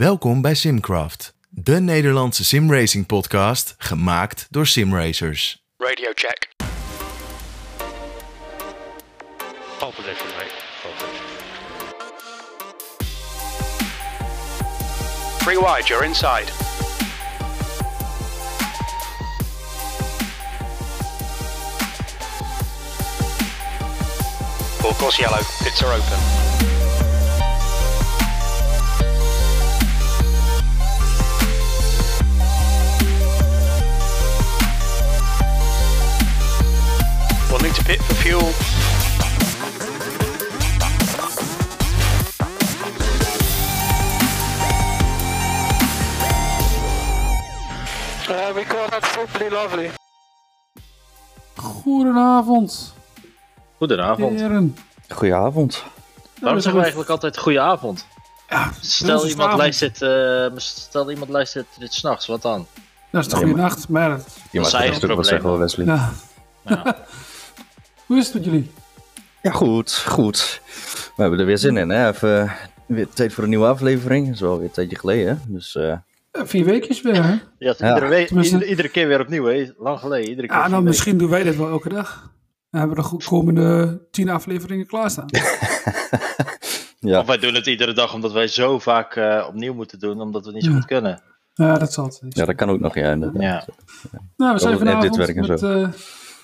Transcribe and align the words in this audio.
Welkom 0.00 0.40
bij 0.40 0.54
Simcraft, 0.54 1.34
de 1.48 1.80
Nederlandse 1.80 2.44
simracing 2.44 3.06
podcast 3.06 3.74
gemaakt 3.78 4.46
door 4.50 4.66
simracers. 4.66 5.64
Radio 5.76 6.10
check. 6.14 6.48
Pole 9.78 9.92
position. 9.92 10.28
Free 15.38 15.58
wide, 15.58 15.86
you're 15.86 16.04
inside. 16.04 16.46
Full 24.78 24.94
course 24.94 25.20
yellow, 25.20 25.42
pits 25.62 25.84
are 25.84 25.92
open. 25.92 26.59
We'll 37.50 37.60
need 37.60 37.74
to 37.74 37.82
pit 37.84 38.00
for 38.02 38.14
fuel. 38.14 38.52
Uh, 48.30 48.52
we 48.54 48.64
call 48.64 48.88
that 48.88 49.04
simply 49.14 49.48
lovely. 49.50 49.90
Goedenavond, 51.56 52.94
Goedenavond. 53.78 54.40
heren. 54.40 54.76
Goedenavond. 55.08 55.84
Waarom 56.40 56.60
zeggen 56.60 56.72
we 56.74 56.80
eigenlijk 56.80 57.10
altijd 57.10 57.38
goedenavond? 57.38 58.06
Ja, 58.48 58.70
Stel 58.80 59.24
is 59.24 59.30
iemand, 59.30 59.56
luistert, 59.58 60.02
eh, 60.02 60.46
stel 60.56 61.10
iemand 61.10 61.30
luistert 61.30 61.66
dit 61.78 61.94
s'nachts, 61.94 62.26
wat 62.26 62.42
dan? 62.42 62.66
Dat 63.10 63.20
is 63.24 63.28
de 63.28 63.36
goede 63.36 63.54
nacht, 63.54 63.88
maar 63.88 64.08
dat- 64.08 64.26
zijn 64.50 64.64
het 64.64 64.74
eigen 64.74 65.02
ook 65.10 65.14
wel 65.14 65.24
zeggen, 65.24 65.48
hoor, 65.48 65.58
Wesley. 65.58 65.86
ja. 65.86 66.12
Ja. 66.64 66.96
Hoe 68.10 68.18
is 68.18 68.24
het 68.26 68.34
met 68.34 68.44
jullie? 68.44 68.70
Ja, 69.42 69.50
goed, 69.50 69.96
goed. 70.06 70.60
We 71.16 71.22
hebben 71.22 71.38
er 71.40 71.46
weer 71.46 71.58
zin 71.58 71.76
in, 71.76 71.88
hè? 71.88 72.08
Even 72.08 72.52
weer 72.86 73.08
tijd 73.08 73.32
voor 73.32 73.42
een 73.44 73.48
nieuwe 73.50 73.66
aflevering. 73.66 74.24
Dat 74.26 74.34
is 74.34 74.40
wel 74.40 74.56
weer 74.56 74.66
een 74.66 74.70
tijdje 74.72 74.96
geleden, 74.98 75.28
hè? 75.28 75.52
Dus 75.52 75.76
eh, 75.76 75.92
Eh, 76.30 76.42
Vier 76.44 76.64
weekjes 76.64 77.02
weer, 77.02 77.24
hè? 77.24 77.34
Ja. 77.58 77.72
Iedere, 77.78 78.06
week, 78.08 78.30
iedere, 78.30 78.66
iedere 78.66 78.88
keer 78.88 79.08
weer 79.08 79.20
opnieuw, 79.20 79.44
hè? 79.44 79.70
Lang 79.78 79.98
geleden. 79.98 80.28
Iedere 80.28 80.46
keer 80.48 80.56
Ja, 80.56 80.68
nou, 80.68 80.82
misschien 80.82 81.18
doen 81.18 81.30
wij 81.30 81.42
dit 81.42 81.56
wel 81.56 81.68
elke 81.68 81.88
dag. 81.88 82.30
Dan 82.70 82.80
hebben 82.80 82.96
we 82.96 83.02
de 83.02 83.08
goed 83.08 83.24
komende 83.24 84.00
tien 84.10 84.28
afleveringen 84.28 84.86
klaarstaan. 84.86 85.26
ja, 87.10 87.18
Of 87.20 87.26
wij 87.26 87.38
doen 87.38 87.54
het 87.54 87.66
iedere 87.66 87.92
dag 87.92 88.14
omdat 88.14 88.32
wij 88.32 88.46
zo 88.48 88.78
vaak 88.78 89.16
eh, 89.16 89.44
opnieuw 89.48 89.74
moeten 89.74 89.98
doen, 89.98 90.20
omdat 90.20 90.40
we 90.44 90.46
het 90.46 90.54
niet 90.56 90.64
zo 90.64 90.70
Ja. 90.70 90.76
goed 90.76 90.86
kunnen. 90.86 91.22
Ja, 91.54 91.78
dat 91.78 91.92
zal 91.92 92.04
het. 92.04 92.20
ja, 92.28 92.44
dat 92.44 92.54
kan 92.54 92.70
ook 92.70 92.80
nog, 92.80 92.94
ja. 92.94 93.10
inderdaad. 93.10 93.42
Ja. 93.42 93.64
Nou, 94.36 94.52
we 94.54 94.60
zijn 94.60 94.78
vanavond 94.78 95.16
met 95.46 95.62
eh, 95.62 95.88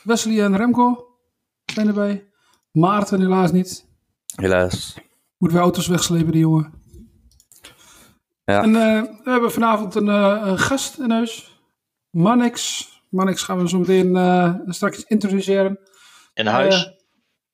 Wesley 0.02 0.42
en 0.44 0.56
Remco 0.56 1.06
zijn 1.76 1.88
erbij. 1.88 2.24
Maarten 2.72 3.20
helaas 3.20 3.52
niet. 3.52 3.86
Helaas. 4.36 4.94
Moeten 5.38 5.58
we 5.58 5.64
auto's 5.64 5.86
wegslepen, 5.86 6.32
die 6.32 6.40
jongen. 6.40 6.72
Ja. 8.44 8.62
En 8.62 8.76
eh, 8.76 9.02
we 9.24 9.30
hebben 9.30 9.52
vanavond 9.52 9.94
een, 9.94 10.08
eh, 10.08 10.42
een 10.44 10.58
gast 10.58 10.98
in 10.98 11.10
huis. 11.10 11.60
Mannix. 12.10 12.88
Mannix 13.08 13.42
gaan 13.42 13.58
we 13.58 13.68
zo 13.68 13.78
meteen 13.78 14.16
eh, 14.16 14.54
straks 14.66 15.04
introduceren. 15.04 15.78
In 16.34 16.46
huis? 16.46 16.94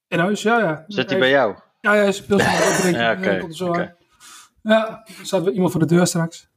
In 0.09 0.19
huis, 0.19 0.43
ja, 0.43 0.59
ja. 0.59 0.85
Zit 0.87 1.11
hij 1.11 1.19
bij 1.19 1.31
jou? 1.31 1.55
Ja, 1.81 1.95
ja, 1.95 2.03
hij 2.03 2.13
het 2.13 2.75
opdrinken. 2.75 3.03
Ja, 3.03 3.13
oké, 3.13 3.39
komt 3.39 3.51
er 3.51 3.57
zo 3.57 3.69
oké. 3.69 3.81
aan. 3.81 3.95
Ja, 4.63 5.05
er 5.19 5.27
staat 5.27 5.43
weer 5.43 5.53
iemand 5.53 5.71
voor 5.71 5.81
de 5.81 5.95
deur 5.95 6.07
straks. 6.07 6.49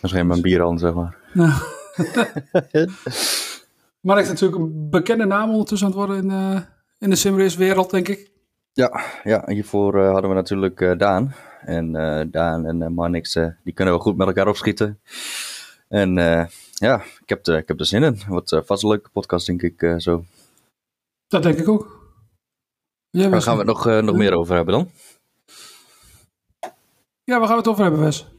Misschien 0.00 0.26
mijn 0.26 0.40
bier 0.40 0.64
aan, 0.64 0.78
zeg 0.78 0.94
maar. 0.94 1.16
Ja. 1.32 1.52
Mannix 4.00 4.28
is 4.28 4.40
natuurlijk 4.40 4.62
een 4.62 4.90
bekende 4.90 5.24
naam 5.24 5.50
ondertussen 5.50 5.86
aan 5.86 5.92
het 5.92 6.06
worden 6.06 6.22
in, 6.22 6.30
eh, 6.30 6.60
in 7.02 7.10
de 7.10 7.16
simrace 7.16 7.58
wereld, 7.58 7.90
denk 7.90 8.08
ik. 8.08 8.30
Ja, 8.72 9.04
ja 9.24 9.42
hiervoor 9.46 9.98
eh, 9.98 10.10
hadden 10.12 10.30
we 10.30 10.36
natuurlijk 10.36 10.80
eh, 10.80 10.98
Daan. 10.98 11.34
En 11.60 11.96
eh, 11.96 12.26
Daan 12.30 12.66
en 12.66 12.92
Marnix, 12.92 13.32
die 13.32 13.72
kunnen 13.74 13.94
wel 13.94 14.02
goed 14.02 14.16
met 14.16 14.26
elkaar 14.26 14.48
opschieten. 14.48 15.00
En 15.88 16.14
ja, 16.72 17.02
ik 17.20 17.28
heb, 17.28 17.46
er, 17.46 17.56
ik 17.56 17.68
heb 17.68 17.80
er 17.80 17.86
zin 17.86 18.02
in. 18.02 18.20
Wat 18.28 18.62
vast 18.64 18.82
een 18.82 18.88
leuke 18.88 19.10
podcast, 19.10 19.46
denk 19.46 19.62
ik, 19.62 19.94
zo. 19.98 20.24
Dat 21.26 21.42
denk 21.42 21.58
ik 21.58 21.68
ook. 21.68 22.00
Jij, 23.10 23.30
Waar 23.30 23.42
gaan 23.42 23.52
we 23.52 23.58
het 23.58 23.68
nog, 23.68 24.02
nog 24.02 24.16
meer 24.16 24.32
over 24.32 24.54
hebben 24.54 24.74
dan? 24.74 24.90
Ja, 27.24 27.38
waar 27.38 27.46
gaan 27.46 27.56
we 27.56 27.62
het 27.62 27.68
over 27.68 27.82
hebben, 27.82 28.00
Wes? 28.00 28.31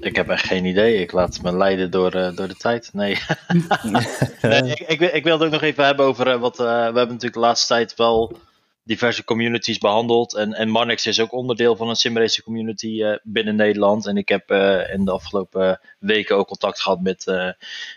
Ik 0.00 0.16
heb 0.16 0.28
echt 0.28 0.46
geen 0.46 0.64
idee. 0.64 1.00
Ik 1.00 1.12
laat 1.12 1.42
me 1.42 1.52
leiden 1.56 1.90
door, 1.90 2.12
eh, 2.12 2.36
door 2.36 2.48
de 2.48 2.54
tijd. 2.56 2.90
Nee. 2.92 3.18
nee 4.42 4.62
ik, 4.62 4.80
ik, 4.80 4.98
wil- 4.98 5.22
wilde 5.22 5.44
ook 5.44 5.50
nog 5.50 5.62
even 5.62 5.84
hebben 5.84 6.06
over 6.06 6.26
eh, 6.28 6.40
wat. 6.40 6.60
eh, 6.60 6.66
we 6.66 6.72
hebben 6.72 6.94
natuurlijk 7.06 7.34
de 7.34 7.40
laatste 7.40 7.66
tijd 7.74 7.94
wel 7.96 8.38
diverse 8.82 9.24
communities 9.24 9.78
behandeld. 9.78 10.34
En, 10.34 10.52
en 10.52 10.68
Marnix 10.68 11.06
is 11.06 11.20
ook 11.20 11.32
onderdeel 11.32 11.76
van 11.76 11.88
een 11.88 11.96
simracing 11.96 12.44
community 12.44 13.02
eh, 13.02 13.16
binnen 13.22 13.56
Nederland. 13.56 14.06
En 14.06 14.16
ik 14.16 14.28
heb 14.28 14.50
eh, 14.50 14.92
in 14.94 15.04
de 15.04 15.10
afgelopen 15.10 15.80
weken 15.98 16.36
ook 16.36 16.46
contact 16.46 16.80
gehad 16.80 17.00
met, 17.00 17.26
eh, 17.26 17.48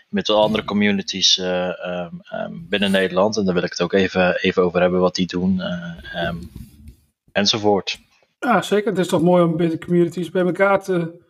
met 0.08 0.26
de 0.26 0.32
andere 0.32 0.64
communities 0.64 1.38
eh, 1.38 1.84
ehm, 1.84 2.14
ehm, 2.30 2.52
binnen 2.68 2.90
Nederland. 2.90 3.36
En 3.36 3.44
daar 3.44 3.54
wil 3.54 3.62
ik 3.62 3.70
het 3.70 3.82
ook 3.82 3.92
even, 3.92 4.36
even 4.40 4.62
over 4.62 4.80
hebben 4.80 5.00
wat 5.00 5.14
die 5.14 5.26
doen. 5.26 5.60
eh, 5.60 6.24
ehm, 6.26 6.36
enzovoort. 7.32 7.98
Ja, 8.40 8.62
zeker. 8.62 8.90
Het 8.90 8.98
is 8.98 9.08
toch 9.08 9.22
mooi 9.22 9.42
om 9.44 9.50
een 9.50 9.56
beetje 9.56 9.78
communities 9.78 10.30
bij 10.30 10.42
elkaar 10.44 10.82
te 10.82 11.20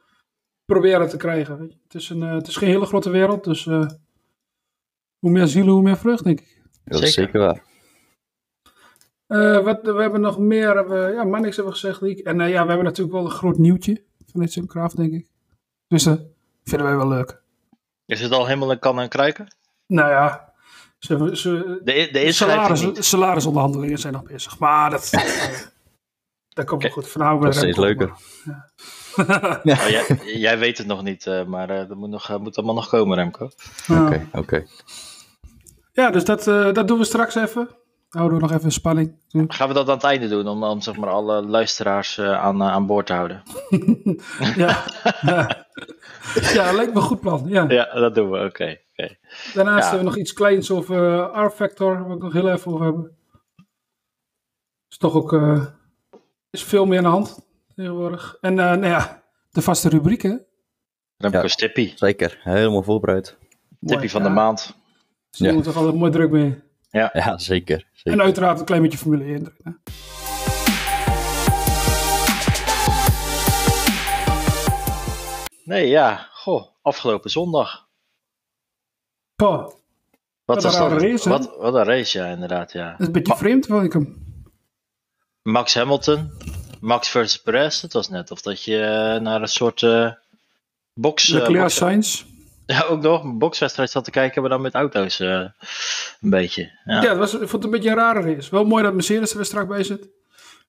proberen 0.64 1.08
te 1.08 1.16
krijgen. 1.16 1.58
weet 1.58 1.72
je. 1.72 1.78
Het, 1.84 1.94
is 1.94 2.08
een, 2.08 2.22
eh, 2.22 2.34
het 2.34 2.46
is 2.48 2.56
geen 2.56 2.68
hele 2.68 2.86
grote 2.86 3.10
wereld, 3.10 3.44
dus 3.44 3.66
eh, 3.66 3.86
hoe 5.18 5.30
meer 5.30 5.46
zielen, 5.46 5.72
hoe 5.72 5.82
meer 5.82 5.96
vrucht, 5.96 6.24
denk 6.24 6.40
ik. 6.40 6.60
Dat 6.84 7.02
is 7.02 7.14
Zeker. 7.14 7.40
waar. 7.40 7.62
Eh, 9.26 9.64
wat, 9.64 9.80
we 9.82 10.00
hebben 10.02 10.20
nog 10.20 10.38
meer, 10.38 10.74
hebben, 10.76 11.06
we- 11.06 11.12
ja, 11.12 11.24
Mannix 11.24 11.56
hebben 11.56 11.74
we 11.74 11.80
gezegd, 11.80 12.00
Liek. 12.00 12.18
En 12.18 12.40
eh, 12.40 12.48
ja, 12.50 12.62
we 12.62 12.68
hebben 12.68 12.84
natuurlijk 12.86 13.16
wel 13.16 13.24
een 13.24 13.30
groot 13.30 13.58
nieuwtje 13.58 14.02
vanuit 14.30 14.52
Simcraft, 14.52 14.96
denk 14.96 15.12
ik. 15.12 15.26
Dus 15.86 16.02
dat 16.02 16.20
vinden 16.64 16.86
wij 16.86 16.96
wel 16.96 17.08
leuk. 17.08 17.40
Is 18.06 18.20
het 18.20 18.32
al 18.32 18.46
helemaal 18.46 18.72
in 18.72 18.78
kan 18.78 19.00
en 19.00 19.08
kruiken? 19.08 19.54
Nou 19.86 20.10
ja, 20.10 20.52
ze, 20.98 21.30
ze, 21.36 21.80
De, 21.84 22.08
de 22.12 22.24
inschrijving 22.24 22.76
salaris, 22.78 23.08
salarisonderhandelingen 23.08 23.98
zijn 23.98 24.12
nog 24.12 24.22
bezig. 24.22 24.58
Maar 24.58 24.90
dat, 24.90 25.10
dat 26.48 26.64
komt 26.66 26.82
wel 26.82 26.90
goed. 26.90 27.08
Vanavond 27.08 27.42
Dat 27.42 27.52
is 27.54 27.58
steeds 27.58 27.76
leuker. 27.78 28.12
Oh, 29.64 29.64
jij, 29.64 30.06
jij 30.24 30.58
weet 30.58 30.78
het 30.78 30.86
nog 30.86 31.02
niet, 31.02 31.26
eh, 31.26 31.44
maar 31.44 31.70
eh, 31.70 31.88
dat 31.88 31.96
moet, 31.96 32.08
nog, 32.10 32.30
eh, 32.30 32.36
moet 32.38 32.56
allemaal 32.56 32.74
nog 32.74 32.88
komen, 32.88 33.16
Remco. 33.16 33.50
Oké, 33.90 34.28
oké. 34.32 34.66
Ja, 35.92 36.10
dus 36.10 36.24
dat, 36.24 36.46
eh, 36.46 36.72
dat 36.72 36.88
doen 36.88 36.98
we 36.98 37.04
straks 37.04 37.34
even. 37.34 37.68
Houden 38.08 38.36
we 38.36 38.42
nog 38.42 38.52
even 38.52 38.64
in 38.64 38.72
spanning. 38.72 39.16
Gaan 39.28 39.68
we 39.68 39.74
dat 39.74 39.88
aan 39.88 39.94
het 39.94 40.04
einde 40.04 40.28
doen, 40.28 40.48
om, 40.48 40.64
om 40.64 40.80
zeg 40.80 40.96
maar, 40.96 41.08
alle 41.10 41.42
luisteraars 41.42 42.18
eh, 42.18 42.40
aan, 42.42 42.62
aan 42.62 42.86
boord 42.86 43.06
te 43.06 43.12
houden? 43.12 43.42
Ja, 44.56 44.84
ja. 45.22 45.66
ja 46.54 46.72
lijkt 46.72 46.90
me 46.94 47.00
een 47.00 47.06
goed 47.06 47.20
plan. 47.20 47.42
Ja. 47.46 47.64
Ja, 47.68 47.94
dat 47.94 48.14
doen 48.14 48.30
we, 48.30 48.38
oké. 48.44 48.78
oké. 48.92 49.16
Daarnaast 49.54 49.82
Ja. 49.84 49.88
hebben 49.90 49.98
we 49.98 50.04
nog 50.04 50.16
iets 50.16 50.32
kleins 50.32 50.70
over 50.70 51.18
eh, 51.32 51.44
R-Factor, 51.46 52.04
waar 52.06 52.16
ik 52.16 52.22
nog 52.22 52.32
heel 52.32 52.50
even 52.50 52.72
over 52.72 52.84
hebben. 52.84 53.16
Is 54.88 54.96
toch 54.98 55.14
ook 55.14 55.32
eh, 55.32 55.64
is 56.50 56.64
veel 56.64 56.86
meer 56.86 56.98
aan 56.98 57.04
de 57.04 57.10
hand 57.10 57.38
tegenwoordig. 57.82 58.36
En 58.40 58.58
eh, 58.58 58.64
nou 58.66 58.86
ja, 58.86 59.22
de 59.50 59.62
vaste 59.62 59.88
rubrieken. 59.88 60.46
Remco's 61.16 61.54
tippie. 61.56 61.92
Zeker, 61.96 62.38
helemaal 62.42 62.82
voorbereid. 62.82 63.36
Tippie 63.80 64.10
van 64.10 64.22
de 64.22 64.28
maand. 64.28 64.76
Dus 65.30 65.38
daar 65.38 65.48
Ja. 65.48 65.54
moeten 65.54 65.72
we 65.72 65.78
altijd 65.78 65.96
mooi 65.96 66.10
druk 66.12 66.30
mee. 66.30 66.60
Ja, 66.90 67.10
zeker. 67.38 67.86
zeker. 67.92 68.12
En 68.12 68.22
uiteraard 68.22 68.58
een 68.58 68.64
klein 68.64 68.82
beetje 68.82 68.98
Formule 68.98 69.24
1 69.24 69.30
erin, 69.34 69.52
hè. 69.62 69.70
Nee, 75.64 75.88
ja. 75.88 76.28
Goh, 76.32 76.66
afgelopen 76.82 77.30
zondag. 77.30 77.88
Poh, 79.36 79.62
Wat, 79.64 79.74
Wat 80.44 80.62
was 80.62 80.74
een 80.74 80.80
dat? 80.80 80.90
rare 80.92 81.08
race, 81.10 81.28
hè? 81.28 81.38
wat, 81.38 81.56
wat 81.56 81.74
een 81.74 81.84
race, 81.84 82.18
ja, 82.18 82.26
inderdaad, 82.26 82.72
ja. 82.72 82.90
dat 82.90 83.00
is 83.00 83.06
een 83.06 83.12
beetje 83.12 83.36
vreemd, 83.36 83.66
vond 83.66 83.84
ik 83.84 83.92
hem. 83.92 84.24
Max 85.42 85.74
Hamilton, 85.74 86.30
Max 86.82 87.08
versus 87.08 87.42
Perez. 87.42 87.80
Het 87.82 87.92
was 87.92 88.08
net 88.08 88.30
of 88.30 88.40
dat 88.40 88.62
je 88.62 88.78
eh, 88.80 89.20
naar 89.20 89.42
een 89.42 89.48
soort 89.48 89.82
eh 89.82 90.10
box... 90.94 91.28
eh, 91.30 91.34
Leclerc 91.38 91.68
Sainz. 91.70 92.24
ja, 92.66 92.82
ook 92.82 93.02
nog 93.02 93.22
een 93.22 93.38
boxwedstrijd 93.38 93.90
zat 93.90 94.04
te 94.04 94.10
kijken, 94.10 94.40
maar 94.40 94.50
dan 94.50 94.60
met 94.60 94.74
auto's 94.74 95.18
een 95.18 95.52
beetje. 96.20 96.70
Ja. 96.84 97.02
Ja, 97.02 97.08
dat 97.08 97.16
was, 97.18 97.32
ik 97.32 97.38
vond 97.38 97.52
het 97.52 97.64
een 97.64 97.70
beetje 97.70 97.90
een 97.90 97.96
rare 97.96 98.20
race. 98.34 98.50
Wel 98.50 98.64
mooi 98.64 98.82
dat 98.82 98.94
Mercedes 98.94 99.30
er 99.30 99.36
weer 99.36 99.44
strak 99.44 99.68
bij 99.68 99.82
zit. 99.84 100.08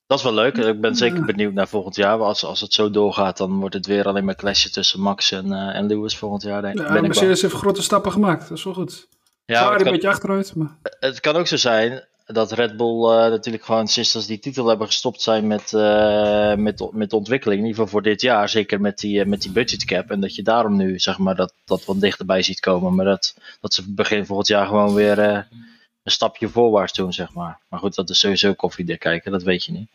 Dat 0.08 0.18
is 0.18 0.24
wel 0.24 0.34
leuk. 0.34 0.58
Ik 0.58 0.82
ben 0.82 0.96
zeker 0.96 1.26
benieuwd 1.26 1.54
naar 1.54 1.68
volgend 1.68 1.96
jaar. 1.96 2.20
Als, 2.20 2.46
als 2.46 2.62
het 2.62 2.74
zo 2.74 2.90
doorgaat, 2.90 3.38
dan 3.38 3.60
wordt 3.60 3.76
het 3.76 3.86
weer 3.86 4.06
alleen 4.08 4.26
maar 4.26 4.36
clashen 4.36 4.72
tussen 4.72 5.00
Max 5.00 5.32
en, 5.32 5.52
en 5.52 5.86
Lewis 5.88 6.18
volgend 6.18 6.42
jaar. 6.44 6.62
Denk, 6.62 6.78
Ja. 6.78 7.02
Mercedes 7.02 7.42
heeft 7.42 7.54
grote 7.54 7.82
stappen 7.82 8.12
gemaakt. 8.12 8.50
Dat 8.50 8.58
is 8.58 8.64
wel 8.64 8.74
goed. 8.74 9.08
Ja, 9.46 9.60
Zwaar 9.64 9.82
een 9.82 9.92
beetje 9.92 10.08
achteruit, 10.08 10.56
maar... 10.56 10.78
het 11.00 11.20
kan 11.20 11.36
ook 11.36 11.48
zo 11.48 11.56
zijn 11.56 12.08
dat 12.26 12.52
Red 12.52 12.78
Bull 12.78 13.04
eh, 13.04 13.30
natuurlijk 13.30 13.64
gewoon 13.64 13.88
sinds 13.88 14.12
dat 14.12 14.22
ze 14.22 14.28
die 14.28 14.40
titel 14.40 14.68
hebben 14.68 14.88
gestopt 14.88 15.22
zijn 15.22 15.48
met, 15.48 15.74
eh, 15.74 16.56
met, 16.56 16.92
met 16.92 17.10
de 17.10 17.16
ontwikkeling. 17.16 17.60
In 17.62 17.66
ieder 17.68 17.84
geval 17.84 18.00
voor 18.00 18.10
dit 18.10 18.22
jaar. 18.22 18.50
Zeker 18.50 18.82
met 18.82 18.98
die, 18.98 19.20
eh, 19.20 19.26
met 19.26 19.42
die 19.42 19.52
budget 19.52 19.86
cap. 19.86 20.10
En 20.12 20.20
dat 20.20 20.36
je 20.36 20.44
daarom 20.44 20.76
nu 20.76 21.00
zeg 21.00 21.18
maar 21.18 21.36
dat, 21.36 21.54
dat 21.66 21.86
wat 21.86 22.00
dichterbij 22.00 22.42
ziet 22.42 22.60
komen. 22.60 22.96
Maar 22.96 23.06
dat, 23.06 23.36
dat 23.62 23.74
ze 23.74 23.94
begin 23.94 24.26
volgend 24.26 24.48
jaar 24.48 24.68
gewoon 24.68 24.94
weer 24.94 25.20
eh, 25.20 25.42
een 26.04 26.12
stapje 26.12 26.50
voorwaarts 26.50 26.94
doen, 26.94 27.14
zeg 27.14 27.34
maar. 27.34 27.60
Maar 27.70 27.80
goed, 27.80 27.96
dat 27.96 28.10
is 28.10 28.20
sowieso 28.20 28.54
koffiedik 28.54 29.00
kijken. 29.00 29.32
Dat 29.32 29.44
weet 29.44 29.64
je 29.64 29.72
niet. 29.72 29.90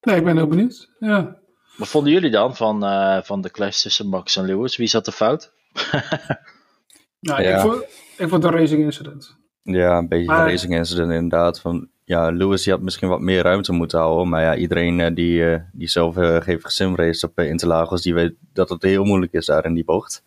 Nee, 0.00 0.16
ik 0.16 0.24
ben 0.24 0.36
heel 0.36 0.46
benieuwd. 0.46 0.88
Ja. 0.98 1.36
Wat 1.76 1.88
vonden 1.88 2.12
jullie 2.12 2.30
dan 2.30 2.56
van, 2.56 2.84
eh, 2.84 3.22
van 3.22 3.40
de 3.40 3.50
clash 3.50 3.82
tussen 3.82 4.08
Max 4.08 4.36
en 4.36 4.44
Lewis? 4.44 4.76
Wie 4.76 4.86
zat 4.86 5.06
er 5.06 5.12
fout? 5.12 5.52
Nou, 7.20 7.42
Ja. 7.42 7.54
ik, 7.56 7.60
vond, 7.60 7.82
ik 8.16 8.28
vond 8.28 8.42
het 8.42 8.44
een 8.44 8.58
racing 8.58 8.82
incident. 8.82 9.36
Ja, 9.62 9.98
een 9.98 10.08
beetje 10.08 10.26
Maar- 10.26 10.40
een 10.44 10.50
racing 10.50 10.74
incident 10.74 11.12
inderdaad. 11.12 11.60
Van, 11.60 11.88
ja, 12.04 12.30
Lewis 12.30 12.62
die 12.62 12.72
had 12.72 12.82
misschien 12.82 13.08
wat 13.08 13.20
meer 13.20 13.42
ruimte 13.42 13.72
moeten 13.72 13.98
houden. 13.98 14.28
Maar 14.28 14.42
ja, 14.42 14.56
iedereen 14.56 15.00
eh, 15.00 15.14
die, 15.14 15.50
eh, 15.52 15.60
die 15.72 15.88
zelf 15.88 16.16
eh, 16.16 16.40
heeft 16.44 16.64
gesimraced 16.64 17.30
op 17.30 17.38
Interlagos, 17.40 18.02
die 18.02 18.14
weet 18.14 18.34
dat 18.52 18.68
het 18.68 18.82
heel 18.82 19.04
moeilijk 19.04 19.32
is 19.32 19.46
daar 19.46 19.64
in 19.64 19.74
die 19.74 19.84
bocht. 19.84 20.22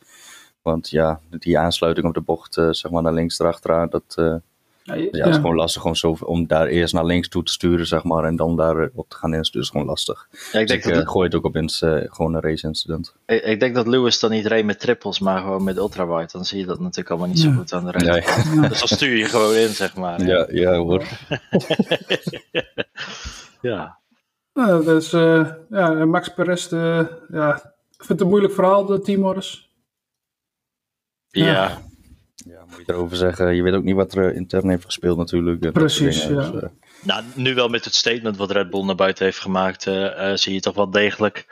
Want 0.61 0.89
ja, 0.89 1.19
die 1.29 1.59
aansluiting 1.59 2.07
op 2.07 2.13
de 2.13 2.21
bocht, 2.21 2.57
eh, 2.57 2.67
zeg 2.71 2.91
maar 2.91 3.01
naar 3.01 3.13
links 3.13 3.39
erachteraan, 3.39 3.89
dat 3.89 4.41
Ja, 4.87 4.95
ja, 5.11 5.25
is 5.25 5.35
gewoon 5.35 5.55
lastig 5.55 5.81
gewoon 5.81 5.95
zo, 5.97 6.17
om 6.21 6.47
daar 6.47 6.67
eerst 6.67 6.93
naar 6.93 7.05
links 7.05 7.27
toe 7.27 7.43
te 7.43 7.51
sturen, 7.51 7.87
zeg 7.87 8.03
maar. 8.03 8.23
En 8.23 8.35
dan 8.35 8.55
daar 8.55 8.77
eh, 8.77 8.87
op 8.93 9.09
te 9.09 9.15
gaan 9.15 9.33
insturen, 9.33 9.61
is 9.61 9.69
gewoon 9.69 9.85
lastig. 9.85 10.27
Ja, 10.31 10.37
ik, 10.37 10.51
Dus 10.67 10.67
denk 10.67 10.83
ik 10.85 10.93
dat, 10.93 11.03
eh, 11.03 11.09
gooi 11.09 11.25
het 11.25 11.35
ook 11.35 11.43
op 11.43 11.55
in, 11.55 11.69
eh, 11.79 11.97
gewoon 12.05 12.33
een 12.33 12.41
race 12.41 12.67
incident. 12.67 13.15
ik, 13.25 13.43
ik 13.43 13.59
denk 13.59 13.75
dat 13.75 13.87
Lewis 13.87 14.19
dan 14.19 14.31
niet 14.31 14.45
reed 14.45 14.65
met 14.65 14.79
triples, 14.79 15.19
maar 15.19 15.41
gewoon 15.41 15.63
met 15.63 15.77
ultrawide. 15.77 16.29
Dan 16.31 16.45
zie 16.45 16.59
je 16.59 16.65
dat 16.65 16.79
natuurlijk 16.79 17.09
allemaal 17.09 17.27
niet 17.27 17.39
zo 17.39 17.51
goed 17.51 17.73
aan 17.73 17.85
de 17.85 17.91
rest. 17.91 18.05
Dus 18.69 18.79
dan 18.79 18.87
stuur 18.87 19.17
je 19.17 19.25
gewoon 19.25 19.55
in, 19.55 19.69
zeg 19.69 19.95
maar. 19.95 20.17
hè. 20.19 20.25
Ja, 20.25 20.47
ja 20.49 20.75
hoor. 20.75 21.03
ja. 23.61 23.97
Nou, 24.53 24.85
dus, 24.85 25.13
eh, 25.13 25.51
ja, 25.69 26.05
Max 26.05 26.33
Perez, 26.33 26.69
ja, 26.69 27.55
ik 27.91 27.97
vind 27.97 28.07
het 28.09 28.21
een 28.21 28.27
moeilijk 28.27 28.53
verhaal, 28.53 28.85
de 28.85 28.99
teamorders. 28.99 29.69
Ja. 31.27 31.81
Moet 32.77 32.85
je 32.85 32.93
erover 32.93 33.17
zeggen. 33.17 33.55
Je 33.55 33.61
weet 33.63 33.73
ook 33.73 33.83
niet 33.83 33.95
wat 33.95 34.13
er 34.15 34.29
eh, 34.29 34.35
intern 34.35 34.69
heeft 34.69 34.85
gespeeld 34.85 35.17
natuurlijk. 35.17 35.71
Precies, 35.71 36.23
ja. 36.23 36.29
Dus, 36.29 36.61
eh, 36.61 36.69
Nou, 37.01 37.23
nu 37.35 37.53
wel 37.55 37.67
met 37.67 37.85
het 37.85 37.95
statement 37.95 38.37
wat 38.37 38.51
Red 38.51 38.69
Bull 38.69 38.85
naar 38.85 38.95
buiten 38.95 39.25
heeft 39.25 39.39
gemaakt, 39.39 39.87
eh, 39.87 40.33
zie 40.33 40.53
je 40.53 40.59
toch 40.59 40.75
wel 40.75 40.89
degelijk 40.89 41.47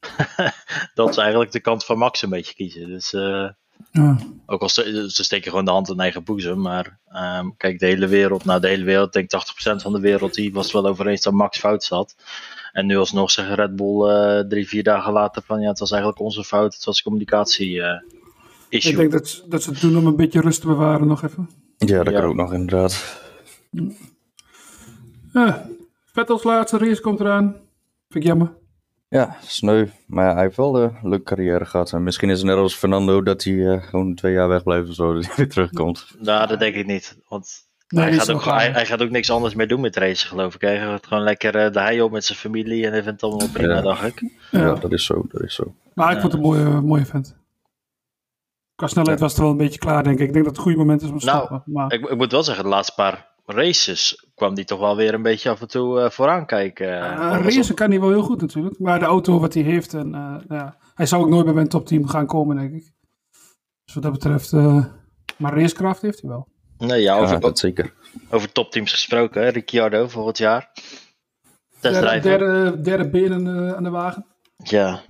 dat 0.94 1.14
ze 1.14 1.20
eigenlijk 1.20 1.52
de 1.52 1.60
kant 1.60 1.84
van 1.84 1.98
Max 1.98 2.22
een 2.22 2.30
beetje 2.30 2.54
kiezen. 2.54 2.88
Dus 2.88 3.12
eh, 3.12 3.48
Ja. 3.92 4.16
ook 4.46 4.62
al 4.62 4.68
ze, 4.68 5.10
ze 5.10 5.24
steken 5.24 5.50
gewoon 5.50 5.64
de 5.64 5.70
hand 5.70 5.88
in 5.88 6.00
eigen 6.00 6.24
boezem, 6.24 6.60
maar 6.60 6.98
ehm, 7.08 7.48
kijk, 7.56 7.78
de 7.78 7.86
hele 7.86 8.06
wereld, 8.06 8.44
nou 8.44 8.60
de 8.60 8.68
hele 8.68 8.84
wereld, 8.84 9.16
ik 9.16 9.28
denk 9.28 9.30
80% 9.30 9.82
van 9.82 9.92
de 9.92 10.00
wereld, 10.00 10.34
die 10.34 10.52
was 10.52 10.64
het 10.64 10.72
wel 10.72 10.86
over 10.86 11.06
eens 11.06 11.22
dat 11.22 11.32
Max 11.32 11.58
fout 11.58 11.84
zat. 11.84 12.14
En 12.72 12.86
nu 12.86 12.96
alsnog 12.96 13.30
zeggen 13.30 13.54
Red 13.54 13.76
Bull 13.76 14.08
eh, 14.10 14.40
drie, 14.48 14.68
vier 14.68 14.82
dagen 14.82 15.12
later 15.12 15.42
van 15.42 15.60
ja, 15.60 15.68
het 15.68 15.78
was 15.78 15.90
eigenlijk 15.90 16.20
onze 16.20 16.44
fout, 16.44 16.74
het 16.74 16.84
was 16.84 17.02
communicatie 17.02 17.82
eh, 17.82 18.00
issue. 18.70 18.90
Ik 18.92 18.98
denk 18.98 19.12
dat, 19.12 19.28
ze- 19.28 19.42
dat 19.48 19.62
ze 19.62 19.70
het 19.70 19.80
doen 19.80 19.96
om 19.96 20.06
een 20.06 20.16
beetje 20.16 20.40
rust 20.40 20.60
te 20.60 20.66
bewaren 20.66 21.06
nog 21.06 21.22
even. 21.22 21.48
ja, 21.76 22.02
dat 22.02 22.12
Ja. 22.14 22.20
kan 22.20 22.28
ook 22.28 22.34
nog 22.36 22.52
inderdaad. 22.52 23.20
Ja, 25.32 25.66
Vettels 26.12 26.42
laatste 26.42 26.78
race 26.78 27.00
komt 27.00 27.20
eraan. 27.20 27.52
Vind 28.08 28.24
ik 28.24 28.30
jammer. 28.30 28.52
Ja, 29.08 29.36
sneu. 29.42 29.86
Maar 30.06 30.26
ja, 30.26 30.32
hij 30.34 30.42
heeft 30.42 30.56
wel 30.56 30.76
eh, 30.82 30.96
een 31.02 31.08
leuke 31.08 31.24
carrière 31.24 31.64
gehad. 31.66 31.92
En 31.92 32.02
misschien 32.02 32.30
is 32.30 32.38
het 32.38 32.46
net 32.46 32.56
als 32.56 32.74
Fernando 32.74 33.22
dat 33.22 33.44
hij 33.44 33.66
eh, 33.66 33.82
gewoon 33.82 34.14
twee 34.14 34.32
jaar 34.32 34.48
wegblijft 34.48 34.88
of 34.88 34.94
zo. 34.94 35.14
Dat 35.14 35.24
hij 35.26 35.34
weer 35.36 35.48
terugkomt. 35.48 36.06
Nou, 36.18 36.46
dat 36.46 36.58
denk 36.58 36.74
ik 36.74 36.86
niet. 36.86 37.18
Want 37.28 37.68
Nee, 37.88 38.04
hij, 38.04 38.12
gaat 38.14 38.30
ook, 38.30 38.44
hij, 38.44 38.86
gaat 38.86 39.02
ook 39.02 39.10
niks 39.10 39.30
anders 39.30 39.54
meer 39.54 39.68
doen 39.68 39.80
met 39.80 39.96
racen, 39.96 40.28
geloof 40.28 40.54
ik. 40.54 40.60
Hij 40.60 40.78
gaat 40.78 41.06
gewoon 41.06 41.22
lekker 41.22 41.56
eh, 41.56 41.72
de 41.72 41.80
hei 41.80 42.00
op 42.02 42.10
met 42.10 42.24
zijn 42.24 42.38
familie 42.38 42.84
en 42.86 42.92
hij 42.92 43.02
vindt 43.02 43.20
het 43.20 43.30
allemaal 43.30 43.48
prima, 43.52 43.74
Ja. 43.74 43.80
dacht 43.80 44.04
ik. 44.06 44.20
Ja. 44.50 44.60
Ja. 44.60 44.74
dat 44.74 44.92
is 44.92 45.04
zo. 45.04 45.24
Dat 45.28 45.42
is 45.42 45.54
zo. 45.54 45.74
Maar 45.94 46.12
ik 46.12 46.20
vond 46.20 46.32
het 46.32 46.42
een 46.42 46.48
mooie, 46.48 46.80
mooie 46.80 47.06
vent. 47.06 47.36
Qua 48.80 48.88
snelheid 48.88 49.20
was 49.20 49.32
het 49.32 49.40
wel 49.40 49.50
een 49.50 49.56
beetje 49.56 49.78
klaar, 49.78 50.02
denk 50.02 50.18
ik. 50.18 50.26
Ik 50.26 50.32
denk 50.32 50.44
dat 50.44 50.46
het 50.46 50.56
een 50.56 50.62
goede 50.62 50.78
moment 50.78 51.02
is 51.02 51.10
om 51.10 51.18
te 51.18 51.26
Nou, 51.26 51.38
stoppen. 51.44 51.72
Maar, 51.72 51.92
Ik, 51.92 52.08
ik 52.08 52.16
moet 52.16 52.32
wel 52.32 52.42
zeggen, 52.42 52.64
de 52.64 52.70
laatste 52.70 52.94
paar 52.94 53.28
races 53.46 54.26
kwam 54.34 54.54
hij 54.54 54.64
toch 54.64 54.78
wel 54.80 54.96
weer 54.96 55.14
een 55.14 55.22
beetje 55.22 55.50
af 55.50 55.60
en 55.60 55.68
toe 55.68 56.00
eh, 56.00 56.10
vooraan 56.10 56.46
kijken. 56.46 56.86
uh, 56.88 57.38
racen 57.42 57.74
kan 57.74 57.90
hij 57.90 58.00
wel 58.00 58.08
heel 58.08 58.22
goed 58.22 58.40
natuurlijk. 58.40 58.78
Maar 58.78 58.98
de 58.98 59.04
auto 59.04 59.40
wat 59.40 59.54
hij 59.54 59.62
heeft, 59.62 59.94
en, 59.94 60.14
eh, 60.14 60.34
ja, 60.48 60.76
hij 60.94 61.06
zou 61.06 61.22
ook 61.22 61.28
nooit 61.28 61.44
bij 61.44 61.54
mijn 61.54 61.68
topteam 61.68 62.06
gaan 62.08 62.26
komen, 62.26 62.56
denk 62.56 62.72
ik. 62.72 62.92
Dus 63.84 63.94
wat 63.94 64.02
dat 64.02 64.12
betreft, 64.12 64.52
eh, 64.52 64.84
maar 65.36 65.54
racekracht 65.58 66.02
heeft 66.02 66.20
hij 66.20 66.30
wel. 66.30 66.48
Nee, 66.78 67.02
ja, 67.02 67.14
Ja, 67.16 67.22
over, 67.22 67.40
dat 67.40 67.58
zeker. 67.58 67.92
over 68.30 68.52
topteams 68.52 68.92
gesproken, 68.92 69.42
hè? 69.42 69.48
Ricciardo 69.48 70.08
volgend 70.08 70.38
jaar. 70.38 70.70
Derde, 71.80 72.20
derde, 72.20 72.80
derde 72.80 73.10
benen 73.10 73.68
eh, 73.68 73.74
aan 73.76 73.82
de 73.82 73.90
wagen. 73.90 74.26
Ja. 74.56 75.00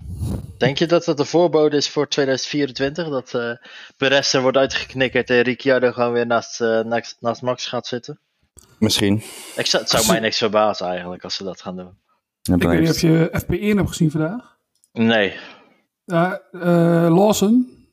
Denk 0.60 0.78
je 0.78 0.86
dat 0.86 1.04
dat 1.04 1.16
de 1.16 1.24
voorbode 1.24 1.76
is 1.76 1.88
voor 1.90 2.08
2024? 2.08 3.08
Dat 3.08 3.34
eh 3.34 3.52
Perez 3.96 4.34
er 4.34 4.42
wordt 4.42 4.56
uitgeknikkerd 4.56 5.30
en 5.30 5.40
Ricciardo 5.42 5.92
gewoon 5.92 6.12
weer 6.12 6.26
naast, 6.26 6.60
eh, 6.60 6.80
naast, 6.80 7.16
naast 7.20 7.42
Max 7.42 7.66
gaat 7.66 7.86
zitten? 7.86 8.20
Misschien. 8.78 9.22
Ik 9.56 9.66
zou, 9.66 9.82
het 9.82 9.92
zou 9.92 10.06
mij 10.06 10.20
niks 10.20 10.38
verbazen 10.38 10.86
eigenlijk 10.86 11.24
als 11.24 11.34
ze 11.34 11.44
dat 11.44 11.60
gaan 11.60 11.76
doen. 11.76 11.98
Ik 12.56 12.62
weet 12.62 12.80
niet 12.80 12.90
of 12.90 13.00
je 13.00 13.30
FP1 13.44 13.76
hebt 13.76 13.88
gezien 13.88 14.10
vandaag. 14.10 14.56
Nee. 14.92 15.36
Eh, 16.04 16.34
Lawson 17.08 17.86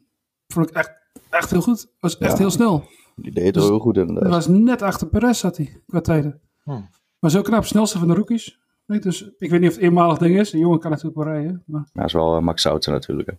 vond 0.48 0.70
ik 0.70 0.76
echt, 0.76 0.92
echt 1.30 1.52
heel 1.52 1.62
goed. 1.62 1.88
Was 2.00 2.18
echt 2.18 2.32
Ja. 2.32 2.38
heel 2.38 2.52
snel. 2.52 2.88
Die 3.16 3.32
deed 3.32 3.46
het 3.46 3.56
wel 3.56 3.66
heel 3.66 3.80
goed 3.80 3.96
Hij 3.96 4.06
inderdaad. 4.06 4.32
was 4.32 4.48
net 4.48 4.82
achter 4.82 5.08
Perez 5.08 5.40
zat 5.40 5.58
hij, 5.58 5.82
qua 5.88 6.02
tijden. 6.02 6.42
Hmm. 6.64 6.90
Maar 7.20 7.32
zo 7.32 7.42
knap, 7.42 7.66
snelste 7.66 7.98
van 8.00 8.08
de 8.08 8.14
rookies. 8.14 8.60
Nee, 8.88 9.00
dus 9.00 9.30
ik 9.38 9.50
weet 9.50 9.60
niet 9.60 9.70
of 9.70 9.76
het 9.76 9.84
eenmalig 9.84 10.18
ding 10.18 10.40
is. 10.40 10.54
Een 10.54 10.60
jongen 10.60 10.80
kan 10.80 10.92
natuurlijk 10.92 11.18
wel 11.18 11.34
rijden. 11.34 11.64
Maar 11.66 11.82
Maar 11.82 11.90
hij 11.94 12.06
is 12.06 12.14
wel 12.14 12.36
eh, 12.36 12.42
Max 12.42 12.62
Soutsen 12.62 12.92
natuurlijk. 12.92 13.30
Hè. 13.30 13.36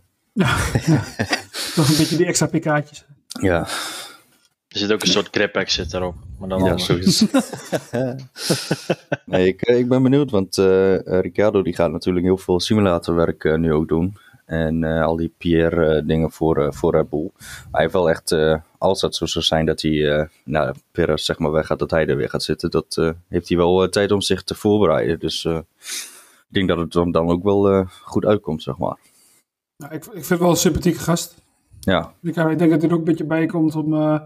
toch 1.75 1.89
een 1.89 1.97
beetje 1.97 2.17
die 2.17 2.27
extra 2.27 2.47
pk'tjes. 2.47 3.05
Ja, 3.41 3.59
Er 4.69 4.79
zit 4.79 4.93
ook 4.93 5.03
een 5.03 5.09
soort 5.09 5.29
grip 5.31 5.55
exit 5.55 5.93
erop. 5.95 6.15
Maar 6.39 6.49
dan 6.49 6.59
ja 6.59 6.65
anders. 6.65 6.87
zoiets. 6.87 7.25
nee, 9.25 9.47
ik, 9.47 9.63
eh, 9.63 9.79
ik 9.79 9.89
ben 9.89 10.03
benieuwd, 10.03 10.31
want 10.31 10.59
eh 10.59 10.95
eh, 10.95 11.21
Ricciardo 11.21 11.63
die 11.63 11.75
gaat 11.75 11.91
natuurlijk 11.91 12.25
heel 12.25 12.39
veel 12.39 12.61
simulatorwerk 12.61 13.57
nu 13.59 13.73
ook 13.73 13.89
doen. 13.89 14.17
En 14.49 14.85
eh, 14.85 15.03
al 15.03 15.17
die 15.17 15.35
PR-dingen 15.39 16.31
voor, 16.31 16.75
voor 16.75 16.93
Red 16.93 17.09
Bull. 17.09 17.31
Hij 17.73 17.81
heeft 17.81 17.93
wel 17.93 18.11
echt, 18.11 18.33
eh, 18.33 18.57
als 18.79 19.01
dat 19.01 19.15
zo 19.15 19.27
zou 19.27 19.45
zijn 19.45 19.67
dat 19.67 19.83
hij, 19.83 20.11
eh 20.19 20.27
nou, 20.45 20.75
Perez 20.91 21.25
zeg 21.25 21.39
maar 21.39 21.51
weggaat, 21.51 21.79
dat 21.79 21.91
hij 21.91 22.07
er 22.07 22.17
weer 22.17 22.29
gaat 22.31 22.43
zitten, 22.43 22.71
dat 22.71 22.97
eh, 22.97 23.11
heeft 23.29 23.49
hij 23.49 23.57
wel 23.59 23.83
eh, 23.83 23.89
tijd 23.89 24.13
om 24.13 24.21
zich 24.21 24.43
te 24.43 24.55
voorbereiden. 24.55 25.19
Dus 25.19 25.45
eh, 25.45 25.59
ik 26.49 26.55
denk 26.55 26.69
dat 26.69 26.79
het 26.79 26.93
dan, 26.93 27.11
dan 27.13 27.29
ook 27.29 27.43
wel 27.43 27.69
eh, 27.71 27.87
goed 28.03 28.25
uitkomt, 28.25 28.63
zeg 28.63 28.79
maar. 28.79 28.97
Nou, 29.77 29.93
ik, 29.95 30.05
ik 30.05 30.11
vind 30.13 30.29
het 30.29 30.39
wel 30.39 30.51
een 30.51 30.57
sympathieke 30.57 30.99
gast. 30.99 31.35
Ja, 31.81 32.13
Ik, 32.23 32.37
ik 32.37 32.59
denk 32.59 32.71
dat 32.71 32.81
hij 32.81 32.89
er 32.89 32.93
ook 32.93 32.99
een 32.99 33.05
beetje 33.05 33.25
bij 33.25 33.47
komt 33.47 33.75
om, 33.75 33.95
eh, 33.95 34.21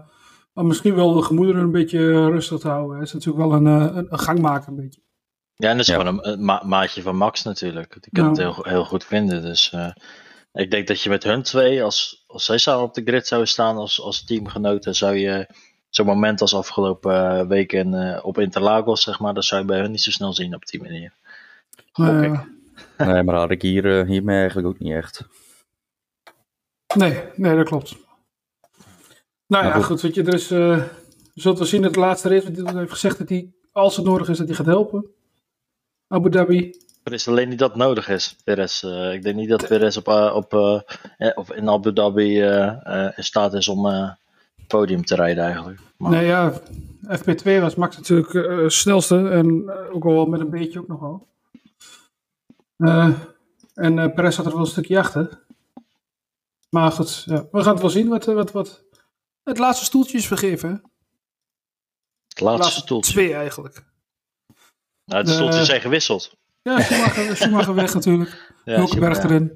om 0.53 0.67
misschien 0.67 0.95
wel 0.95 1.13
de 1.13 1.21
gemoederen 1.21 1.61
een 1.61 1.71
beetje 1.71 2.29
rustig 2.29 2.59
te 2.59 2.67
houden. 2.67 2.95
Hij 2.95 3.05
is 3.05 3.13
natuurlijk 3.13 3.45
wel 3.47 3.53
een, 3.53 3.67
eh, 3.67 3.95
een, 3.95 4.07
een 4.09 4.19
gangmaker 4.19 4.67
een 4.69 4.75
beetje. 4.75 5.01
Ja, 5.55 5.69
en 5.69 5.77
dat 5.77 5.87
is 5.87 5.93
Ja. 5.93 5.99
gewoon 5.99 6.17
een, 6.17 6.29
een 6.31 6.45
ma- 6.45 6.63
maatje 6.65 7.01
van 7.01 7.15
Max 7.15 7.43
natuurlijk. 7.43 7.97
Die 8.01 8.11
kan 8.11 8.27
het 8.27 8.37
heel, 8.37 8.55
heel 8.61 8.85
goed 8.85 9.03
vinden. 9.03 9.41
Dus 9.41 9.71
eh, 9.71 9.89
ik 10.53 10.71
denk 10.71 10.87
dat 10.87 11.01
je 11.01 11.09
met 11.09 11.23
hun 11.23 11.43
twee, 11.43 11.83
als, 11.83 12.23
als 12.27 12.45
zij 12.45 12.57
samen 12.57 12.83
op 12.83 12.93
de 12.93 13.01
grid 13.05 13.27
zouden 13.27 13.49
staan 13.49 13.77
als, 13.77 14.01
als 14.01 14.25
teamgenoten, 14.25 14.95
zou 14.95 15.15
je 15.15 15.47
zo'n 15.89 16.05
moment 16.05 16.41
als 16.41 16.53
afgelopen 16.53 17.39
eh, 17.39 17.47
week 17.47 17.71
in, 17.71 17.93
eh, 17.93 18.25
op 18.25 18.39
Interlagos, 18.39 19.03
zeg 19.03 19.19
maar, 19.19 19.33
dat 19.33 19.45
zou 19.45 19.61
je 19.61 19.67
bij 19.67 19.79
hun 19.79 19.91
niet 19.91 20.01
zo 20.01 20.11
snel 20.11 20.33
zien 20.33 20.55
op 20.55 20.65
die 20.65 20.81
manier. 20.81 21.13
Ik. 21.93 22.51
nee, 22.97 23.23
maar 23.23 23.35
had 23.35 23.51
ik 23.51 23.61
hier, 23.61 23.99
eh, 23.99 24.07
hiermee 24.07 24.37
eigenlijk 24.37 24.67
ook 24.67 24.79
niet 24.79 24.93
echt. 24.93 25.25
nee, 26.95 27.23
nee, 27.35 27.55
dat 27.55 27.67
klopt. 27.67 27.95
Nou 29.47 29.65
ja, 29.65 29.71
goed. 29.71 29.83
goed, 29.83 30.01
weet 30.01 30.15
je, 30.15 30.23
er 30.23 30.33
is, 30.33 30.51
eh, 30.51 30.83
je 31.33 31.41
zult 31.41 31.57
wel 31.57 31.67
zien 31.67 31.81
dat 31.81 31.93
de 31.93 31.99
laatste 31.99 32.29
race, 32.29 32.53
want 32.53 32.69
hij 32.69 32.79
heeft 32.79 32.91
gezegd 32.91 33.17
dat 33.17 33.29
hij, 33.29 33.53
als 33.71 33.95
het 33.95 34.05
nodig 34.05 34.29
is, 34.29 34.37
dat 34.37 34.47
hij 34.47 34.55
gaat 34.55 34.65
helpen. 34.65 35.05
Abu 36.07 36.29
Dhabi. 36.29 36.71
Er 37.03 37.13
is 37.13 37.27
alleen 37.27 37.49
niet 37.49 37.59
dat 37.59 37.75
nodig 37.75 38.09
is, 38.09 38.35
Perez. 38.43 38.83
Eh, 38.83 39.13
ik 39.13 39.23
denk 39.23 39.35
niet 39.35 39.49
dat 39.49 39.67
Perez 39.67 39.97
op, 39.97 40.07
eh, 40.07 40.31
op, 40.35 40.53
eh, 41.17 41.29
of 41.35 41.51
in 41.51 41.69
Abu 41.69 41.93
Dhabi 41.93 42.41
in 43.15 43.23
staat 43.23 43.53
is 43.53 43.67
om 43.67 43.85
het 43.85 44.17
podium 44.67 45.05
te 45.05 45.15
rijden 45.15 45.43
eigenlijk. 45.43 45.79
Maar, 45.97 46.11
Nee, 46.11 46.25
ja, 46.25 46.53
FP2 47.07 47.61
was 47.61 47.75
Max 47.75 47.97
natuurlijk 47.97 48.33
eh 48.33 48.67
snelste 48.67 49.29
en 49.29 49.71
ook 49.91 50.03
wel 50.03 50.25
met 50.25 50.39
een 50.39 50.49
beetje 50.49 50.79
ook 50.79 50.87
nog 50.87 50.99
wel. 50.99 51.27
En 53.73 54.13
Perez 54.13 54.35
zat 54.35 54.45
er 54.45 54.51
wel 54.51 54.61
een 54.61 54.65
stukje 54.67 54.99
achter. 54.99 55.41
Maar 56.69 56.91
goed, 56.91 57.23
ja, 57.25 57.45
we 57.51 57.61
gaan 57.61 57.73
het 57.73 57.81
wel 57.81 57.89
zien 57.89 58.07
wat, 58.07 58.25
wat, 58.25 58.51
wat 58.51 58.83
het 59.43 59.57
laatste 59.57 59.85
stoeltje 59.85 60.17
is 60.17 60.27
vergeven. 60.27 60.69
hè? 60.69 60.75
het 62.27 62.41
laatste 62.41 62.63
laatste 62.63 62.81
stoeltje. 62.81 63.11
Twee 63.11 63.33
eigenlijk. 63.33 63.85
Nou, 65.05 65.23
de 65.23 65.31
stoeltjes 65.31 65.65
zijn 65.65 65.81
gewisseld. 65.81 66.37
Ja, 66.63 66.81
Schumacher, 66.81 67.35
Schumacher 67.37 67.75
weg 67.75 67.93
natuurlijk. 67.93 68.53
Ja, 68.65 68.75
Hulkenberg 68.75 69.23
erin. 69.23 69.51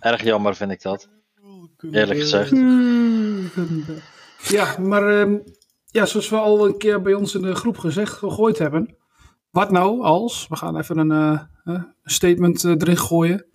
Erg 0.00 0.22
jammer 0.22 0.56
vind 0.56 0.70
ik 0.70 0.82
dat. 0.82 1.08
Eerlijk 1.90 2.20
gezegd. 2.20 2.50
Ja, 4.48 4.78
maar 4.78 5.20
ehm, 5.20 5.38
ja, 5.86 6.06
zoals 6.06 6.28
we 6.28 6.36
al 6.36 6.66
een 6.66 6.78
keer 6.78 7.02
bij 7.02 7.14
ons 7.14 7.34
in 7.34 7.42
de 7.42 7.54
groep 7.54 7.78
gezegd, 7.78 8.12
gegooid 8.12 8.58
hebben. 8.58 8.96
Wat 9.50 9.70
nou 9.70 10.02
als, 10.02 10.46
we 10.48 10.56
gaan 10.56 10.76
even 10.78 10.98
een, 10.98 11.10
uh, 11.10 11.40
een 11.64 11.94
statement 12.04 12.64
uh, 12.64 12.72
erin 12.72 12.96
gooien. 12.96 13.46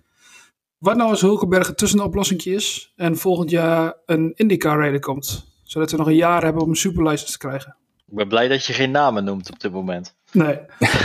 Wat 0.78 0.96
nou 0.96 1.10
als 1.10 1.20
Hulkenberg 1.20 1.68
een 1.68 1.74
tussenoplossingje 1.74 2.54
is 2.54 2.92
en 2.96 3.16
volgend 3.16 3.50
jaar 3.50 3.94
een 4.06 4.32
IndyCar 4.34 4.78
rijder 4.78 5.00
komt? 5.00 5.46
Zodat 5.62 5.90
we 5.90 5.96
nog 5.96 6.06
een 6.06 6.14
jaar 6.14 6.42
hebben 6.42 6.62
om 6.62 6.68
een 6.68 6.76
superlicense 6.76 7.32
te 7.32 7.38
krijgen. 7.38 7.76
Ik 8.06 8.16
ben 8.16 8.28
blij 8.28 8.48
dat 8.48 8.64
je 8.64 8.72
geen 8.72 8.90
namen 8.90 9.24
noemt 9.24 9.50
op 9.50 9.60
dit 9.60 9.72
moment. 9.72 10.16
Nee. 10.32 10.58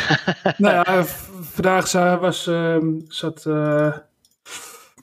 nou 0.58 0.74
ja, 0.75 1.03
vandaag 1.41 2.20
was, 2.20 2.48
uh, 2.48 2.77
zat... 3.08 3.46
Uh, 3.48 3.98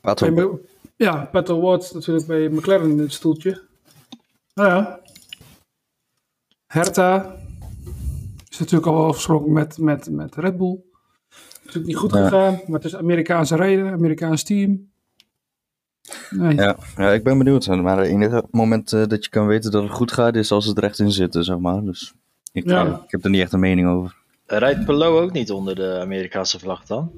Pato. 0.01 0.61
ja, 0.97 1.29
Pato 1.33 1.61
Ward 1.61 1.95
natuurlijk 1.95 2.27
bij 2.27 2.49
McLaren 2.49 2.91
in 2.91 2.99
het 2.99 3.13
stoeltje. 3.13 3.63
Nou 4.55 4.69
ja. 4.69 5.01
Herta 6.67 7.37
is 8.49 8.59
natuurlijk 8.59 8.87
al 8.87 9.07
afgesproken 9.07 9.53
met, 9.53 9.79
met, 9.79 10.11
met 10.11 10.35
Red 10.35 10.57
Bull. 10.57 10.81
Natuurlijk 11.57 11.87
niet 11.87 11.97
goed 11.97 12.13
gegaan, 12.13 12.53
maar 12.67 12.81
het 12.81 12.85
is 12.85 12.97
Amerikaanse 12.97 13.57
rijden, 13.57 13.93
Amerikaans 13.93 14.43
team. 14.43 14.91
Nee. 16.31 16.55
Ja, 16.55 16.77
ja, 16.97 17.11
ik 17.11 17.25
ben 17.25 17.39
benieuwd. 17.39 17.67
Maar 17.67 17.99
het 17.99 18.07
enige 18.07 18.45
moment 18.51 18.93
uh, 18.93 19.07
dat 19.07 19.25
je 19.25 19.31
kan 19.31 19.47
weten 19.47 19.71
dat 19.71 19.83
het 19.83 19.93
goed 19.93 20.13
gaat, 20.13 20.37
is 20.37 20.53
als 20.53 20.67
het 20.67 20.79
recht 20.79 20.99
in 20.99 21.13
zit, 21.13 21.37
zeg 21.41 21.59
maar. 21.59 21.83
Dus 21.83 22.15
ik, 22.53 22.69
ja. 22.69 22.87
uh, 22.87 22.99
ik 23.05 23.11
heb 23.11 23.25
er 23.25 23.31
niet 23.31 23.41
echt 23.41 23.53
een 23.53 23.61
mening 23.61 23.89
over. 23.89 24.17
Rijdt 24.47 24.85
Pelot 24.85 25.21
ook 25.21 25.33
niet 25.33 25.51
onder 25.51 25.75
de 25.75 25.99
Amerikaanse 26.01 26.59
vlag 26.59 26.85
dan? 26.85 27.13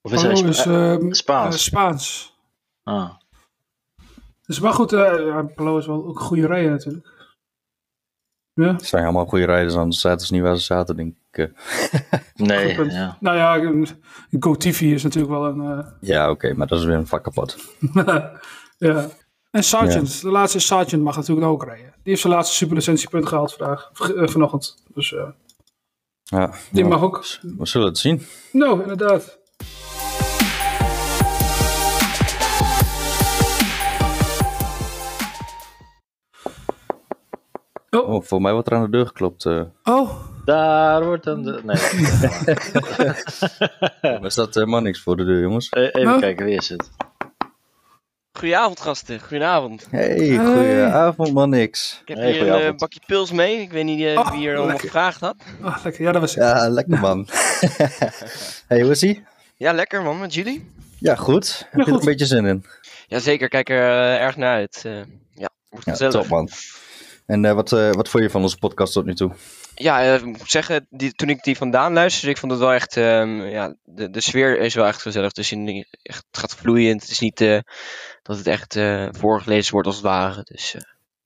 Of 0.00 0.12
is 0.12 0.22
Pelot 0.22 0.40
hij 0.40 0.52
Spa 0.52 0.96
is, 0.96 1.04
uh, 1.04 1.12
Spaans? 1.12 1.64
Spaans. 1.64 2.36
Ah. 2.82 3.10
Dus 4.46 4.60
maar 4.60 4.72
goed, 4.72 4.92
uh, 4.92 5.44
Pelot 5.54 5.80
is 5.80 5.86
wel 5.86 6.06
ook 6.06 6.18
een 6.18 6.26
goede 6.26 6.46
rijder 6.46 6.70
natuurlijk. 6.70 7.12
Ja. 8.54 8.72
Het 8.72 8.86
zijn 8.86 9.04
allemaal 9.04 9.26
goede 9.26 9.44
rijders, 9.44 9.74
anders 9.74 10.00
zaten 10.00 10.26
ze 10.26 10.32
niet 10.32 10.42
waar 10.42 10.56
ze 10.56 10.64
zaten, 10.64 10.96
denk 10.96 11.14
ik. 11.30 11.50
nee, 12.34 12.84
ja. 12.84 13.16
Nou 13.20 13.36
ja, 13.36 13.86
GoTV 14.40 14.80
is 14.80 15.02
natuurlijk 15.02 15.32
wel 15.32 15.46
een... 15.46 15.78
Uh... 15.78 15.86
Ja, 16.00 16.22
oké, 16.22 16.30
okay, 16.30 16.56
maar 16.56 16.66
dat 16.66 16.78
is 16.78 16.84
weer 16.84 16.96
een 16.96 17.06
vak 17.06 17.26
apart. 17.26 17.56
ja. 18.78 19.10
En 19.54 19.64
Sargent, 19.64 20.14
ja. 20.14 20.20
de 20.20 20.30
laatste 20.30 20.58
Sargent 20.58 21.02
mag 21.02 21.16
natuurlijk 21.16 21.46
ook 21.46 21.64
rijden. 21.64 21.84
Die 21.84 22.02
heeft 22.02 22.20
zijn 22.20 22.32
laatste 22.32 22.54
superlicentiepunt 22.54 23.28
gehaald 23.28 23.54
vandaag, 23.54 23.90
uh, 24.14 24.28
vanochtend. 24.28 24.82
Dus 24.94 25.10
uh, 25.10 25.22
ja, 26.22 26.52
die 26.70 26.84
nou, 26.84 26.94
mag 26.94 27.02
ook. 27.02 27.24
We 27.58 27.66
zullen 27.66 27.86
het 27.86 27.98
zien. 27.98 28.22
Nou, 28.52 28.82
inderdaad. 28.82 29.38
Oh. 37.90 38.08
oh, 38.08 38.22
voor 38.22 38.40
mij 38.40 38.52
wordt 38.52 38.70
er 38.70 38.76
aan 38.76 38.84
de 38.84 38.90
deur 38.90 39.06
geklopt. 39.06 39.44
Uh. 39.44 39.62
Oh. 39.84 40.10
Daar 40.44 41.04
wordt 41.04 41.26
aan 41.26 41.42
de... 41.42 41.60
Nee. 41.62 41.76
Waar 44.20 44.30
staat 44.30 44.56
uh, 44.56 44.64
Mannix 44.64 45.02
voor 45.02 45.16
de 45.16 45.24
deur, 45.24 45.40
jongens? 45.40 45.72
Even 45.72 46.14
oh. 46.14 46.20
kijken, 46.20 46.46
wie 46.46 46.56
is 46.56 46.68
het? 46.68 46.90
Goedenavond, 48.38 48.80
gasten. 48.80 49.20
Goedenavond. 49.20 49.86
Hey, 49.90 50.36
goedenavond, 50.36 51.32
Mannix. 51.32 52.00
Ik 52.00 52.08
heb 52.08 52.16
hey, 52.16 52.32
hier 52.32 52.52
een 52.52 52.72
uh, 52.72 52.76
bakje 52.76 53.00
pils 53.06 53.32
mee. 53.32 53.60
Ik 53.60 53.70
weet 53.70 53.84
niet 53.84 54.00
uh, 54.00 54.18
oh, 54.18 54.30
wie 54.30 54.38
hier 54.38 54.56
allemaal 54.56 54.78
gevraagd 54.78 55.20
had. 55.20 55.36
Oh, 55.62 55.76
lekker. 55.84 56.02
Ja, 56.02 56.12
dat 56.12 56.20
was 56.20 56.34
ik. 56.34 56.42
Ja, 56.42 56.68
lekker 56.68 56.98
man. 56.98 57.28
hey, 58.68 58.80
hoe 58.80 58.90
is 58.90 59.02
ie? 59.02 59.24
Ja, 59.56 59.72
lekker 59.72 60.02
man. 60.02 60.20
Met 60.20 60.34
jullie? 60.34 60.70
Ja, 60.98 61.14
goed. 61.14 61.66
Heb 61.70 61.86
je 61.86 61.92
er 61.92 61.98
een 61.98 62.04
beetje 62.04 62.26
zin 62.26 62.44
in? 62.44 62.64
Jazeker, 63.06 63.48
kijk 63.48 63.68
er 63.68 64.18
erg 64.18 64.36
naar 64.36 64.54
uit. 64.54 64.80
ja, 65.34 65.48
wordt 65.68 65.88
gezellig. 65.88 66.14
Ja, 66.14 66.20
top 66.20 66.28
man. 66.28 66.48
En 67.26 67.44
uh, 67.44 67.52
wat, 67.52 67.72
uh, 67.72 67.92
wat 67.92 68.08
vond 68.08 68.22
je 68.22 68.30
van 68.30 68.42
onze 68.42 68.58
podcast 68.58 68.92
tot 68.92 69.04
nu 69.04 69.14
toe? 69.14 69.30
Ja, 69.74 70.04
uh, 70.04 70.14
ik 70.14 70.24
moet 70.24 70.50
zeggen, 70.50 70.86
die, 70.90 71.12
toen 71.12 71.28
ik 71.28 71.42
die 71.42 71.56
vandaan 71.56 71.92
luisterde, 71.92 72.30
ik 72.30 72.38
vond 72.38 72.52
het 72.52 72.60
wel 72.60 72.72
echt, 72.72 72.96
um, 72.96 73.42
ja, 73.42 73.74
de, 73.84 74.10
de 74.10 74.20
sfeer 74.20 74.58
is 74.58 74.74
wel 74.74 74.86
echt 74.86 75.02
gezellig. 75.02 75.32
Dus 75.32 75.52
in, 75.52 75.86
echt, 76.02 76.24
het 76.30 76.40
gaat 76.40 76.54
vloeiend. 76.54 77.02
Het 77.02 77.10
is 77.10 77.18
niet 77.18 77.38
dat 78.22 78.36
het 78.36 78.46
echt 78.46 78.78
voorgelezen 79.18 79.72
wordt 79.72 79.86
als 79.86 79.96
het 79.96 80.04
ware. 80.04 80.40
Dus 80.44 80.72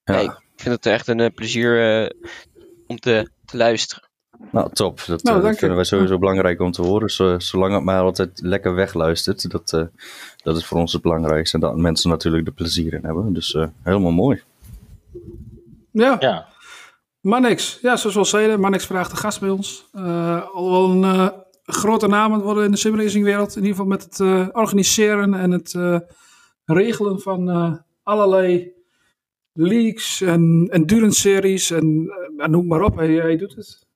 ja. 0.04 0.14
nee, 0.14 0.24
ik 0.24 0.40
vind 0.56 0.74
het 0.74 0.86
echt 0.86 1.08
een 1.08 1.34
plezier 1.34 2.12
om 2.86 2.98
te, 2.98 3.30
te 3.44 3.56
luisteren. 3.56 4.08
Nou, 4.50 4.72
top. 4.72 5.04
Dat, 5.06 5.22
nou, 5.22 5.42
dat 5.42 5.58
vinden 5.58 5.76
wij 5.76 5.84
sowieso 5.84 6.18
belangrijk 6.18 6.60
om 6.60 6.72
te 6.72 6.82
horen. 6.82 7.42
zolang 7.42 7.74
het 7.74 7.84
maar 7.84 8.02
altijd 8.02 8.40
lekker 8.42 8.74
wegluistert. 8.74 9.50
Dat, 9.50 9.88
dat 10.36 10.56
is 10.56 10.66
voor 10.66 10.78
ons 10.78 10.92
het 10.92 11.02
belangrijkste. 11.02 11.54
En 11.54 11.62
dat 11.62 11.76
mensen 11.76 12.10
natuurlijk 12.10 12.46
er 12.46 12.52
plezier 12.52 12.92
in 12.92 13.04
hebben. 13.04 13.32
Dus 13.32 13.56
helemaal 13.82 14.10
mooi. 14.10 14.42
Ja. 15.90 16.16
ja. 16.20 16.48
Manix, 17.28 17.78
ja, 17.82 17.96
zoals 17.96 18.14
we 18.14 18.20
al 18.20 18.26
zeiden, 18.26 18.60
Manix 18.60 18.86
vraagt 18.86 19.10
de 19.10 19.16
gast 19.16 19.40
bij 19.40 19.48
ons. 19.50 19.88
Uh, 19.94 20.54
al 20.54 20.90
een 20.90 21.02
uh, 21.02 21.28
grote 21.62 22.06
naam 22.06 22.40
worden 22.40 22.64
in 22.64 22.70
de 22.70 22.76
simracingwereld. 22.76 23.56
In 23.56 23.62
ieder 23.62 23.70
geval 23.70 23.86
met 23.86 24.02
het 24.02 24.18
uh, 24.18 24.48
organiseren 24.52 25.34
en 25.34 25.50
het 25.50 25.78
regelen 26.64 27.20
van 27.20 27.48
allerlei 28.02 28.72
leagues 29.52 30.20
en 30.20 30.68
endurance 30.70 31.20
series 31.20 31.70
en 31.70 32.12
noem 32.36 32.66
maar 32.66 32.82
op. 32.82 32.96
Hij, 32.96 33.36
doet 33.36 33.54
het. 33.54 33.86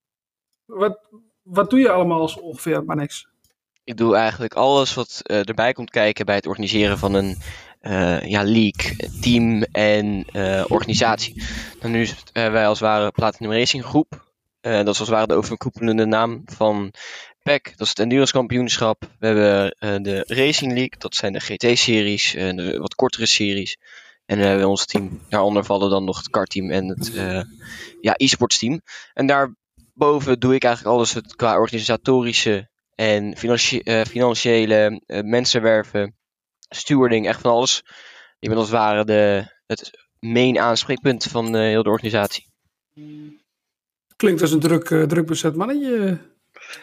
Wat, 0.64 0.98
wat 1.42 1.70
doe 1.70 1.78
je 1.78 1.90
allemaal 1.90 2.20
als 2.20 2.40
ongeveer, 2.40 2.84
Manix? 2.84 3.28
Ik 3.84 3.96
doe 3.96 4.14
eigenlijk 4.14 4.54
alles 4.54 4.94
wat 4.94 5.20
erbij 5.24 5.72
komt 5.72 5.90
kijken 5.90 6.26
bij 6.26 6.34
het 6.34 6.46
organiseren 6.46 6.98
van 6.98 7.14
een 7.14 7.36
uh, 7.82 8.20
ja, 8.20 8.42
league, 8.42 8.96
team 9.20 9.62
en 9.62 10.26
uh, 10.32 10.64
organisatie. 10.68 11.42
Dan 11.80 11.90
nu 11.90 12.06
het, 12.06 12.30
uh, 12.32 12.50
wij 12.50 12.66
als 12.66 12.80
ware 12.80 13.10
Platinum 13.10 13.52
Racing 13.52 13.84
Groep. 13.84 14.30
dat 14.60 14.88
is 14.88 15.00
als 15.00 15.08
ware 15.08 15.26
de 15.26 15.34
overkoepelende 15.34 16.04
naam 16.04 16.42
van 16.44 16.92
PEC. 17.42 17.64
Dat 17.64 17.80
is 17.80 17.88
het 17.88 17.98
Endurance 17.98 18.32
Kampioenschap. 18.32 19.02
We 19.18 19.26
hebben 19.26 20.02
de 20.02 20.24
Racing 20.26 20.72
League. 20.72 20.98
Dat 20.98 21.14
zijn 21.14 21.32
de 21.32 21.40
GT-series, 21.40 22.32
de 22.32 22.78
wat 22.78 22.94
kortere 22.94 23.26
series. 23.26 23.76
En 24.26 24.38
we 24.38 24.44
hebben 24.44 24.68
ons 24.68 24.86
team. 24.86 25.20
Daaronder 25.28 25.64
vallen 25.64 25.90
dan 25.90 26.04
nog 26.04 26.16
het 26.16 26.30
kartteam 26.30 26.70
en 26.70 26.88
het 26.88 27.12
ja, 28.00 28.14
e-sports 28.16 28.58
team. 28.58 28.80
En 29.14 29.26
daarboven 29.26 30.40
doe 30.40 30.54
ik 30.54 30.64
eigenlijk 30.64 30.96
alles 30.96 31.14
het 31.14 31.36
qua 31.36 31.58
organisatorische 31.58 32.68
en 32.94 33.36
financie 33.36 34.06
financiële 34.06 35.02
mensen 35.06 35.62
werven 35.62 36.16
stewarding, 36.74 37.26
echt 37.26 37.40
van 37.40 37.50
alles. 37.50 37.82
Je 38.38 38.48
bent 38.48 38.60
als 38.60 38.68
het 38.68 38.78
ware 38.78 39.04
de, 39.04 39.44
het 39.66 39.90
main 40.18 40.58
aanspreekpunt 40.58 41.24
van 41.24 41.56
uh, 41.56 41.62
heel 41.62 41.82
de 41.82 41.90
organisatie. 41.90 42.46
Klinkt 44.16 44.40
als 44.40 44.52
een 44.52 44.60
druk, 44.60 44.90
uh, 44.90 45.04
druk 45.04 45.26
bezet 45.26 45.56
mannetje. 45.56 46.18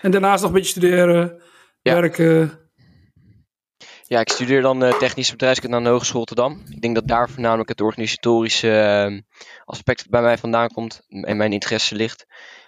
En 0.02 0.12
daarnaast 0.12 0.42
nog 0.42 0.52
een 0.52 0.58
beetje 0.58 0.72
studeren, 0.72 1.42
ja. 1.82 1.94
werken. 1.94 2.60
Ja, 4.04 4.20
ik 4.20 4.30
studeer 4.30 4.62
dan 4.62 4.84
uh, 4.84 4.98
technische 4.98 5.32
bedrijfskunde 5.32 5.76
aan 5.76 5.84
de 5.84 5.90
Hogeschool 5.90 6.18
Rotterdam. 6.18 6.64
Ik 6.70 6.82
denk 6.82 6.96
dat 6.96 7.08
daar 7.08 7.30
voornamelijk 7.30 7.70
het 7.70 7.82
organisatorische 7.82 9.08
uh, 9.12 9.20
aspect 9.66 10.10
bij 10.10 10.22
mij 10.22 10.38
vandaan 10.38 10.70
komt 10.70 11.02
en 11.08 11.38
mijn 11.38 11.54
interesse 11.54 11.96
ligt. 11.96 12.26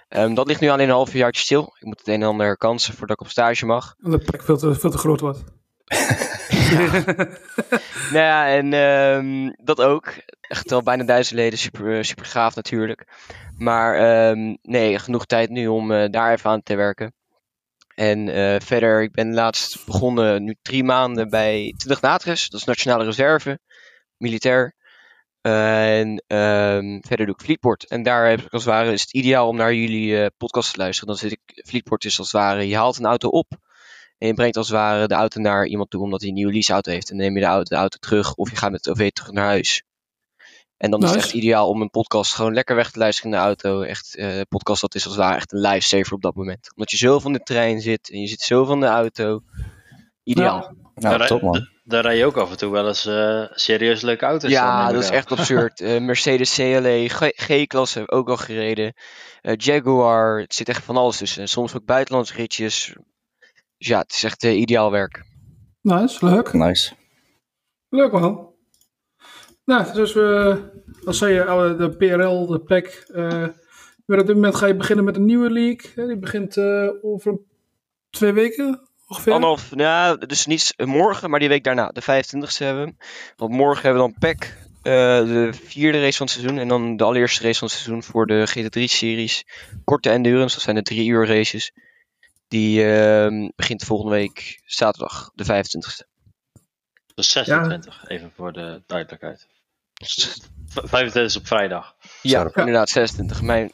Um, 0.09 0.33
dat 0.33 0.47
ligt 0.47 0.61
nu 0.61 0.69
alleen 0.69 0.87
een 0.87 0.93
half 0.93 1.13
jaar 1.13 1.35
stil. 1.35 1.75
Ik 1.79 1.85
moet 1.85 1.99
het 1.99 2.07
een 2.07 2.21
en 2.21 2.27
ander 2.27 2.45
herkansen 2.45 2.93
voordat 2.93 3.19
ik 3.19 3.25
op 3.25 3.31
stage 3.31 3.65
mag. 3.65 3.95
Omdat 4.03 4.19
de 4.19 4.25
plek 4.25 4.43
veel 4.43 4.57
te, 4.57 4.75
veel 4.75 4.91
te 4.91 4.97
groot 4.97 5.19
wordt. 5.19 5.43
nou 8.11 8.25
ja, 8.25 8.47
en 8.47 8.73
um, 8.73 9.55
dat 9.63 9.81
ook. 9.81 10.13
Echt 10.41 10.71
al 10.71 10.83
bijna 10.83 11.03
duizend 11.03 11.39
leden, 11.39 11.59
super, 11.59 11.97
eh, 11.97 12.03
super 12.03 12.25
gaaf 12.25 12.55
natuurlijk. 12.55 13.07
Maar 13.57 14.29
um, 14.29 14.57
nee, 14.61 14.99
genoeg 14.99 15.25
tijd 15.25 15.49
nu 15.49 15.67
om 15.67 15.91
uh, 15.91 16.05
daar 16.09 16.31
even 16.31 16.49
aan 16.49 16.63
te 16.63 16.75
werken. 16.75 17.13
En 17.95 18.27
uh, 18.27 18.55
verder, 18.59 19.01
ik 19.01 19.11
ben 19.11 19.33
laatst 19.33 19.85
begonnen, 19.85 20.43
nu 20.43 20.55
drie 20.61 20.83
maanden 20.83 21.29
bij 21.29 21.73
20 21.77 22.01
Natres. 22.01 22.49
Dat 22.49 22.59
is 22.59 22.65
Nationale 22.65 23.03
Reserve, 23.03 23.59
militair. 24.17 24.75
en 25.41 26.23
um, 26.27 27.01
verder 27.07 27.25
doe 27.25 27.35
ik 27.35 27.41
Fleetport. 27.41 27.87
En 27.87 28.03
daar 28.03 28.29
heb 28.29 28.41
ik 28.41 28.53
als 28.53 28.65
ware, 28.65 28.91
is 28.91 29.01
het 29.01 29.13
ideaal 29.13 29.47
om 29.47 29.55
naar 29.55 29.73
jullie 29.73 30.31
podcast 30.31 30.71
te 30.71 30.77
luisteren. 30.77 31.09
Dan 31.09 31.17
zit 31.17 31.31
ik, 31.31 31.65
Fleetport 31.67 32.05
is 32.05 32.17
als 32.17 32.31
het 32.31 32.41
ware, 32.41 32.67
je 32.67 32.75
haalt 32.75 32.97
een 32.97 33.05
auto 33.05 33.29
op. 33.29 33.59
En 34.21 34.27
je 34.27 34.33
brengt 34.33 34.57
als 34.57 34.67
het 34.67 34.77
ware 34.77 35.07
de 35.07 35.13
auto 35.13 35.41
naar 35.41 35.65
iemand 35.65 35.89
toe 35.89 36.01
omdat 36.01 36.19
hij 36.19 36.29
een 36.29 36.35
nieuwe 36.35 36.53
leaseauto 36.53 36.91
heeft. 36.91 37.09
En 37.09 37.17
dan 37.17 37.25
neem 37.25 37.35
je 37.35 37.41
de 37.41 37.47
auto, 37.47 37.75
de 37.75 37.81
auto 37.81 37.97
terug 37.99 38.35
of 38.35 38.49
je 38.49 38.55
gaat 38.55 38.71
met 38.71 38.85
het 38.85 38.93
OV 38.93 39.11
terug 39.11 39.31
naar 39.31 39.45
huis. 39.45 39.83
En 40.77 40.91
dan 40.91 41.03
is 41.03 41.09
het 41.09 41.17
echt 41.17 41.33
ideaal 41.33 41.69
om 41.69 41.81
een 41.81 41.89
podcast 41.89 42.33
gewoon 42.33 42.53
lekker 42.53 42.75
weg 42.75 42.91
te 42.91 42.99
luisteren 42.99 43.31
in 43.31 43.37
de 43.37 43.43
auto. 43.43 43.81
Echt, 43.81 44.17
uh, 44.17 44.41
podcast 44.49 44.81
dat 44.81 44.95
is 44.95 45.05
als 45.05 45.13
het 45.13 45.23
ware 45.23 45.35
echt 45.35 45.51
een 45.51 45.59
lifesaver 45.59 46.13
op 46.13 46.21
dat 46.21 46.35
moment. 46.35 46.71
Omdat 46.75 46.91
je 46.91 46.97
zo 46.97 47.19
van 47.19 47.33
de 47.33 47.39
trein 47.39 47.81
zit 47.81 48.09
en 48.09 48.19
je 48.19 48.27
zit 48.27 48.41
zo 48.41 48.65
van 48.65 48.79
de 48.79 48.85
auto. 48.85 49.41
Ideaal. 50.23 50.75
Ja, 50.95 51.17
ja 51.17 51.25
top 51.25 51.41
man. 51.41 51.67
Daar 51.83 52.01
rij 52.01 52.17
je 52.17 52.25
ook 52.25 52.37
af 52.37 52.51
en 52.51 52.57
toe 52.57 52.71
wel 52.71 52.87
eens 52.87 53.05
uh, 53.05 53.45
serieus 53.51 54.01
leuke 54.01 54.25
auto's. 54.25 54.51
Ja, 54.51 54.91
dat 54.91 55.03
is 55.03 55.09
echt 55.09 55.31
absurd. 55.31 55.81
Uh, 55.81 55.99
Mercedes 56.09 56.53
CLE, 56.53 57.05
G-klasse 57.35 57.99
heb 57.99 58.07
ik 58.07 58.15
ook 58.15 58.29
al 58.29 58.37
gereden. 58.37 58.93
Jaguar, 59.41 60.39
het 60.39 60.53
zit 60.53 60.69
echt 60.69 60.83
van 60.83 60.97
alles 60.97 61.17
tussen. 61.17 61.47
Soms 61.47 61.75
ook 61.75 61.85
buitenlandse 61.85 62.33
ritjes, 62.33 62.95
dus 63.81 63.89
ja, 63.89 63.99
het 63.99 64.11
is 64.11 64.23
echt 64.23 64.43
uh, 64.43 64.59
ideaal 64.59 64.91
werk. 64.91 65.23
Nice, 65.81 66.25
leuk. 66.25 66.53
Nice. 66.53 66.93
Leuk 67.89 68.11
man. 68.11 68.49
Nou, 69.65 69.93
dus 69.93 70.13
we, 70.13 70.57
als 71.05 71.17
zei 71.17 71.33
je, 71.33 71.45
alle- 71.45 71.75
de 71.75 71.89
PRL, 71.95 72.45
de 72.47 72.59
PEC. 72.59 73.03
eh 73.13 73.47
maar 74.05 74.19
op 74.19 74.25
dit 74.27 74.35
moment 74.35 74.55
ga 74.55 74.65
je 74.65 74.75
beginnen 74.75 75.05
met 75.05 75.15
een 75.15 75.25
nieuwe 75.25 75.49
league. 75.51 75.91
hè, 75.95 76.07
Die 76.07 76.17
begint 76.17 76.57
eh, 76.57 76.87
over 77.01 77.39
twee 78.09 78.31
weken 78.33 78.89
ongeveer. 79.07 79.33
Anderhalf, 79.33 79.75
nou, 79.75 80.25
dus 80.25 80.45
niet 80.45 80.73
morgen, 80.77 81.29
maar 81.29 81.39
die 81.39 81.49
week 81.49 81.63
daarna, 81.63 81.87
de 81.87 82.01
25e 82.01 82.57
hebben 82.57 82.85
we. 82.85 82.93
Want 83.35 83.51
morgen 83.51 83.83
hebben 83.83 84.03
we 84.03 84.09
dan 84.09 84.19
PEC, 84.19 84.57
eh, 84.81 84.91
de 85.25 85.49
vierde 85.53 86.01
race 86.01 86.17
van 86.17 86.25
het 86.25 86.35
seizoen. 86.35 86.57
En 86.57 86.67
dan 86.67 86.97
de 86.97 87.03
allereerste 87.03 87.43
race 87.43 87.59
van 87.59 87.67
het 87.67 87.77
seizoen 87.77 88.03
voor 88.03 88.25
de 88.25 88.47
GT3-series. 88.47 89.45
Korte 89.83 90.09
endurance, 90.09 90.55
dat 90.55 90.63
zijn 90.63 90.75
de 90.75 90.81
drie 90.81 91.09
uur 91.09 91.27
races. 91.27 91.71
Die 92.51 92.85
ehm, 92.85 93.49
begint 93.55 93.83
volgende 93.83 94.11
week 94.15 94.61
zaterdag, 94.65 95.31
de 95.35 95.43
25e. 95.43 96.07
Dus 97.15 97.31
26, 97.31 98.03
even 98.07 98.31
voor 98.35 98.53
de 98.53 98.83
duidelijkheid. 98.87 99.47
V- 100.67 100.79
25 100.83 101.23
is 101.23 101.35
op 101.35 101.47
vrijdag. 101.47 101.95
Ja, 102.21 102.39
Scherp. 102.39 102.57
inderdaad, 102.57 102.89
26. 102.89 103.41
Mijn, 103.41 103.71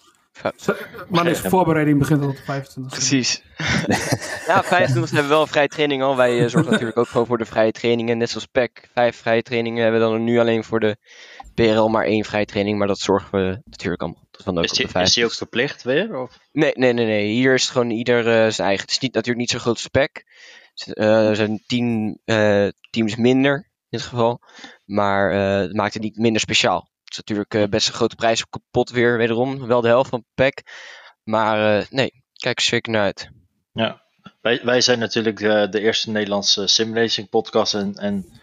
Maar 1.09 1.23
de 1.23 1.35
voorbereiding 1.35 1.99
begint 1.99 2.23
op 2.23 2.35
de 2.35 2.41
25. 2.43 2.93
precies. 2.93 3.43
ja, 4.47 4.63
25 4.63 4.93
hebben 5.11 5.21
we 5.21 5.27
wel 5.27 5.41
een 5.41 5.47
vrije 5.47 5.67
training 5.67 6.03
al. 6.03 6.15
Wij 6.15 6.43
eh, 6.43 6.49
zorgen 6.49 6.71
natuurlijk 6.71 6.97
ook 6.97 7.07
gewoon 7.07 7.27
voor 7.27 7.37
de 7.37 7.45
vrije 7.45 7.71
trainingen. 7.71 8.17
Net 8.17 8.29
zoals 8.29 8.45
PEC, 8.45 8.89
vijf 8.93 9.17
vrije 9.17 9.41
trainingen 9.41 9.83
hebben 9.83 10.01
we 10.01 10.07
dan 10.07 10.23
nu 10.23 10.39
alleen 10.39 10.63
voor 10.63 10.79
de 10.79 10.97
PRL 11.53 11.87
maar 11.87 12.05
één 12.05 12.25
vrije 12.25 12.45
training. 12.45 12.77
Maar 12.77 12.87
dat 12.87 12.99
zorgen 12.99 13.39
we 13.39 13.61
natuurlijk 13.63 14.01
allemaal. 14.01 14.26
Dan 14.43 14.57
ook 14.57 14.63
Is 14.63 14.69
op 14.71 14.77
die, 14.77 14.87
de 14.87 14.99
is 14.99 15.13
die 15.13 15.25
ook 15.25 15.33
25e. 15.33 15.37
verplicht 15.37 15.83
weer? 15.83 16.15
Of? 16.21 16.39
Nee, 16.51 16.71
nee, 16.75 16.93
nee, 16.93 17.05
nee. 17.05 17.31
Hier 17.31 17.53
is 17.53 17.61
het 17.61 17.71
gewoon 17.71 17.89
ieder 17.89 18.17
eh, 18.19 18.51
zijn 18.51 18.67
eigen. 18.67 18.81
Het 18.81 18.91
is 18.91 18.99
niet, 18.99 19.13
natuurlijk 19.13 19.39
niet 19.39 19.49
zo'n 19.49 19.59
groot 19.59 19.79
spec. 19.79 20.23
er 20.93 21.35
zijn 21.35 21.63
tien 21.67 22.19
eh, 22.25 22.67
teams 22.89 23.15
minder 23.15 23.55
in 23.89 23.97
dit 23.97 24.01
geval. 24.01 24.41
Maar 24.85 25.31
eh, 25.31 25.59
het 25.61 25.73
maakt 25.73 25.93
het 25.93 26.03
niet 26.03 26.17
minder 26.17 26.41
speciaal. 26.41 26.89
Het 27.07 27.17
is 27.17 27.17
natuurlijk 27.17 27.53
eh, 27.53 27.69
best 27.69 27.87
een 27.87 27.93
grote 27.93 28.15
prijs 28.15 28.43
op 28.43 28.49
kapot 28.49 28.89
weer, 28.89 29.17
wederom. 29.17 29.67
Wel 29.67 29.81
de 29.81 29.87
helft 29.87 30.09
van 30.09 30.25
PEC. 30.35 30.63
Maar 31.23 31.79
eh, 31.79 31.85
nee, 31.89 32.23
kijk 32.33 32.57
er 32.57 32.63
zeker 32.63 32.91
naar 32.91 33.01
uit. 33.01 33.29
Wij, 34.41 34.61
wij 34.63 34.81
zijn 34.81 34.99
natuurlijk 34.99 35.41
eh, 35.41 35.71
de 35.71 35.79
eerste 35.79 36.11
Nederlandse 36.11 36.67
simracing 36.67 37.29
podcast 37.29 37.73
en, 37.73 37.95
en 37.95 38.36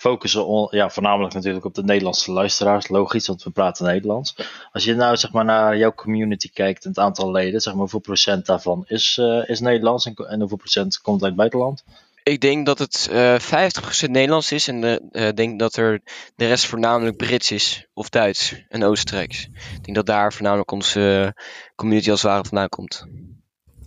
focussen 0.00 0.68
ja, 0.70 0.90
voornamelijk 0.90 1.34
natuurlijk 1.34 1.64
op 1.64 1.74
de 1.74 1.84
Nederlandse 1.84 2.32
luisteraars. 2.32 2.88
Logisch, 2.88 3.26
want 3.26 3.42
we 3.42 3.50
praten 3.50 3.86
Nederlands. 3.86 4.36
Als 4.72 4.84
je 4.84 4.94
nou 4.94 5.16
zeg 5.16 5.32
maar, 5.32 5.44
naar 5.44 5.76
jouw 5.76 5.94
community 5.94 6.50
kijkt 6.52 6.84
en 6.84 6.90
het 6.90 6.98
aantal 6.98 7.30
leden, 7.30 7.60
zeg 7.60 7.72
maar, 7.72 7.82
hoeveel 7.82 8.00
procent 8.00 8.46
daarvan 8.46 8.84
is, 8.86 9.18
eh, 9.18 9.48
is 9.48 9.60
Nederlands 9.60 10.06
en, 10.06 10.38
hoeveel 10.38 10.56
procent 10.56 11.00
komt 11.00 11.20
uit 11.20 11.30
het 11.30 11.36
buitenland? 11.36 11.84
Ik 12.22 12.40
denk 12.40 12.66
dat 12.66 12.78
het 12.78 13.08
eh 13.10 13.38
50% 13.38 14.10
Nederlands 14.10 14.52
is. 14.52 14.68
En 14.68 15.10
eh, 15.12 15.28
denk 15.34 15.58
dat 15.58 15.76
er 15.76 16.00
de 16.36 16.46
rest 16.46 16.66
voornamelijk 16.66 17.16
Brits 17.16 17.50
is. 17.50 17.86
Of 17.94 18.08
Duits 18.08 18.64
en 18.68 18.84
Oostenrijks. 18.84 19.44
Ik 19.76 19.84
denk 19.84 19.96
dat 19.96 20.06
daar 20.06 20.32
voornamelijk 20.32 20.70
onze 20.70 21.34
community 21.76 22.10
als 22.10 22.22
het 22.22 22.30
ware 22.30 22.44
vandaan 22.44 22.68
komt. 22.68 23.06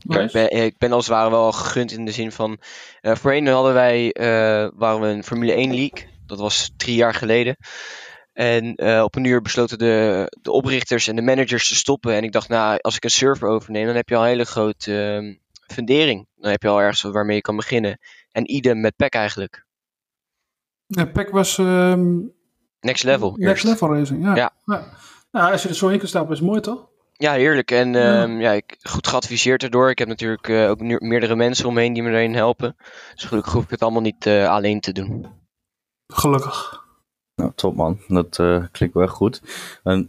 Ik, 0.07 0.31
ben, 0.31 0.51
ik 0.51 0.77
ben 0.77 0.91
als 0.91 1.07
het 1.07 1.15
ware 1.15 1.29
wel 1.29 1.51
gegund 1.51 1.91
in 1.91 2.05
de 2.05 2.11
zin 2.11 2.31
van. 2.31 2.59
eh 3.01 3.15
voorheen 3.15 3.47
hadden 3.47 3.73
wij. 3.73 4.11
eh, 4.11 4.69
waren 4.75 5.01
we 5.01 5.07
een 5.07 5.23
Formule 5.23 5.53
1 5.53 5.69
League. 5.75 6.07
Dat 6.25 6.39
was 6.39 6.71
drie 6.77 6.95
jaar 6.95 7.13
geleden. 7.13 7.55
En 8.33 8.75
eh, 8.75 9.03
op 9.03 9.15
een 9.15 9.23
uur 9.23 9.41
besloten 9.41 9.77
de, 9.77 10.25
de 10.41 10.51
oprichters 10.51 11.07
en 11.07 11.15
de 11.15 11.21
managers 11.21 11.67
te 11.67 11.75
stoppen. 11.75 12.13
En 12.13 12.23
ik 12.23 12.31
dacht, 12.31 12.49
nou, 12.49 12.77
als 12.81 12.95
ik 12.95 13.03
een 13.03 13.09
server 13.09 13.47
overneem, 13.47 13.85
dan 13.85 13.95
heb 13.95 14.09
je 14.09 14.15
al 14.15 14.21
een 14.21 14.27
hele 14.27 14.45
grote 14.45 15.01
ehm, 15.03 15.33
fundering. 15.75 16.27
Dan 16.35 16.51
heb 16.51 16.61
je 16.61 16.67
al 16.69 16.79
ergens 16.81 17.01
waarmee 17.01 17.35
je 17.35 17.41
kan 17.41 17.55
beginnen. 17.55 17.99
En 18.31 18.51
idem 18.51 18.81
met 18.81 18.95
PEC 18.95 19.13
eigenlijk. 19.13 19.65
Ja, 20.85 21.05
PEC 21.05 21.29
was 21.29 21.57
ehm, 21.57 22.17
Next 22.79 23.03
level. 23.03 23.29
next 23.35 23.47
eerst. 23.49 23.63
level 23.63 23.95
racing. 23.97 24.23
Ja. 24.23 24.35
Ja. 24.35 24.53
Ja. 24.65 24.87
Nou, 25.31 25.51
als 25.51 25.63
je 25.63 25.69
er 25.69 25.75
zo 25.75 25.87
in 25.87 25.99
kan 25.99 26.07
stappen, 26.07 26.31
is 26.33 26.39
het 26.39 26.47
mooi 26.47 26.61
toch? 26.61 26.87
Ja, 27.13 27.33
heerlijk. 27.33 27.71
En 27.71 27.93
Ja. 27.93 28.21
ehm, 28.23 28.39
ja, 28.39 28.51
ik, 28.51 28.77
goed 28.81 29.07
geadviseerd 29.07 29.63
erdoor. 29.63 29.89
Ik 29.89 29.99
heb 29.99 30.07
natuurlijk 30.07 30.47
eh, 30.47 30.69
ook 30.69 30.79
nu- 30.79 30.97
meerdere 30.99 31.35
mensen 31.35 31.67
omheen 31.67 31.93
die 31.93 32.03
me 32.03 32.11
daarin 32.11 32.33
helpen. 32.35 32.75
Dus 33.13 33.23
gelukkig 33.23 33.53
hoef 33.53 33.63
ik 33.63 33.69
het 33.69 33.81
allemaal 33.81 34.01
niet 34.01 34.25
eh, 34.25 34.49
alleen 34.49 34.79
te 34.79 34.91
doen. 34.91 35.25
Gelukkig. 36.13 36.81
Nou, 37.35 37.51
top 37.55 37.75
man. 37.75 37.99
Dat 38.07 38.39
eh, 38.39 38.63
klinkt 38.71 38.95
wel 38.95 39.07
goed. 39.07 39.41
En, 39.83 40.07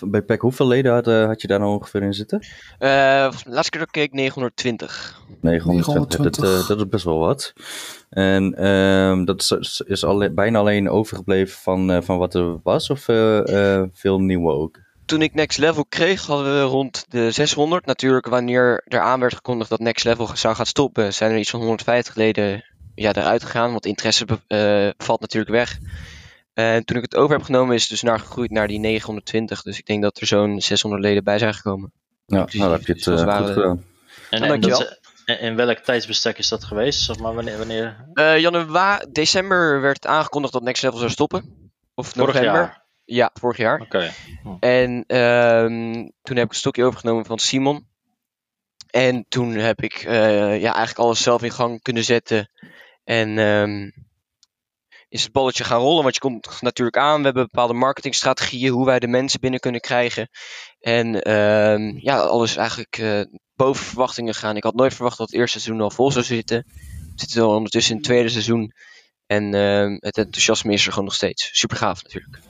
bij 0.00 0.22
PEC, 0.22 0.40
hoeveel 0.40 0.66
leden 0.66 0.92
had, 0.92 1.06
had 1.06 1.40
je 1.40 1.46
daar 1.48 1.58
nou 1.58 1.72
ongeveer 1.72 2.02
in 2.02 2.14
zitten? 2.14 2.40
Eh, 2.78 3.20
volgens 3.22 3.44
mij- 3.44 3.54
laatste 3.54 3.70
keer 3.70 3.80
dat 3.80 3.96
ik 3.96 4.02
keek 4.02 4.12
920. 4.12 5.20
920. 5.40 6.18
Dat, 6.18 6.18
920. 6.18 6.62
eh, 6.62 6.68
dat 6.68 6.78
is 6.78 6.88
best 6.88 7.04
wel 7.04 7.18
wat. 7.18 7.52
En 8.10 8.54
ehm, 8.54 9.24
dat 9.24 9.40
is, 9.40 9.80
is 9.86 10.04
alle- 10.04 10.30
bijna 10.32 10.58
alleen 10.58 10.90
overgebleven 10.90 11.58
van, 11.58 11.90
eh, 11.90 12.02
van 12.02 12.18
wat 12.18 12.34
er 12.34 12.60
was, 12.62 12.90
of 12.90 13.00
veel 13.92 14.18
nieuwe 14.20 14.52
ook? 14.52 14.78
Toen 15.06 15.22
ik 15.22 15.34
Next 15.34 15.58
Level 15.58 15.84
kreeg, 15.84 16.26
hadden 16.26 16.54
we 16.54 16.62
rond 16.62 17.04
de 17.08 17.30
600. 17.30 17.86
Natuurlijk, 17.86 18.26
wanneer 18.26 18.82
er 18.84 19.00
aan 19.00 19.20
werd 19.20 19.34
gekondigd 19.34 19.70
dat 19.70 19.80
Next 19.80 20.04
Level 20.04 20.28
zou 20.34 20.54
gaan 20.54 20.66
stoppen, 20.66 21.14
zijn 21.14 21.32
er 21.32 21.38
iets 21.38 21.50
van 21.50 21.60
150 21.60 22.14
leden 22.14 22.64
ja, 22.94 23.14
eruit 23.14 23.44
gegaan. 23.44 23.70
Want 23.70 23.86
interesse 23.86 24.24
eh, 24.46 24.88
valt 24.96 25.20
natuurlijk 25.20 25.52
weg. 25.52 25.78
En 26.54 26.84
toen 26.84 26.96
ik 26.96 27.02
het 27.02 27.16
over 27.16 27.36
heb 27.36 27.44
genomen, 27.44 27.74
is 27.74 27.80
het 27.80 27.90
dus 27.90 28.02
naar 28.02 28.18
gegroeid 28.18 28.50
naar 28.50 28.68
die 28.68 28.78
920. 28.78 29.62
Dus 29.62 29.78
ik 29.78 29.86
denk 29.86 30.02
dat 30.02 30.20
er 30.20 30.26
zo'n 30.26 30.60
600 30.60 31.02
leden 31.02 31.24
bij 31.24 31.38
zijn 31.38 31.54
gekomen. 31.54 31.92
Ja, 32.26 32.42
Precies, 32.42 32.60
nou, 32.60 32.70
dan 32.70 32.78
heb 32.78 32.86
je 32.86 32.92
het 32.92 33.02
zoals 33.02 33.20
eh, 33.20 33.26
waren 33.26 33.44
goed 33.46 33.54
gedaan. 33.54 33.84
En, 34.30 34.60
dat, 34.60 34.98
en 35.24 35.40
in 35.40 35.56
welk 35.56 35.78
tijdsbestek 35.78 36.38
is 36.38 36.48
dat 36.48 36.64
geweest? 36.64 37.00
Zeg 37.00 37.18
maar, 37.18 37.34
wanneer, 37.34 37.58
wanneer? 37.58 38.08
Eh 38.14 38.38
januari, 38.38 39.06
december 39.12 39.80
werd 39.80 40.06
aangekondigd 40.06 40.52
dat 40.52 40.62
Next 40.62 40.82
Level 40.82 40.98
zou 40.98 41.10
stoppen. 41.10 41.70
Of 41.94 42.08
Vorig 42.08 42.34
november. 42.34 42.60
jaar. 42.60 42.81
Ja, 43.04 43.30
vorig 43.34 43.56
jaar. 43.56 43.80
Oké. 43.80 44.12
En 44.60 45.04
ehm, 45.06 46.08
toen 46.22 46.36
heb 46.36 46.44
ik 46.44 46.50
een 46.50 46.56
stokje 46.56 46.84
overgenomen 46.84 47.24
van 47.24 47.38
Simon. 47.38 47.86
En 48.92 49.26
toen 49.28 49.52
heb 49.52 49.82
ik 49.82 49.94
eh, 49.94 50.60
ja, 50.60 50.74
eigenlijk 50.74 50.98
alles 50.98 51.22
zelf 51.22 51.42
in 51.42 51.50
gang 51.50 51.82
kunnen 51.82 52.04
zetten. 52.04 52.50
En 53.04 53.38
ehm, 53.38 53.90
is 55.08 55.22
het 55.22 55.32
balletje 55.32 55.64
gaan 55.64 55.80
rollen. 55.80 56.02
Want 56.02 56.14
je 56.14 56.20
komt 56.20 56.60
natuurlijk 56.60 56.96
aan. 56.96 57.18
We 57.18 57.24
hebben 57.24 57.42
bepaalde 57.42 57.72
marketingstrategieën. 57.72 58.72
Hoe 58.72 58.86
wij 58.86 58.98
de 58.98 59.06
mensen 59.06 59.40
binnen 59.40 59.60
kunnen 59.60 59.80
krijgen. 59.80 60.28
En 60.80 61.22
ehm, 61.22 61.98
ja, 61.98 62.18
alles 62.18 62.56
eigenlijk 62.56 62.98
eh, 62.98 63.20
boven 63.54 63.84
verwachtingen 63.84 64.34
gaan. 64.34 64.56
Ik 64.56 64.64
had 64.64 64.74
nooit 64.74 64.94
verwacht 64.94 65.18
dat 65.18 65.26
het 65.26 65.36
eerste 65.36 65.60
seizoen 65.60 65.84
al 65.84 65.90
vol 65.90 66.12
zou 66.12 66.24
zitten. 66.24 66.64
We 66.66 67.12
zitten 67.14 67.42
al 67.42 67.56
ondertussen 67.56 67.92
in 67.92 67.98
het 67.98 68.06
tweede 68.06 68.28
seizoen. 68.28 68.72
En 69.26 69.52
het 69.98 70.18
enthousiasme 70.18 70.72
is 70.72 70.84
er 70.84 70.90
gewoon 70.90 71.04
nog 71.04 71.14
steeds. 71.14 71.48
Super 71.52 71.76
gaaf 71.76 72.02
natuurlijk. 72.02 72.40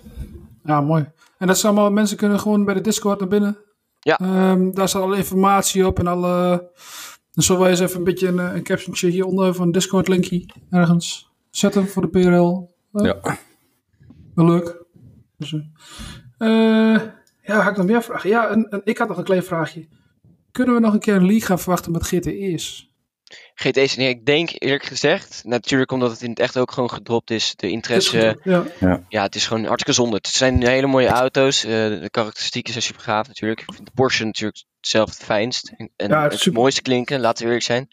Ja, 0.64 0.80
mooi. 0.80 1.10
En 1.38 1.46
dat 1.46 1.58
zijn 1.58 1.72
allemaal, 1.72 1.92
mensen 1.92 2.16
kunnen 2.16 2.40
gewoon 2.40 2.64
bij 2.64 2.74
de 2.74 2.80
Discord 2.80 3.18
naar 3.18 3.28
binnen. 3.28 3.56
Ja. 4.00 4.18
Ehm, 4.18 4.70
daar 4.70 4.88
staat 4.88 5.02
alle 5.02 5.16
informatie 5.16 5.86
op 5.86 5.98
en 5.98 6.06
alle... 6.06 6.70
Dan 7.32 7.44
zullen 7.44 7.60
wij 7.60 7.70
eens 7.70 7.80
even 7.80 7.98
een 7.98 8.04
beetje 8.04 8.28
een, 8.28 8.38
eh, 8.38 8.54
een 8.54 8.62
captiontje 8.62 9.08
hieronder 9.08 9.54
van 9.54 9.66
een 9.66 9.72
Discord 9.72 10.08
linkje 10.08 10.48
ergens 10.70 11.30
zetten 11.50 11.88
voor 11.88 12.02
de 12.02 12.08
PRL. 12.08 12.70
Ja. 12.92 13.38
Wel 14.34 14.46
leuk. 14.46 14.84
Dus, 15.36 15.52
eh, 15.52 16.94
eh, 16.94 17.02
ja, 17.42 17.62
ga 17.62 17.70
ik 17.70 17.76
nog 17.76 17.86
meer 17.86 18.02
vragen? 18.02 18.30
Ja, 18.30 18.48
en, 18.48 18.68
en 18.68 18.80
ik 18.84 18.98
had 18.98 19.08
nog 19.08 19.18
een 19.18 19.24
klein 19.24 19.42
vraagje. 19.42 19.88
Kunnen 20.52 20.74
we 20.74 20.80
nog 20.80 20.92
een 20.92 21.00
keer 21.00 21.14
een 21.14 21.26
league 21.26 21.46
gaan 21.46 21.58
verwachten 21.58 21.92
met 21.92 22.06
GTE's? 22.06 22.91
GT's, 23.54 23.96
nee, 23.96 24.08
ik 24.08 24.26
denk 24.26 24.50
eerlijk 24.52 24.84
gezegd, 24.84 25.42
natuurlijk 25.44 25.92
omdat 25.92 26.10
het 26.10 26.22
in 26.22 26.30
het 26.30 26.38
echt 26.38 26.58
ook 26.58 26.72
gewoon 26.72 26.90
gedropt 26.90 27.30
is, 27.30 27.54
de 27.56 27.70
interesse, 27.70 28.38
Ja. 28.42 28.64
ja, 29.08 29.22
het 29.22 29.34
is 29.34 29.46
gewoon 29.46 29.64
hartstikke 29.64 30.00
zonde. 30.00 30.16
Het 30.16 30.26
zijn 30.26 30.66
hele 30.66 30.86
mooie 30.86 31.08
auto's, 31.08 31.64
eh, 31.64 31.70
de 31.70 32.08
karakteristieken 32.10 32.72
zijn 32.72 32.84
super 32.84 33.02
gaaf 33.02 33.26
natuurlijk. 33.26 33.60
Ik 33.60 33.74
vind 33.74 33.86
de 33.86 33.92
Porsche 33.94 34.24
natuurlijk 34.24 34.64
zelf 34.80 35.10
het 35.10 35.22
fijnst 35.24 35.72
en, 35.76 35.90
en 35.96 36.08
Ja, 36.08 36.28
het 36.28 36.52
mooiste 36.52 36.82
klinken, 36.82 37.20
laten 37.20 37.38
we 37.38 37.44
eerlijk 37.44 37.64
zijn. 37.64 37.88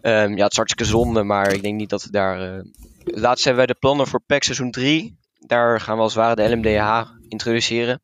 Ehm, 0.00 0.36
ja, 0.36 0.42
het 0.42 0.50
is 0.50 0.56
hartstikke 0.56 0.90
zonde, 0.92 1.22
maar 1.22 1.52
ik 1.52 1.62
denk 1.62 1.78
niet 1.78 1.90
dat 1.90 2.04
we 2.04 2.10
daar... 2.10 2.40
eh 2.56 2.60
laatst 3.04 3.44
hebben 3.44 3.64
wij 3.66 3.74
de 3.74 3.80
plannen 3.80 4.06
voor 4.06 4.22
PEC 4.26 4.42
seizoen 4.42 4.70
3, 4.70 5.18
daar 5.38 5.80
gaan 5.80 5.96
we 5.96 6.02
als 6.02 6.14
het 6.14 6.22
ware 6.22 6.34
de 6.34 6.56
LMDH 6.56 7.02
introduceren. 7.28 8.00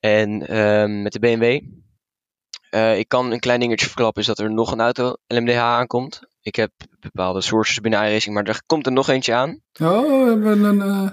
En 0.00 0.46
ehm, 0.46 1.02
met 1.02 1.12
de 1.12 1.18
BMW. 1.18 1.60
Eh, 2.70 2.98
ik 2.98 3.08
kan 3.08 3.32
een 3.32 3.40
klein 3.40 3.60
dingetje 3.60 3.86
verklappen, 3.86 4.20
is 4.20 4.28
dat 4.28 4.38
er 4.38 4.52
nog 4.52 4.72
een 4.72 4.80
auto 4.80 5.16
LMDH 5.26 5.58
aankomt. 5.58 6.20
Ik 6.40 6.56
heb 6.56 6.70
bepaalde 7.00 7.40
sources 7.40 7.80
binnen 7.80 8.02
iRacing, 8.02 8.34
maar 8.34 8.44
er 8.44 8.62
komt 8.66 8.86
er 8.86 8.92
nog 8.92 9.08
eentje 9.08 9.34
aan. 9.34 9.60
Oh, 9.80 10.22
we 10.22 10.28
hebben 10.28 10.64
een, 10.64 10.80
eh, 10.80 11.10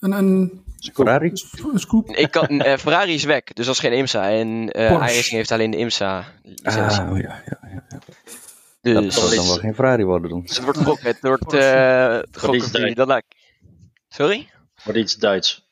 een, 0.00 0.12
een, 0.12 0.64
Ferrari? 0.92 1.32
een 1.72 1.78
scoop. 1.78 2.10
Ik 2.10 2.30
kan, 2.30 2.46
eh, 2.46 2.76
Ferrari 2.78 3.14
is 3.14 3.24
weg, 3.24 3.42
dus 3.42 3.66
dat 3.66 3.74
is 3.74 3.80
geen 3.80 3.92
IMSA. 3.92 4.30
En 4.30 4.70
eh 4.70 4.88
Porsche. 4.88 5.12
iRacing 5.12 5.36
heeft 5.36 5.50
alleen 5.50 5.70
de 5.70 5.76
IMSA 5.76 6.24
licentie. 6.42 7.00
Ah, 7.00 7.18
ja, 7.18 7.42
ja, 7.46 7.58
ja. 7.72 7.98
Dat 8.92 9.02
dus 9.02 9.14
zal 9.14 9.36
dan 9.36 9.46
wel 9.46 9.56
geen 9.56 9.74
Ferrari 9.74 10.04
worden 10.04 10.30
dan. 10.30 10.42
het 10.44 10.64
wordt 10.64 10.78
gokken. 10.78 11.06
Het 11.06 11.20
wordt 11.20 11.52
eh 11.52 12.18
gokken. 12.32 12.94
Dat 12.94 13.06
lijkt. 13.06 13.34
Sorry? 14.08 14.48
Wordt 14.84 14.98
iets 14.98 15.16
Duits. 15.16 15.69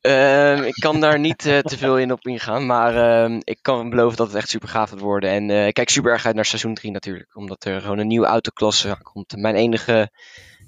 Ehm, 0.00 0.62
ik 0.62 0.74
kan 0.74 1.00
daar 1.00 1.18
niet 1.18 1.46
eh, 1.46 1.58
te 1.58 1.78
veel 1.78 1.98
in 1.98 2.12
op 2.12 2.26
ingaan, 2.26 2.66
maar 2.66 2.96
ehm, 2.96 3.40
ik 3.44 3.58
kan 3.62 3.90
beloven 3.90 4.16
dat 4.16 4.26
het 4.26 4.36
echt 4.36 4.48
super 4.48 4.68
gaaf 4.68 4.90
gaat 4.90 5.00
worden. 5.00 5.30
En 5.30 5.50
eh, 5.50 5.66
ik 5.66 5.74
kijk 5.74 5.88
super 5.88 6.12
erg 6.12 6.26
uit 6.26 6.34
naar 6.34 6.44
seizoen 6.44 6.74
3 6.74 6.92
natuurlijk, 6.92 7.36
omdat 7.36 7.64
er 7.64 7.80
gewoon 7.80 7.98
een 7.98 8.06
nieuwe 8.06 8.26
autoklasse 8.26 8.88
aankomt. 8.88 9.36
Mijn 9.36 9.54
enige 9.54 10.10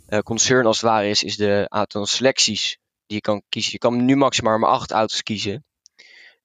eh, 0.06 0.18
concern 0.18 0.66
als 0.66 0.80
het 0.80 0.90
ware 0.90 1.08
is, 1.08 1.22
is 1.22 1.36
de 1.36 1.66
autoselecties 1.68 2.78
die 3.06 3.16
je 3.16 3.20
kan 3.20 3.42
kiezen. 3.48 3.72
Je 3.72 3.78
kan 3.78 4.04
nu 4.04 4.16
maximaal 4.16 4.58
maar 4.58 4.70
acht 4.70 4.90
auto's 4.90 5.22
kiezen. 5.22 5.64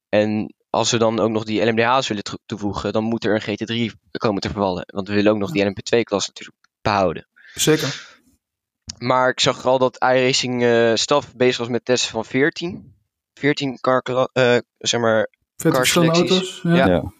En 0.09 0.53
als 0.69 0.91
we 0.91 0.97
dan 0.97 1.19
ook 1.19 1.29
nog 1.29 1.43
die 1.43 1.65
LMDH's 1.65 2.07
willen 2.07 2.23
toevoegen, 2.45 2.93
dan 2.93 3.03
moet 3.03 3.23
er 3.23 3.35
een 3.35 3.57
GT3 3.57 3.95
komen 4.11 4.41
te 4.41 4.49
vervallen. 4.49 4.83
Want 4.85 5.07
we 5.07 5.13
willen 5.13 5.31
ook 5.31 5.37
nog 5.37 5.51
die 5.51 5.65
LMP2-klas 5.65 6.27
natuurlijk 6.27 6.57
behouden. 6.81 7.27
Zeker. 7.53 8.16
Maar 8.97 9.29
ik 9.29 9.39
zag 9.39 9.65
al 9.65 9.77
dat 9.77 9.97
iRacing 9.97 10.63
uh, 10.63 10.91
staf 10.95 11.35
bezig 11.35 11.57
was 11.57 11.67
met 11.67 11.85
testen 11.85 12.11
van 12.11 12.25
14. 12.25 12.95
14 13.33 13.77
car, 13.81 14.03
uh, 14.33 14.57
zeg 14.77 15.01
maar, 15.01 15.29
40 15.55 15.79
verschillende 15.79 16.13
auto's. 16.13 16.59
Ja. 16.63 16.87
ja. 16.87 17.13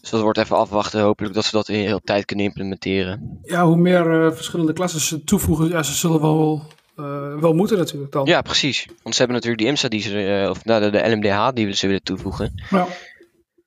Dus 0.00 0.10
dat 0.10 0.20
wordt 0.20 0.38
even 0.38 0.56
afwachten. 0.56 1.00
Hopelijk 1.00 1.34
dat 1.34 1.44
ze 1.44 1.50
dat 1.50 1.68
in 1.68 1.80
heel 1.80 2.00
tijd 2.04 2.24
kunnen 2.24 2.44
implementeren. 2.44 3.38
Ja, 3.42 3.64
hoe 3.64 3.76
meer 3.76 4.24
uh, 4.24 4.32
verschillende 4.32 4.72
klassen 4.72 5.00
ze 5.00 5.24
toevoegen, 5.24 5.68
ja, 5.68 5.82
ze 5.82 5.94
zullen 5.94 6.20
wel, 6.20 6.62
uh, 6.96 7.36
wel 7.36 7.52
moeten 7.52 7.78
natuurlijk 7.78 8.12
dan. 8.12 8.26
Ja, 8.26 8.42
precies. 8.42 8.86
Want 9.02 9.14
ze 9.14 9.22
hebben 9.22 9.36
natuurlijk 9.36 9.62
die 9.62 9.70
IMSA 9.70 9.88
die 9.88 10.00
ze, 10.00 10.42
uh, 10.42 10.50
of 10.50 10.64
nou, 10.64 10.82
de, 10.82 10.90
de 10.90 11.08
LMDH 11.08 11.48
die 11.54 11.74
ze 11.74 11.86
willen 11.86 12.02
toevoegen. 12.02 12.62
Ja. 12.70 12.86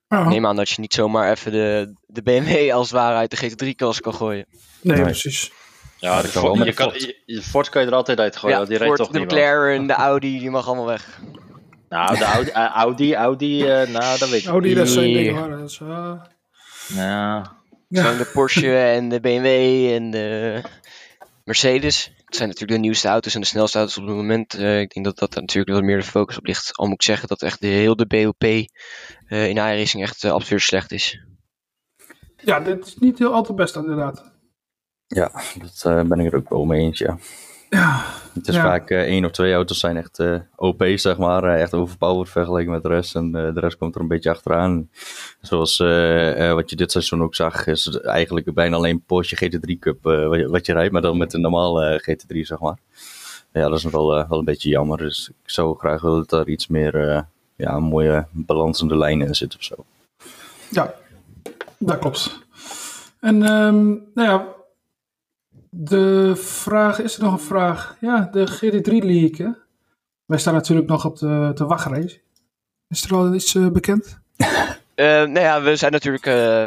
Ja. 0.07 0.27
Neem 0.27 0.45
aan 0.45 0.55
dat 0.55 0.69
je 0.69 0.81
niet 0.81 0.93
zomaar 0.93 1.31
even 1.31 1.51
de, 1.51 1.93
de 2.05 2.21
BMW 2.21 2.71
als 2.71 2.89
het 2.89 2.99
ware 2.99 3.15
uit 3.15 3.31
de 3.31 3.49
GT3-klas 3.49 3.99
kan 3.99 4.13
gooien. 4.13 4.45
Nee, 4.81 4.95
nee. 4.95 5.05
precies. 5.05 5.51
Ja, 6.01 6.21
de 6.21 6.27
Ford, 6.27 6.63
je, 6.63 6.73
kan, 6.73 6.93
je, 7.25 7.41
Ford 7.41 7.69
kan 7.69 7.81
je 7.81 7.87
er 7.87 7.93
altijd 7.93 8.19
uit 8.19 8.35
gooien. 8.35 8.59
Ja, 8.59 8.65
die 8.65 8.77
Ford, 8.77 8.97
toch 8.97 9.07
de 9.07 9.19
niet 9.19 9.27
McLaren, 9.27 9.87
de 9.87 9.93
Audi, 9.93 10.39
die 10.39 10.49
mag 10.49 10.67
allemaal 10.67 10.85
weg. 10.85 11.19
Nou, 11.89 12.17
de 12.17 12.23
Audi, 12.23 12.49
uh, 12.49 12.55
Audi, 12.55 13.15
Audi 13.15 13.61
uh, 13.61 13.67
nou, 13.67 14.17
dat 14.17 14.29
weet 14.29 14.41
ik 14.41 14.47
Audi, 14.47 14.67
niet. 14.67 14.77
dat 14.77 14.89
zijn 14.89 15.13
dingen 15.13 15.35
hoor. 15.35 15.49
Dat 15.49 15.69
is, 15.69 15.79
uh... 15.79 16.13
Nou. 16.87 17.45
Zo'n 17.89 18.17
de 18.17 18.29
Porsche 18.33 18.77
en 18.77 19.09
de 19.09 19.19
BMW 19.19 19.45
en 19.93 20.11
de 20.11 20.61
Mercedes. 21.43 22.11
Het 22.25 22.35
zijn 22.35 22.47
natuurlijk 22.47 22.77
de 22.77 22.85
nieuwste 22.85 23.07
auto's 23.07 23.35
en 23.35 23.41
de 23.41 23.47
snelste 23.47 23.77
auto's 23.77 23.97
op 23.97 24.05
het 24.05 24.15
moment. 24.15 24.53
ik 24.53 24.93
denk 24.93 25.05
dat 25.05 25.17
dat 25.19 25.35
natuurlijk 25.35 25.75
wat 25.75 25.83
meer 25.83 25.97
de 25.97 26.03
focus 26.03 26.37
op 26.37 26.45
ligt. 26.45 26.69
Al 26.77 26.85
moet 26.85 26.95
ik 26.95 27.01
zeggen 27.03 27.27
dat 27.27 27.41
echt 27.41 27.61
de, 27.61 27.67
heel 27.67 27.95
de 27.95 28.07
BOP 28.07 28.43
in 28.43 29.57
iRacing 29.57 30.03
echt 30.03 30.23
absurd 30.25 30.61
slecht 30.61 30.91
is. 30.91 31.25
Ja, 32.43 32.59
dit 32.59 32.85
is 32.85 32.95
niet 32.95 33.19
heel 33.19 33.33
altijd 33.33 33.57
best 33.57 33.75
inderdaad. 33.75 34.31
Ja, 35.13 35.31
dat 35.59 35.83
uh, 35.87 36.01
ben 36.01 36.19
ik 36.19 36.31
er 36.31 36.37
ook 36.37 36.49
wel 36.49 36.65
mee 36.65 36.81
eens, 36.81 36.99
ja. 36.99 37.17
Ja. 37.69 38.03
Het 38.33 38.47
is 38.47 38.55
ja. 38.55 38.61
vaak 38.61 38.89
uh, 38.89 39.01
één 39.01 39.25
of 39.25 39.31
twee 39.31 39.53
auto's 39.53 39.79
zijn 39.79 39.97
echt 39.97 40.19
uh, 40.19 40.39
OP, 40.55 40.83
zeg 40.95 41.17
maar. 41.17 41.43
echt 41.43 41.73
overpowered 41.73 42.29
vergeleken 42.29 42.71
met 42.71 42.83
de 42.83 42.87
rest. 42.87 43.15
En 43.15 43.31
de 43.31 43.59
rest 43.59 43.77
komt 43.77 43.95
er 43.95 44.01
een 44.01 44.07
beetje 44.07 44.29
achteraan. 44.29 44.89
Zoals 45.41 45.77
wat 46.53 46.69
je 46.69 46.75
dit 46.75 46.91
seizoen 46.91 47.23
ook 47.23 47.35
zag, 47.35 47.67
is 47.67 47.85
het 47.85 48.01
eigenlijk 48.01 48.53
bijna 48.53 48.75
alleen 48.75 49.03
Porsche 49.03 49.35
GT3 49.35 49.79
Cup 49.79 50.03
wat 50.49 50.65
je, 50.65 50.73
rijdt. 50.73 50.91
Maar 50.91 51.01
dan 51.01 51.17
met 51.17 51.33
een 51.33 51.41
normale 51.41 52.03
GT3, 52.09 52.39
zeg 52.39 52.59
maar. 52.59 52.77
Ja, 53.53 53.69
dat 53.69 53.77
is 53.77 53.83
wel, 53.83 54.07
wel 54.07 54.39
een 54.39 54.45
beetje 54.45 54.69
jammer. 54.69 54.97
Dus 54.97 55.29
ik 55.43 55.49
zou 55.49 55.77
graag 55.77 56.01
willen 56.01 56.25
dat 56.27 56.39
er 56.39 56.49
iets 56.49 56.67
meer 56.67 57.25
ja, 57.55 57.73
een 57.73 57.83
mooie 57.83 58.27
balansende 58.31 58.97
lijnen 58.97 59.27
in 59.27 59.35
zit 59.35 59.55
of 59.55 59.63
zo. 59.63 59.75
Ja, 60.69 60.93
dat 61.77 61.99
klopt. 61.99 62.39
En 63.19 63.35
um, 63.51 64.03
nou 64.13 64.29
ja, 64.29 64.47
de 65.73 66.35
vraag, 66.35 66.99
is 66.99 67.17
er 67.17 67.23
nog 67.23 67.33
een 67.33 67.39
vraag? 67.39 67.97
Ja, 67.99 68.29
de 68.31 68.47
GD3 68.47 68.91
League. 68.91 69.45
Hè? 69.45 69.51
Wij 70.25 70.37
staan 70.37 70.53
natuurlijk 70.53 70.87
nog 70.87 71.05
op 71.05 71.17
de, 71.17 71.51
de 71.53 71.65
wachtrace. 71.65 72.21
Is 72.87 73.03
er 73.03 73.15
al 73.15 73.33
iets 73.33 73.53
uh, 73.53 73.67
bekend? 73.67 74.19
Uh, 74.37 74.47
nou 75.33 75.39
ja, 75.39 75.61
we 75.61 75.75
zijn 75.75 75.91
natuurlijk 75.91 76.25
uh, 76.25 76.65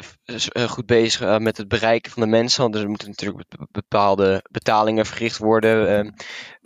goed 0.69 0.87
bezig 0.87 1.39
met 1.39 1.57
het 1.57 1.69
bereiken 1.69 2.13
van 2.13 2.23
de 2.23 2.29
mensen. 2.29 2.63
Want 2.63 2.75
er 2.75 2.89
moeten 2.89 3.09
natuurlijk 3.09 3.45
bepaalde 3.71 4.45
betalingen 4.51 5.07
verricht 5.07 5.39
worden. 5.39 5.89
Ehm, 5.89 6.11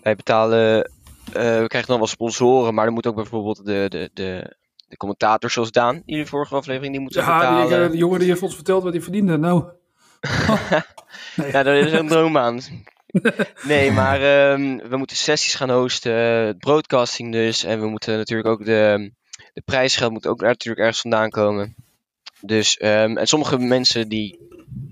wij 0.03 0.17
betalen, 0.17 0.91
we 1.33 1.65
krijgen 1.67 1.87
dan 1.87 1.99
wel 1.99 2.07
sponsoren, 2.07 2.75
maar 2.75 2.87
er 2.87 2.93
moet 2.93 3.07
ook 3.07 3.15
bijvoorbeeld 3.15 3.65
de, 3.65 3.87
de, 3.89 4.11
de, 4.15 4.57
de 4.89 4.97
commentators 4.97 5.53
zoals 5.53 5.71
Daan, 5.71 6.03
die 6.07 6.17
de 6.17 6.27
vorige 6.27 6.55
aflevering, 6.55 6.93
die 6.93 7.03
moeten 7.03 7.23
ja, 7.23 7.39
betalen. 7.39 7.81
Die, 7.81 7.91
de 7.91 7.97
jongen 7.97 8.19
die 8.19 8.29
heeft 8.29 8.43
ons 8.43 8.55
verteld 8.55 8.83
wat 8.83 8.93
hij 8.93 9.03
verdiende. 9.03 9.37
Nou... 9.37 9.65
Ja, 11.53 11.63
dat 11.63 11.87
is 11.87 11.93
een 11.93 12.09
droom 12.09 12.39
aan. 12.39 12.61
nee, 13.63 13.91
maar 13.91 14.51
um, 14.53 14.89
we 14.89 14.97
moeten 14.97 15.17
sessies 15.17 15.55
gaan 15.55 15.71
hosten, 15.71 16.59
broadcasting 16.59 17.33
dus. 17.33 17.65
En 17.65 17.81
we 17.81 17.87
moeten 17.87 18.17
natuurlijk 18.17 18.49
ook 18.49 18.65
de, 18.65 19.13
de 19.53 19.63
prijsgeld 19.65 20.13
moet 20.13 20.27
ook 20.27 20.41
natuurlijk 20.41 20.79
ergens 20.79 21.01
vandaan 21.01 21.31
komen. 21.31 21.75
Dus, 22.41 22.79
um, 22.83 23.17
en 23.17 23.27
sommige 23.27 23.59
mensen 23.59 24.09
die 24.09 24.39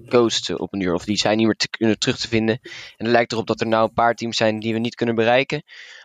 ghosten 0.07 0.61
op 0.61 0.73
een 0.73 0.81
uur, 0.81 0.95
of 0.95 1.05
die 1.05 1.17
zijn 1.17 1.37
niet 1.37 1.47
meer 1.47 1.57
te 1.57 1.69
kunnen 1.69 1.99
terug 1.99 2.19
te 2.19 2.29
vinden. 2.29 2.59
En 2.97 3.05
het 3.05 3.09
lijkt 3.09 3.33
erop 3.33 3.47
dat 3.47 3.61
er 3.61 3.67
nou 3.67 3.89
een 3.89 3.95
paar 3.95 4.15
teams 4.15 4.37
zijn 4.37 4.61
die 4.61 4.73
we 4.73 4.79
niet 4.79 4.95
kunnen 4.95 5.15
bereiken. 5.15 5.63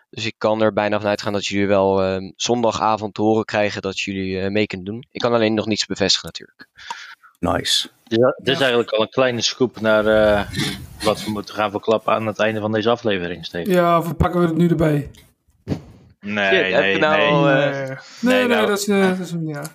Dus 0.10 0.26
ik 0.26 0.36
kan 0.38 0.62
er 0.62 0.74
bijna 0.74 1.00
vanuit 1.00 1.22
gaan 1.22 1.34
dat 1.34 1.46
jullie 1.46 1.68
wel 1.68 2.14
um, 2.14 2.34
zondagavond 2.36 3.14
te 3.14 3.22
horen 3.22 3.46
krijgen 3.46 3.82
dat 3.82 4.00
jullie 4.00 4.42
uh, 4.42 4.48
mee 4.48 4.68
kunnen 4.68 4.86
doen. 4.86 5.06
Ik 5.12 5.22
kan 5.22 5.34
alleen 5.34 5.54
nog 5.54 5.66
niets 5.66 5.86
bevestigen 5.86 6.28
natuurlijk. 6.28 6.68
Nice. 7.46 7.90
Ja, 8.04 8.36
dit 8.38 8.54
is 8.56 8.60
eigenlijk 8.62 8.92
al 8.92 9.02
een 9.02 9.10
kleine 9.10 9.42
scoop 9.42 9.80
naar 9.80 10.06
uh, 10.06 10.42
wat 11.04 11.24
we 11.24 11.32
moeten 11.32 11.56
gaan 11.56 11.72
verklappen 11.72 12.14
aan 12.14 12.26
het 12.28 12.40
einde 12.40 12.60
van 12.60 12.72
deze 12.72 12.90
aflevering, 12.90 13.46
Steven. 13.46 13.74
Ja, 13.74 13.98
of 13.98 14.18
pakken 14.18 14.40
we 14.42 14.46
het 14.48 14.58
nu 14.58 14.68
erbij? 14.70 15.12
Nee, 16.20 16.64
Shit, 16.64 16.80
nee, 16.80 16.98
nou, 17.00 17.18
nee. 17.46 17.72
uh, 17.72 17.76
nee, 17.78 17.98
nee, 18.22 18.36
nee, 18.38 18.48
nou- 18.48 18.68
dat 18.68 18.80
is, 18.80 18.88
uh, 18.88 19.08
dat 19.10 19.20
is, 19.20 19.34
ja. 19.46 19.60
Het 19.60 19.70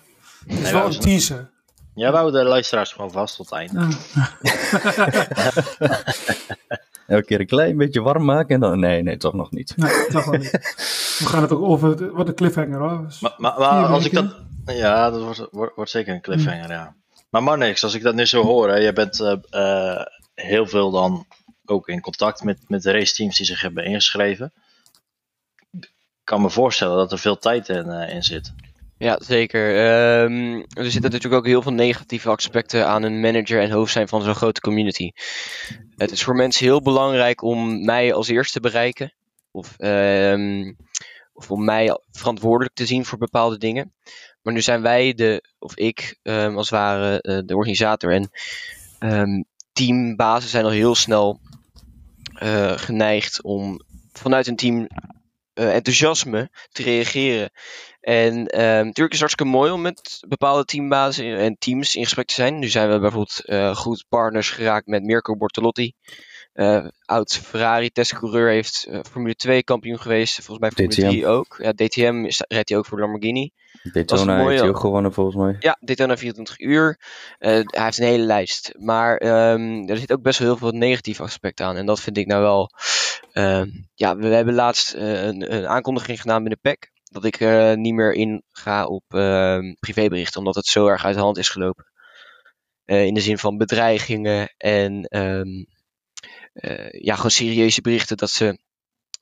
is 0.47 0.59
Nee, 0.61 0.71
wel 0.71 0.81
dat 0.81 0.93
een 0.93 0.99
teaser. 0.99 1.49
Ja, 1.95 2.09
we 2.11 2.17
houden 2.17 2.41
de 2.43 2.47
luisteraars 2.49 2.91
gewoon 2.93 3.11
vast 3.11 3.35
tot 3.35 3.49
het 3.49 3.59
einde. 3.59 3.87
Elke 7.07 7.25
keer 7.25 7.39
een 7.39 7.45
klein 7.47 7.77
beetje 7.77 8.01
warm 8.01 8.25
maken 8.25 8.55
en 8.55 8.59
dan... 8.61 8.79
Nee, 8.79 9.03
nee, 9.03 9.17
toch 9.17 9.33
nog 9.33 9.51
niet. 9.51 9.73
Nee, 9.77 10.07
toch 10.07 10.25
wel 10.25 10.39
niet. 10.39 10.51
We 11.19 11.25
gaan 11.25 11.41
het 11.41 11.51
ook 11.51 11.61
over, 11.61 11.97
de- 11.97 12.11
wat 12.11 12.27
een 12.27 12.35
cliffhanger 12.35 12.79
hoor. 12.79 13.05
Dus- 13.05 13.19
Maar, 13.19 13.33
maar, 13.37 13.51
als 13.85 14.05
ik 14.05 14.13
dat... 14.13 14.35
Ja, 14.65 15.09
dat 15.09 15.21
wordt, 15.23 15.47
wordt, 15.51 15.75
wordt 15.75 15.91
zeker 15.91 16.13
een 16.13 16.21
cliffhanger, 16.21 16.69
ja. 16.69 16.95
Maar 17.29 17.43
Marnix, 17.43 17.83
als 17.83 17.93
ik 17.93 18.01
dat 18.01 18.15
nu 18.15 18.25
zo 18.25 18.43
hoor, 18.43 18.69
hè, 18.69 18.75
jij 18.75 18.93
bent 18.93 19.19
eh, 19.19 19.35
eh, 19.49 20.05
heel 20.33 20.67
veel 20.67 20.91
dan 20.91 21.25
ook 21.65 21.87
in 21.87 22.01
contact 22.01 22.43
met, 22.43 22.59
met 22.67 22.81
de 22.81 22.91
raceteams 22.91 23.37
die 23.37 23.45
zich 23.45 23.61
hebben 23.61 23.85
ingeschreven. 23.85 24.53
Ik 25.79 25.89
kan 26.23 26.41
me 26.41 26.49
voorstellen 26.49 26.97
dat 26.97 27.11
er 27.11 27.19
veel 27.19 27.37
tijd 27.37 27.69
in, 27.69 27.89
eh, 27.89 28.15
in 28.15 28.23
zit. 28.23 28.53
Ja, 28.97 29.19
zeker. 29.23 29.69
Ehm, 29.69 30.63
er 30.69 30.91
zitten 30.91 31.11
natuurlijk 31.11 31.33
ook 31.33 31.45
heel 31.45 31.61
veel 31.61 31.73
negatieve 31.73 32.29
aspecten 32.29 32.87
aan 32.87 33.03
een 33.03 33.19
manager 33.19 33.61
en 33.61 33.71
hoofd 33.71 33.91
zijn 33.91 34.07
van 34.07 34.21
zo'n 34.21 34.35
grote 34.35 34.61
community. 34.61 35.11
Het 35.95 36.11
is 36.11 36.23
voor 36.23 36.35
mensen 36.35 36.65
heel 36.65 36.81
belangrijk 36.81 37.41
om 37.41 37.85
mij 37.85 38.13
als 38.13 38.27
eerste 38.27 38.53
te 38.53 38.59
bereiken. 38.59 39.13
Of, 39.51 39.73
ehm, 39.77 40.73
of 41.33 41.51
om 41.51 41.63
mij 41.65 41.99
verantwoordelijk 42.11 42.75
te 42.75 42.85
zien 42.85 43.05
voor 43.05 43.17
bepaalde 43.17 43.57
dingen. 43.57 43.93
Maar 44.47 44.55
nu 44.55 44.61
zijn 44.61 44.81
wij 44.81 45.13
de, 45.13 45.43
of 45.59 45.75
ik 45.75 46.19
ehm, 46.23 46.55
als 46.55 46.69
het 46.69 46.79
ware, 46.79 47.21
eh, 47.21 47.39
de 47.45 47.55
organisator. 47.55 48.13
En 48.13 48.29
ehm, 48.99 49.41
teambazen 49.73 50.49
zijn 50.49 50.63
al 50.63 50.69
heel 50.69 50.95
snel 50.95 51.39
eh, 52.33 52.77
geneigd 52.77 53.41
om 53.41 53.81
vanuit 54.11 54.47
een 54.47 54.55
team 54.55 54.87
eh, 55.53 55.75
enthousiasme 55.75 56.49
te 56.71 56.83
reageren. 56.83 57.49
En 57.99 58.45
ehm, 58.47 58.85
natuurlijk 58.85 59.13
is 59.13 59.19
het 59.19 59.29
hartstikke 59.29 59.51
mooi 59.51 59.71
om 59.71 59.81
met 59.81 60.17
bepaalde 60.27 60.65
teambazen 60.65 61.37
en 61.37 61.55
teams 61.59 61.95
in 61.95 62.03
gesprek 62.03 62.27
te 62.27 62.33
zijn. 62.33 62.59
Nu 62.59 62.67
zijn 62.67 62.89
we 62.89 62.99
bijvoorbeeld 62.99 63.77
goed 63.77 64.05
partners 64.09 64.49
geraakt 64.49 64.87
met 64.87 65.03
Mirko 65.03 65.37
Bortolotti. 65.37 65.93
Eh, 66.57 66.85
oud 67.05 67.37
Ferrari 67.37 67.89
testcoureur 67.89 68.49
heeft 68.49 68.85
eh, 68.89 68.99
Formule 69.11 69.35
2 69.35 69.63
kampioen 69.63 69.99
geweest. 69.99 70.35
Volgens 70.35 70.59
mij 70.59 70.71
Formule 70.71 70.95
DTM. 70.95 71.07
3 71.09 71.27
ook. 71.27 71.55
Ja, 71.61 71.71
DTM 71.73 72.25
is- 72.25 72.43
rijdt 72.47 72.69
hij 72.69 72.77
ook 72.77 72.85
voor 72.85 72.99
Lamborghini. 72.99 73.51
Daytona 73.83 74.35
mooi, 74.37 74.47
heeft 74.49 74.59
hij 74.59 74.69
ook 74.69 74.79
gewonnen 74.79 75.13
volgens 75.13 75.35
mij. 75.35 75.55
Ja, 75.59 75.77
Daytona 75.79 76.17
24 76.17 76.59
uur. 76.59 76.99
Eh, 77.37 77.51
hij 77.51 77.83
heeft 77.83 77.97
een 77.97 78.05
hele 78.05 78.23
lijst. 78.23 78.73
Maar 78.77 79.17
ehm, 79.17 79.87
er 79.87 79.97
zit 79.97 80.11
ook 80.11 80.21
best 80.21 80.39
wel 80.39 80.47
heel 80.47 80.57
veel 80.57 80.71
negatieve 80.71 81.23
aspecten 81.23 81.65
aan. 81.65 81.75
En 81.75 81.85
dat 81.85 81.99
vind 81.99 82.17
ik 82.17 82.27
nou 82.27 82.41
wel. 82.41 82.71
ehm, 83.31 83.69
ja, 83.93 84.15
we, 84.15 84.27
we 84.27 84.35
hebben 84.35 84.53
laatst 84.53 84.93
eh, 84.93 85.23
een, 85.23 85.53
een 85.53 85.67
aankondiging 85.67 86.21
gedaan 86.21 86.41
binnen 86.41 86.59
PEC. 86.61 86.91
Dat 87.03 87.25
ik 87.25 87.39
eh, 87.39 87.73
niet 87.73 87.93
meer 87.93 88.13
inga 88.13 88.85
op 88.85 89.03
ehm, 89.07 89.73
privéberichten. 89.79 90.39
Omdat 90.39 90.55
het 90.55 90.65
zo 90.65 90.87
erg 90.87 91.05
uit 91.05 91.15
de 91.15 91.21
hand 91.21 91.37
is 91.37 91.49
gelopen. 91.49 91.85
In 92.85 93.13
de 93.13 93.21
zin 93.21 93.37
van 93.37 93.57
bedreigingen 93.57 94.53
en 94.57 95.07
ja, 96.91 97.15
gewoon 97.15 97.31
serieuze 97.31 97.81
berichten 97.81 98.17
dat 98.17 98.29
ze 98.29 98.59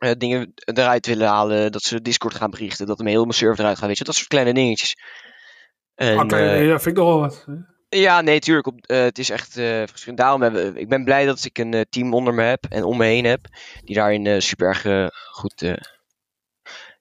eh, 0.05 0.11
dingen 0.17 0.53
eruit 0.55 1.05
willen 1.05 1.27
halen. 1.27 1.71
Dat 1.71 1.81
ze 1.81 2.01
Discord 2.01 2.35
gaan 2.35 2.49
berichten. 2.49 2.85
Dat 2.85 2.99
een 2.99 3.07
hele 3.07 3.33
server 3.33 3.59
eruit 3.59 3.77
gaat. 3.77 3.87
Weet 3.87 3.97
je, 3.97 4.03
dat 4.03 4.15
soort 4.15 4.27
kleine 4.27 4.53
dingetjes. 4.53 4.95
En, 5.95 6.19
Oké, 6.19 6.35
eh, 6.35 6.69
dat 6.69 6.81
vind 6.81 6.97
ik 6.97 7.03
nog 7.03 7.11
wel 7.11 7.19
wat. 7.19 7.45
ja, 7.89 8.21
nee, 8.21 8.39
tuurlijk. 8.39 8.67
Op, 8.67 8.85
eh, 8.85 9.01
het 9.01 9.17
is 9.17 9.29
echt 9.29 9.51
verschillend. 9.53 10.17
Daarom 10.17 10.41
hebben 10.41 10.73
we, 10.73 10.79
ik 10.79 10.89
ben 10.89 11.03
blij 11.03 11.25
dat 11.25 11.45
ik 11.45 11.57
een 11.57 11.85
team 11.89 12.13
onder 12.13 12.33
me 12.33 12.43
heb 12.43 12.65
en 12.69 12.83
om 12.83 12.97
me 12.97 13.05
heen 13.05 13.25
heb. 13.25 13.45
Die 13.83 13.95
daarin 13.95 14.41
super 14.41 14.67
erg 14.67 15.11
goed 15.31 15.59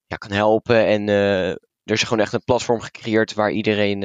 ja, 0.06 0.16
kan 0.16 0.30
helpen. 0.32 0.86
En 0.86 1.08
er 1.08 1.92
is 1.92 2.02
gewoon 2.02 2.20
echt 2.20 2.32
een 2.32 2.44
platform 2.44 2.80
gecreëerd 2.80 3.34
waar 3.34 3.50
iedereen 3.50 4.00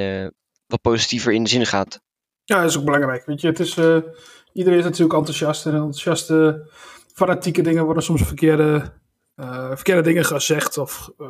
wat 0.66 0.80
positiever 0.80 1.32
in 1.32 1.42
de 1.42 1.48
zin 1.48 1.66
gaat. 1.66 2.00
Ja, 2.44 2.60
dat 2.60 2.70
is 2.70 2.78
ook 2.78 2.84
belangrijk. 2.84 3.26
Weet 3.26 3.40
je, 3.40 3.46
het 3.46 3.60
is, 3.60 3.76
iedereen 4.52 4.78
is 4.78 4.84
natuurlijk 4.84 5.18
enthousiast. 5.18 5.66
En 5.66 5.74
enthousiaste, 5.74 6.68
fanatieke 7.14 7.62
dingen 7.62 7.84
worden 7.84 8.02
soms 8.02 8.22
verkeerde 8.22 8.92
eh, 9.34 9.68
verkeerde 9.68 10.02
dingen 10.02 10.24
gezegd 10.24 10.78
of 10.78 11.10
eh, 11.18 11.26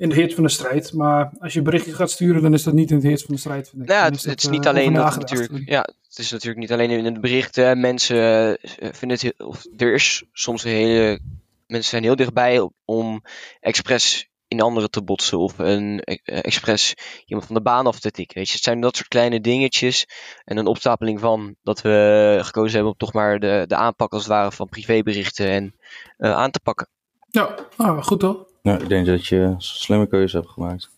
in 0.00 0.08
de 0.08 0.14
hit 0.14 0.34
van 0.34 0.44
de 0.44 0.50
strijd. 0.50 0.92
Maar 0.92 1.32
als 1.38 1.52
je 1.52 1.62
berichtje 1.62 1.94
gaat 1.94 2.10
sturen, 2.10 2.42
dan 2.42 2.54
is 2.54 2.62
dat 2.62 2.74
niet 2.74 2.90
in 2.90 3.00
de 3.00 3.08
hit 3.08 3.22
van 3.22 3.34
de 3.34 3.40
strijd. 3.40 3.68
Vind 3.68 3.82
ik. 3.82 3.88
Ja, 3.88 4.04
het, 4.04 4.14
is 4.14 4.44
eh, 4.44 4.50
niet 4.50 4.66
over 4.66 4.70
alleen 4.70 4.92
dat 4.92 5.16
natuurlijk. 5.16 5.68
Ja, 5.68 5.80
het 5.80 6.18
is 6.18 6.30
natuurlijk 6.30 6.60
niet 6.60 6.72
alleen 6.72 6.90
in 6.90 7.04
het 7.04 7.20
bericht. 7.20 7.56
hè. 7.56 7.76
Mensen 7.76 8.18
eh, 8.58 8.68
vinden 8.78 9.18
het 9.18 9.20
heel, 9.20 9.46
of 9.48 9.66
er 9.76 9.94
is 9.94 10.24
soms 10.32 10.64
een 10.64 10.70
hele. 10.70 11.20
Mensen 11.66 11.90
zijn 11.90 12.02
heel 12.02 12.16
dichtbij 12.16 12.70
om 12.84 13.22
expres 13.60 14.29
in 14.50 14.60
anderen 14.60 14.90
te 14.90 15.02
botsen 15.02 15.38
of 15.38 15.58
een 15.58 16.00
eh, 16.00 16.16
expres 16.22 16.94
iemand 17.26 17.46
van 17.46 17.56
de 17.56 17.62
baan 17.62 17.86
af 17.86 18.00
te 18.00 18.10
tikken. 18.10 18.36
Weet 18.36 18.46
je, 18.48 18.54
het 18.54 18.62
zijn 18.62 18.80
dat 18.80 18.96
soort 18.96 19.08
kleine 19.08 19.40
dingetjes 19.40 20.06
en 20.44 20.56
een 20.56 20.66
opstapeling 20.66 21.20
van 21.20 21.54
dat 21.62 21.80
we 21.80 22.38
gekozen 22.42 22.72
hebben 22.72 22.92
om 22.92 22.98
toch 22.98 23.12
maar 23.12 23.38
de, 23.38 23.64
de 23.66 23.74
aanpak 23.74 24.12
als 24.12 24.22
het 24.22 24.32
ware 24.32 24.52
van 24.52 24.68
privéberichten 24.68 25.50
en 25.50 25.74
eh, 26.16 26.32
aan 26.32 26.50
te 26.50 26.60
pakken. 26.62 26.88
Ja, 27.30 27.54
nou, 27.76 28.02
goed 28.02 28.20
toch? 28.20 28.44
Nou, 28.62 28.82
ik 28.82 28.88
denk 28.88 29.06
dat 29.06 29.26
je 29.26 29.36
een 29.36 29.60
slimme 29.60 30.06
keuze 30.06 30.36
hebt 30.36 30.50
gemaakt. 30.50 30.90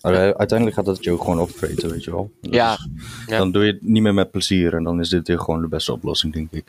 Maar 0.00 0.12
eh, 0.12 0.20
uiteindelijk 0.20 0.76
gaat 0.76 0.86
dat 0.86 1.04
je 1.04 1.12
ook 1.12 1.20
gewoon 1.20 1.40
opvreten, 1.40 1.90
weet 1.90 2.04
je 2.04 2.10
wel. 2.10 2.30
Dus 2.40 2.54
Ja, 2.54 2.78
ja. 3.26 3.38
Dan 3.38 3.52
doe 3.52 3.64
je 3.64 3.72
het 3.72 3.82
niet 3.82 4.02
meer 4.02 4.14
met 4.14 4.30
plezier 4.30 4.74
en 4.74 4.84
dan 4.84 5.00
is 5.00 5.08
dit 5.08 5.28
weer 5.28 5.40
gewoon 5.40 5.60
de 5.60 5.68
beste 5.68 5.92
oplossing, 5.92 6.32
denk 6.32 6.52
ik. 6.52 6.64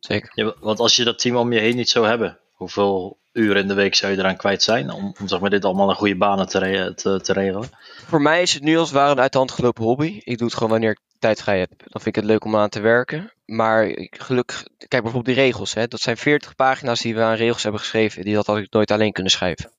Zeker. 0.00 0.30
Ja, 0.34 0.54
want 0.60 0.78
als 0.78 0.96
je 0.96 1.04
dat 1.04 1.18
team 1.18 1.36
om 1.36 1.52
je 1.52 1.60
heen 1.60 1.76
niet 1.76 1.88
zou 1.88 2.06
hebben, 2.06 2.38
hoeveel 2.62 3.20
uren 3.32 3.62
in 3.62 3.68
de 3.68 3.74
week 3.74 3.94
zou 3.94 4.12
je 4.12 4.18
eraan 4.18 4.36
kwijt 4.36 4.62
zijn 4.62 4.90
om, 4.90 5.14
om 5.20 5.28
zeg 5.28 5.40
maar, 5.40 5.50
dit 5.50 5.64
allemaal 5.64 5.88
in 5.88 5.96
goede 5.96 6.16
banen 6.16 6.48
te, 6.48 6.58
re- 6.58 6.94
te, 6.94 7.20
te 7.20 7.32
regelen? 7.32 7.70
Voor 8.06 8.22
mij 8.22 8.42
is 8.42 8.52
het 8.52 8.62
nu 8.62 8.78
als 8.78 8.88
het 8.88 8.98
ware 8.98 9.12
een 9.12 9.20
uit 9.20 9.32
de 9.32 9.38
hand 9.38 9.50
gelopen 9.50 9.84
hobby. 9.84 10.20
Ik 10.24 10.38
doe 10.38 10.46
het 10.46 10.56
gewoon 10.56 10.70
wanneer 10.72 10.90
ik 10.90 11.00
tijd 11.18 11.42
vrij 11.42 11.58
heb. 11.58 11.70
Dan 11.76 12.02
vind 12.02 12.06
ik 12.06 12.22
het 12.22 12.24
leuk 12.24 12.44
om 12.44 12.56
aan 12.56 12.68
te 12.68 12.80
werken. 12.80 13.32
Maar 13.44 13.86
ik, 13.86 14.16
gelukkig, 14.22 14.62
kijk 14.78 15.02
bijvoorbeeld 15.02 15.36
die 15.36 15.44
regels. 15.44 15.74
Hè. 15.74 15.86
Dat 15.86 16.00
zijn 16.00 16.16
40 16.16 16.54
pagina's 16.54 17.00
die 17.00 17.14
we 17.14 17.22
aan 17.22 17.34
regels 17.34 17.62
hebben 17.62 17.80
geschreven. 17.80 18.24
Die 18.24 18.34
dat 18.34 18.46
had 18.46 18.58
ik 18.58 18.72
nooit 18.72 18.90
alleen 18.90 19.12
kunnen 19.12 19.32
schrijven. 19.32 19.72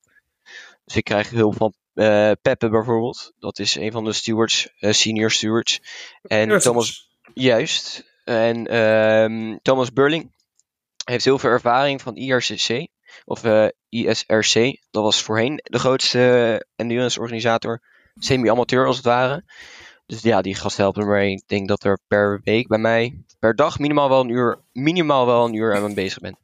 Dus 0.86 0.96
ik 0.96 1.04
krijg 1.04 1.30
hulp 1.30 1.56
van 1.56 1.74
eh 1.94 2.32
Peppe 2.42 2.70
bijvoorbeeld. 2.70 3.34
Dat 3.40 3.60
is 3.60 3.76
een 3.76 3.92
van 3.92 4.04
de 4.04 4.14
stewards, 4.14 4.70
eh, 4.80 4.92
senior 4.92 5.32
stewards. 5.32 5.82
En 6.22 6.60
Thomas, 6.60 7.10
juist. 7.34 8.12
En 8.24 8.68
ehm, 8.68 9.58
Thomas 9.62 9.94
Burling 9.94 10.32
heeft 11.04 11.26
heel 11.26 11.40
veel 11.40 11.50
ervaring 11.50 12.02
van 12.02 12.16
IRCC. 12.16 12.88
Of 13.26 13.44
eh, 13.44 13.68
ISRC. 13.90 14.82
Dat 14.92 15.04
was 15.04 15.22
voorheen 15.22 15.60
de 15.64 15.80
grootste 15.80 16.66
endurance 16.76 17.20
organisator 17.20 17.82
semi-amateur 18.20 18.86
als 18.86 18.96
het 18.96 19.06
ware. 19.06 19.44
Dus 20.06 20.22
ja, 20.22 20.42
die 20.42 20.56
gast 20.56 20.78
helpt 20.78 20.98
me. 20.98 21.32
Ik 21.32 21.48
denk 21.48 21.68
dat 21.68 21.84
er 21.84 22.00
per 22.08 22.42
week 22.44 22.68
bij 22.68 22.78
mij, 22.78 23.24
per 23.40 23.56
dag 23.56 23.80
minimaal 23.80 24.10
wel 24.10 24.20
een 24.20 24.30
uur, 24.30 24.60
minimaal 24.72 25.26
wel 25.26 25.46
een 25.46 25.54
uur 25.54 25.76
aan 25.76 25.94
bezig 25.94 26.20
ben. 26.20 26.38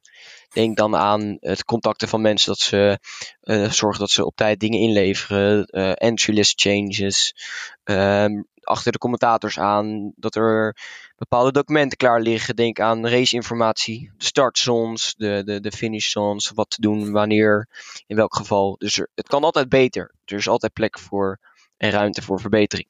Denk 0.54 0.78
dan 0.78 0.96
aan 0.96 1.38
het 1.40 1.64
contacten 1.64 2.08
van 2.08 2.22
mensen, 2.22 2.50
dat 2.50 2.60
ze 2.60 3.00
eh, 3.42 3.70
zorgen 3.72 4.00
dat 4.00 4.10
ze 4.10 4.26
op 4.26 4.36
tijd 4.36 4.60
dingen 4.60 4.80
inleveren, 4.80 5.66
eh 5.66 5.92
entry 5.96 6.34
list 6.34 6.62
changes, 6.62 7.36
ehm, 7.84 8.42
achter 8.62 8.92
de 8.92 8.98
commentators 8.98 9.60
aan, 9.60 10.14
dat 10.16 10.36
er 10.36 10.76
bepaalde 11.20 11.52
documenten 11.52 11.98
klaar 11.98 12.22
liggen. 12.22 12.56
Denk 12.56 12.80
aan 12.80 13.08
raceinformatie, 13.08 14.12
de 14.18 14.26
startzones, 14.26 15.16
de, 15.18 15.42
de, 15.46 15.60
de 15.60 15.72
finish 15.72 16.10
zones, 16.10 16.52
wat 16.56 16.70
te 16.70 16.82
doen, 16.82 17.12
wanneer, 17.12 17.68
in 18.08 18.16
welk 18.16 18.36
geval. 18.36 18.76
Dus 18.78 19.00
er, 19.00 19.10
het 19.16 19.28
kan 19.28 19.44
altijd 19.44 19.70
beter. 19.70 20.12
Er 20.26 20.38
is 20.38 20.48
altijd 20.48 20.74
plek 20.74 21.00
voor 21.00 21.40
en 21.78 21.90
ruimte 21.90 22.22
voor 22.22 22.40
verbetering. 22.40 22.88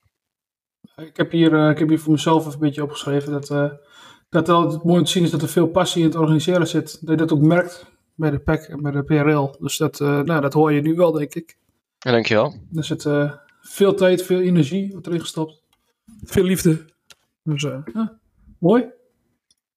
Ik 0.96 1.18
heb, 1.18 1.32
hier, 1.32 1.54
eh, 1.54 1.70
ik 1.70 1.80
heb 1.80 1.89
hier 1.89 2.00
voor 2.00 2.12
mezelf 2.12 2.42
even 2.42 2.54
een 2.54 2.60
beetje 2.60 2.84
opgeschreven 2.84 3.32
dat, 3.32 3.50
eh 3.50 3.72
dat 4.30 4.48
het 4.48 4.56
altijd 4.56 4.84
mooi 4.84 5.04
te 5.04 5.12
zien 5.12 5.24
is 5.24 5.32
dat 5.32 5.42
er 5.42 5.50
veel 5.50 5.68
passie 5.68 6.02
in 6.02 6.08
het 6.08 6.18
organiseren 6.18 6.68
zit. 6.68 6.98
Dat 7.02 7.10
je 7.10 7.15
dat 7.15 7.32
ook 7.32 7.42
merkt 7.42 7.86
bij 8.15 8.30
de 8.30 8.39
PEC 8.39 8.62
en 8.62 8.82
bij 8.82 8.92
de 8.92 9.04
PRL. 9.04 9.56
Dus 9.60 9.78
dat, 9.78 10.00
eh, 10.00 10.22
nou, 10.22 10.42
dat 10.42 10.54
hoor 10.54 10.72
je 10.72 10.82
nu 10.82 10.96
wel, 10.96 11.12
denk 11.12 11.36
ik. 11.36 11.58
Ja, 12.00 12.12
dankjewel. 12.12 12.56
Er 12.74 12.84
zit 12.84 13.08
veel 13.62 13.94
tijd, 13.94 14.24
veel 14.24 14.39
energie 14.39 14.92
wordt 14.92 15.08
erin 15.08 15.20
gestopt. 15.20 15.62
Veel 16.24 16.44
liefde. 16.44 16.86
Dus 17.50 17.64
eh, 17.64 17.78
ja, 17.94 18.20
mooi. 18.60 18.86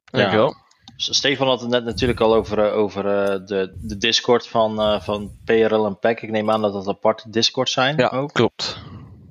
Dankjewel. 0.05 0.55
Stefan 0.97 1.47
had 1.47 1.61
het 1.61 1.71
net 1.71 1.85
natuurlijk 1.85 2.21
al 2.21 2.35
over, 2.35 2.67
eh, 2.67 2.77
over 2.77 3.07
eh, 3.07 3.47
de, 3.47 3.73
de 3.81 3.97
Discord 3.97 4.47
van, 4.47 4.81
eh, 4.81 5.01
van 5.01 5.31
PRL 5.45 5.87
en 5.87 5.99
PEC. 5.99 6.23
Ik 6.23 6.31
neem 6.31 6.51
aan 6.51 6.63
dat 6.63 6.73
dat 6.73 6.89
aparte 6.89 7.31
Discord 7.31 7.71
zijn. 7.71 7.97
Ja, 7.97 8.09
ook. 8.09 8.33
klopt. 8.33 8.79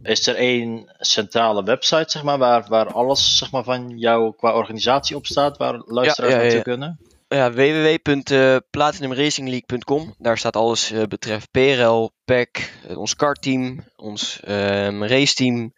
Is 0.04 0.28
er 0.28 0.36
één 0.36 0.92
centrale 1.00 1.64
website 1.64 2.12
zeg 2.12 2.24
maar, 2.24 2.38
waar, 2.38 2.66
waar 2.70 2.94
alles 2.94 3.38
zeg 3.38 3.52
maar, 3.52 3.64
van 3.64 3.98
jou 3.98 4.36
qua 4.36 4.54
organisatie 4.54 5.16
op 5.16 5.26
staat, 5.26 5.58
waar 5.58 5.82
luisteraars 5.86 6.34
ja, 6.34 6.40
ja, 6.40 6.44
naartoe 6.44 6.58
ja. 6.58 6.64
kunnen? 6.64 7.00
Ja, 7.28 7.52
www.platinumracingligue.com. 7.52 10.16
Daar 10.18 10.38
staat 10.38 10.56
alles 10.56 10.92
eh, 10.92 11.04
betreft 11.04 11.52
PRL, 11.52 12.10
PEC, 12.26 12.74
ons 12.96 13.16
kartteam, 13.16 13.84
ons 13.96 14.40
ehm 14.44 15.04
raceteam. 15.04 15.74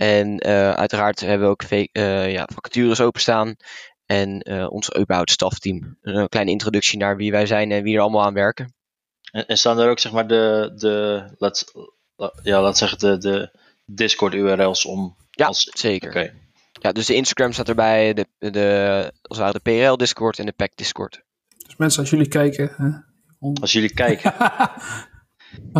En 0.00 0.38
eh, 0.38 0.70
uiteraard 0.72 1.20
hebben 1.20 1.46
we 1.46 1.52
ook 1.52 1.62
eh, 1.62 2.32
ja, 2.32 2.48
vacatures 2.52 3.00
openstaan. 3.00 3.56
En 4.06 4.40
eh, 4.40 4.70
ons 4.70 4.96
überhaupt 4.98 5.30
stafteam. 5.30 5.98
Een 6.02 6.28
kleine 6.28 6.50
introductie 6.50 6.98
naar 6.98 7.16
wie 7.16 7.30
wij 7.30 7.46
zijn 7.46 7.72
en 7.72 7.82
wie 7.82 7.94
er 7.94 8.00
allemaal 8.00 8.24
aan 8.24 8.34
werken. 8.34 8.74
En, 9.32 9.46
en 9.46 9.58
staan 9.58 9.78
er 9.78 9.90
ook 9.90 9.98
zeg 9.98 10.12
maar 10.12 10.26
de, 10.26 10.72
de 10.76 11.24
laat, 11.38 11.64
ja, 12.42 12.62
laat 12.62 12.78
zeggen 12.78 12.98
de, 12.98 13.18
de 13.18 13.58
Discord 13.84 14.34
URL's 14.34 14.84
om 14.84 15.16
Ja, 15.30 15.46
als 15.46 15.70
zeker. 15.72 16.08
Oké. 16.08 16.32
Ja, 16.72 16.92
dus 16.92 17.06
de 17.06 17.14
Instagram 17.14 17.52
staat 17.52 17.68
erbij, 17.68 18.14
de, 18.14 18.26
de, 18.50 19.12
als 19.22 19.38
het 19.38 19.46
ware 19.46 19.60
de 19.62 19.70
PRL 19.86 19.96
Discord 19.96 20.38
en 20.38 20.46
de 20.46 20.52
PEC 20.52 20.76
Discord. 20.76 21.22
Dus 21.66 21.76
mensen, 21.76 22.00
als 22.00 22.10
jullie 22.10 22.28
kijken. 22.28 22.72
Hè, 22.76 22.88
om- 23.38 23.56
Als 23.60 23.72
jullie 23.72 23.94
kijken, 23.94 24.34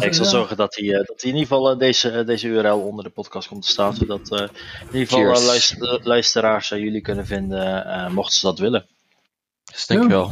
ik 0.00 0.14
zal 0.14 0.24
zorgen 0.24 0.56
dat 0.56 0.72
die, 0.72 0.92
eh, 0.98 1.06
dat 1.06 1.20
die 1.20 1.30
in 1.32 1.36
ieder 1.38 1.48
geval 1.48 1.70
eh, 1.70 1.78
deze, 1.78 2.10
eh, 2.10 2.26
deze 2.26 2.48
URL 2.48 2.80
onder 2.80 3.04
de 3.04 3.10
podcast 3.10 3.48
komt 3.48 3.62
te 3.62 3.68
staan. 3.68 3.94
Zodat 3.94 4.30
eh, 4.32 4.38
in 4.40 4.98
ieder 4.98 5.06
geval 5.08 5.42
luister- 5.46 6.00
luisteraars 6.02 6.68
jullie 6.68 7.00
kunnen 7.00 7.26
vinden, 7.26 7.84
eh, 7.86 8.08
mochten 8.10 8.34
ze 8.38 8.46
dat 8.46 8.58
willen. 8.58 8.86
Dus 9.72 9.86
dankjewel. 9.86 10.30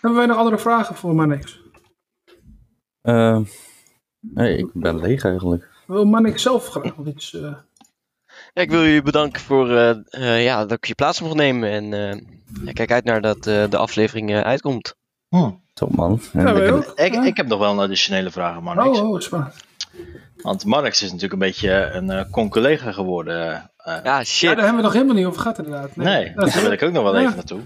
Hebben 0.00 0.18
wij 0.18 0.26
nog 0.26 0.36
andere 0.36 0.58
vragen 0.58 0.94
voor 0.94 1.14
Manix? 1.14 1.60
Nee, 4.20 4.56
ik 4.56 4.70
ben 4.72 5.00
leeg 5.00 5.24
eigenlijk. 5.24 5.68
Wil 5.86 6.04
Manix 6.04 6.42
zelf 6.42 6.68
graag 6.68 6.96
nog 6.96 7.06
iets? 7.06 7.34
eh, 7.34 7.54
Ja, 8.52 8.62
ik 8.62 8.70
wil 8.70 8.82
jullie 8.84 9.02
bedanken 9.02 9.40
voor 9.40 9.70
eh, 9.76 9.90
eh, 10.10 10.44
ja, 10.44 10.60
dat 10.66 10.76
ik 10.76 10.84
je 10.84 10.94
plaats 10.94 11.20
mocht 11.20 11.34
nemen. 11.34 11.70
En 11.70 11.92
eh, 11.94 12.20
ja, 12.64 12.72
kijk 12.72 12.90
uit 12.90 13.04
naar 13.04 13.20
dat 13.20 13.46
eh, 13.46 13.68
de 13.70 13.76
aflevering 13.76 14.30
eh, 14.30 14.40
uitkomt. 15.30 15.58
Top 15.74 15.94
man. 15.96 16.20
Ja. 16.32 16.52
Ik, 16.94 17.14
Ja. 17.14 17.24
ik 17.24 17.36
heb 17.36 17.46
nog 17.46 17.58
wel 17.58 17.70
een 17.72 17.78
additionele 17.78 18.30
vraag, 18.30 18.60
Marnix. 18.60 18.98
Oh, 19.00 19.10
oh, 19.10 19.20
spannend. 19.20 19.54
Want 20.36 20.64
Marnix 20.64 20.96
is 21.02 21.06
natuurlijk 21.06 21.32
een 21.32 21.48
beetje 21.48 21.90
een 21.92 22.10
eh 22.10 22.24
con-collega 22.30 22.92
geworden. 22.92 23.52
eh, 23.52 23.54
eh. 23.96 24.04
Ja, 24.04 24.18
Ja, 24.18 24.24
shit. 24.24 24.48
daar 24.48 24.58
hebben 24.58 24.76
we 24.76 24.82
nog 24.82 24.92
helemaal 24.92 25.14
niet 25.14 25.26
over 25.26 25.40
gehad 25.40 25.58
inderdaad. 25.58 25.96
nee, 25.96 26.32
daar 26.34 26.60
wil 26.62 26.72
ik 26.72 26.82
ook 26.82 26.92
nog 26.92 27.02
wel 27.02 27.14
Ja. 27.14 27.20
even 27.20 27.34
naartoe. 27.34 27.60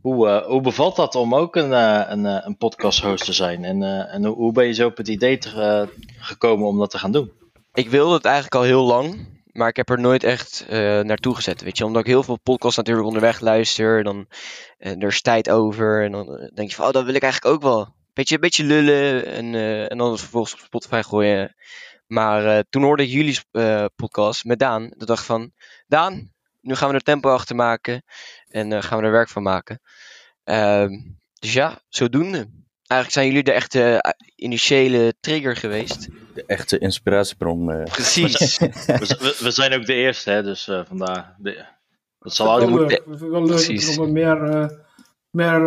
Hoe, 0.00 0.28
eh, 0.28 0.46
hoe 0.46 0.60
bevalt 0.60 0.96
dat 0.96 1.14
om 1.14 1.34
ook 1.34 1.56
een, 1.56 1.72
eh, 1.72 2.00
een, 2.08 2.26
eh, 2.26 2.36
een 2.46 2.56
podcast 2.56 3.00
host 3.02 3.24
te 3.24 3.32
zijn? 3.32 3.64
En, 3.64 3.82
eh, 3.82 4.14
en 4.14 4.24
hoe, 4.24 4.34
hoe 4.36 4.52
ben 4.52 4.66
je 4.66 4.72
zo 4.72 4.86
op 4.86 4.96
het 4.96 5.08
idee 5.08 5.38
te, 5.38 5.50
eh, 5.50 5.82
gekomen 6.18 6.66
om 6.66 6.78
dat 6.78 6.90
te 6.90 6.98
gaan 6.98 7.12
doen? 7.12 7.32
Ik 7.74 7.90
wilde 7.90 8.14
het 8.14 8.24
eigenlijk 8.24 8.54
al 8.54 8.62
heel 8.62 8.84
lang. 8.84 9.26
Maar 9.52 9.68
ik 9.68 9.76
heb 9.76 9.90
er 9.90 10.00
nooit 10.00 10.24
echt 10.24 10.66
eh, 10.68 11.00
naartoe 11.00 11.34
gezet. 11.34 11.62
Weet 11.62 11.78
je, 11.78 11.84
omdat 11.84 12.00
ik 12.00 12.06
heel 12.06 12.22
veel 12.22 12.38
podcasts 12.38 12.76
natuurlijk 12.76 13.06
onderweg 13.06 13.40
luister. 13.40 14.04
Dan 14.04 14.26
en 14.78 15.00
er 15.00 15.08
is 15.08 15.22
tijd 15.22 15.50
over. 15.50 16.04
En 16.04 16.12
dan 16.12 16.36
eh, 16.36 16.48
denk 16.54 16.68
je 16.68 16.74
van, 16.74 16.86
oh, 16.86 16.92
dat 16.92 17.04
wil 17.04 17.14
ik 17.14 17.22
eigenlijk 17.22 17.54
ook 17.54 17.62
wel. 17.62 17.94
Beetje, 18.12 18.38
beetje 18.38 18.64
lullen. 18.64 19.26
En, 19.26 19.54
eh, 19.54 19.90
en 19.90 19.98
dan 19.98 20.18
vervolgens 20.18 20.52
op 20.52 20.60
Spotify 20.60 21.02
gooien. 21.02 21.54
Maar 22.06 22.46
eh, 22.46 22.62
toen 22.70 22.82
hoorde 22.82 23.02
ik 23.02 23.08
jullie 23.08 23.38
eh, 23.50 23.84
podcast 23.96 24.44
met 24.44 24.58
Daan. 24.58 24.88
Toen 24.88 25.06
dacht 25.06 25.20
ik 25.20 25.26
van, 25.26 25.52
Daan, 25.86 26.32
nu 26.60 26.74
gaan 26.74 26.88
we 26.88 26.94
er 26.94 27.02
tempo 27.02 27.30
achter 27.30 27.56
maken. 27.56 28.02
En 28.48 28.72
eh, 28.72 28.82
gaan 28.82 28.98
we 28.98 29.04
er 29.04 29.10
werk 29.10 29.28
van 29.28 29.42
maken. 29.42 29.80
Ehm, 30.44 30.90
dus 31.38 31.52
ja, 31.52 31.80
zodoende. 31.88 32.38
Eigenlijk 32.86 33.12
zijn 33.12 33.26
jullie 33.26 33.42
de 33.42 33.52
echte 33.52 34.02
eh, 34.02 34.10
initiële 34.36 35.14
trigger 35.20 35.56
geweest. 35.56 36.08
De 36.34 36.44
echte 36.46 36.78
inspiratiebron. 36.78 37.70
eh. 37.72 37.84
Precies. 37.84 38.58
We, 39.44 39.50
zijn 39.50 39.74
ook 39.74 39.86
de 39.86 39.94
eerste, 39.94 40.30
hè, 40.30 40.42
dus 40.42 40.68
eh, 40.68 40.80
vandaar. 40.88 41.34
De, 41.38 41.64
dat 42.20 42.34
zal 42.34 42.50
altijd 42.50 42.70
moeten. 42.70 42.96
Ik 42.96 43.02
vind 43.06 43.20
het 43.20 43.30
wel 43.30 43.44
leuk 43.46 43.66
dat 43.66 43.88
er 43.88 43.96
nog 43.96 44.08
meer, 44.08 44.42
eh, 44.42 44.68
meer 45.30 45.60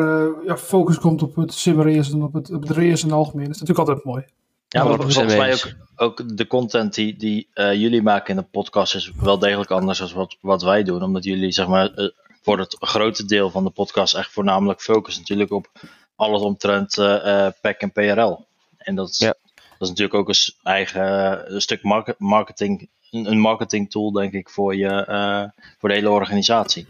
ja, 0.46 0.58
focus 0.58 0.98
komt 1.00 1.22
op 1.22 1.36
het 1.36 1.54
simrace 1.54 2.12
en 2.12 2.22
op 2.22 2.34
het, 2.34 2.52
op 2.54 2.62
het 2.62 2.72
race 2.72 3.04
in 3.04 3.10
het 3.10 3.12
algemeen. 3.12 3.46
Dat 3.46 3.56
is 3.56 3.62
natuurlijk 3.62 3.90
altijd 3.90 4.06
mooi. 4.06 4.26
Ja, 4.68 4.84
maar 4.84 4.96
volgens 4.96 5.36
mij 5.36 5.54
ook, 5.54 5.74
ook 5.96 6.38
de 6.38 6.48
content 6.48 6.94
die, 6.94 7.18
die 7.18 7.48
eh, 7.54 7.74
jullie 7.74 8.02
maken 8.02 8.30
in 8.30 8.42
de 8.42 8.48
podcast 8.52 8.96
is 8.96 9.12
wel 9.20 9.40
degelijk 9.40 9.72
anders 9.72 10.00
dan 10.00 10.14
wat, 10.14 10.38
wat 10.42 10.62
wij 10.64 10.84
doen. 10.84 11.04
Omdat 11.04 11.24
jullie, 11.24 11.52
zeg 11.52 11.68
maar, 11.68 12.12
voor 12.42 12.60
het 12.60 12.76
grote 12.80 13.26
deel 13.26 13.50
van 13.50 13.64
de 13.64 13.70
podcast 13.70 14.14
echt 14.16 14.32
voornamelijk 14.32 14.82
focussen 14.82 15.22
natuurlijk 15.22 15.52
op 15.52 15.68
alles 16.16 16.42
omtrent 16.42 16.98
eh 16.98 17.46
eh 17.46 17.54
PEC 17.62 17.82
en 17.82 17.92
PRL. 17.92 18.46
En 18.78 18.96
dat 18.96 19.10
is, 19.10 19.18
Ja. 19.18 19.34
Dat 19.78 19.82
is 19.82 19.90
natuurlijk 19.90 20.14
ook 20.14 20.30
een 20.30 20.54
eigen 20.64 21.02
eh, 21.02 21.54
een 21.54 21.62
stuk 21.62 21.84
marke- 21.84 22.16
marketing, 22.18 22.90
een 23.12 23.40
marketing 23.40 23.92
tool 23.92 24.12
denk 24.12 24.34
ik 24.34 24.50
voor, 24.50 24.76
je, 24.76 25.06
eh, 25.06 25.64
voor 25.80 25.90
de 25.90 25.96
hele 25.96 26.10
organisatie. 26.10 26.88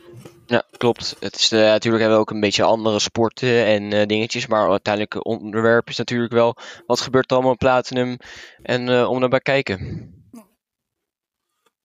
Ja, 0.47 0.63
klopt. 0.77 1.15
Het 1.19 1.35
is, 1.35 1.51
eh, 1.51 1.59
natuurlijk 1.59 2.01
hebben 2.01 2.19
we 2.19 2.23
ook 2.25 2.31
een 2.31 2.39
beetje 2.39 2.63
andere 2.63 2.99
sporten 2.99 3.65
en 3.65 3.93
eh, 3.93 4.05
dingetjes. 4.05 4.47
Maar 4.47 4.69
uiteindelijk 4.69 5.25
onderwerp 5.25 5.87
is 5.89 5.97
natuurlijk 5.97 6.33
wel 6.33 6.55
wat 6.85 6.99
gebeurt 7.01 7.25
er 7.29 7.33
allemaal 7.35 7.51
in 7.51 7.57
Platinum. 7.57 8.17
En 8.61 8.89
eh, 8.89 9.09
om 9.09 9.19
naar 9.19 9.29
bij 9.29 9.39
kijken. 9.39 10.09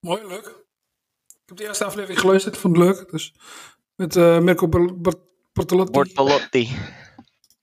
Mooi, 0.01 0.27
leuk. 0.27 0.47
Ik 1.27 1.47
heb 1.47 1.57
de 1.57 1.65
eerste 1.65 1.85
aflevering 1.85 2.21
geluisterd, 2.21 2.57
vond 2.57 2.77
het 2.77 2.85
leuk. 2.87 3.11
Dus 3.11 3.35
met 3.95 4.17
eh 4.17 4.39
Mirko 4.39 4.69
Ber- 4.69 5.01
Ber- 5.01 5.29
Bertolotti. 5.53 6.69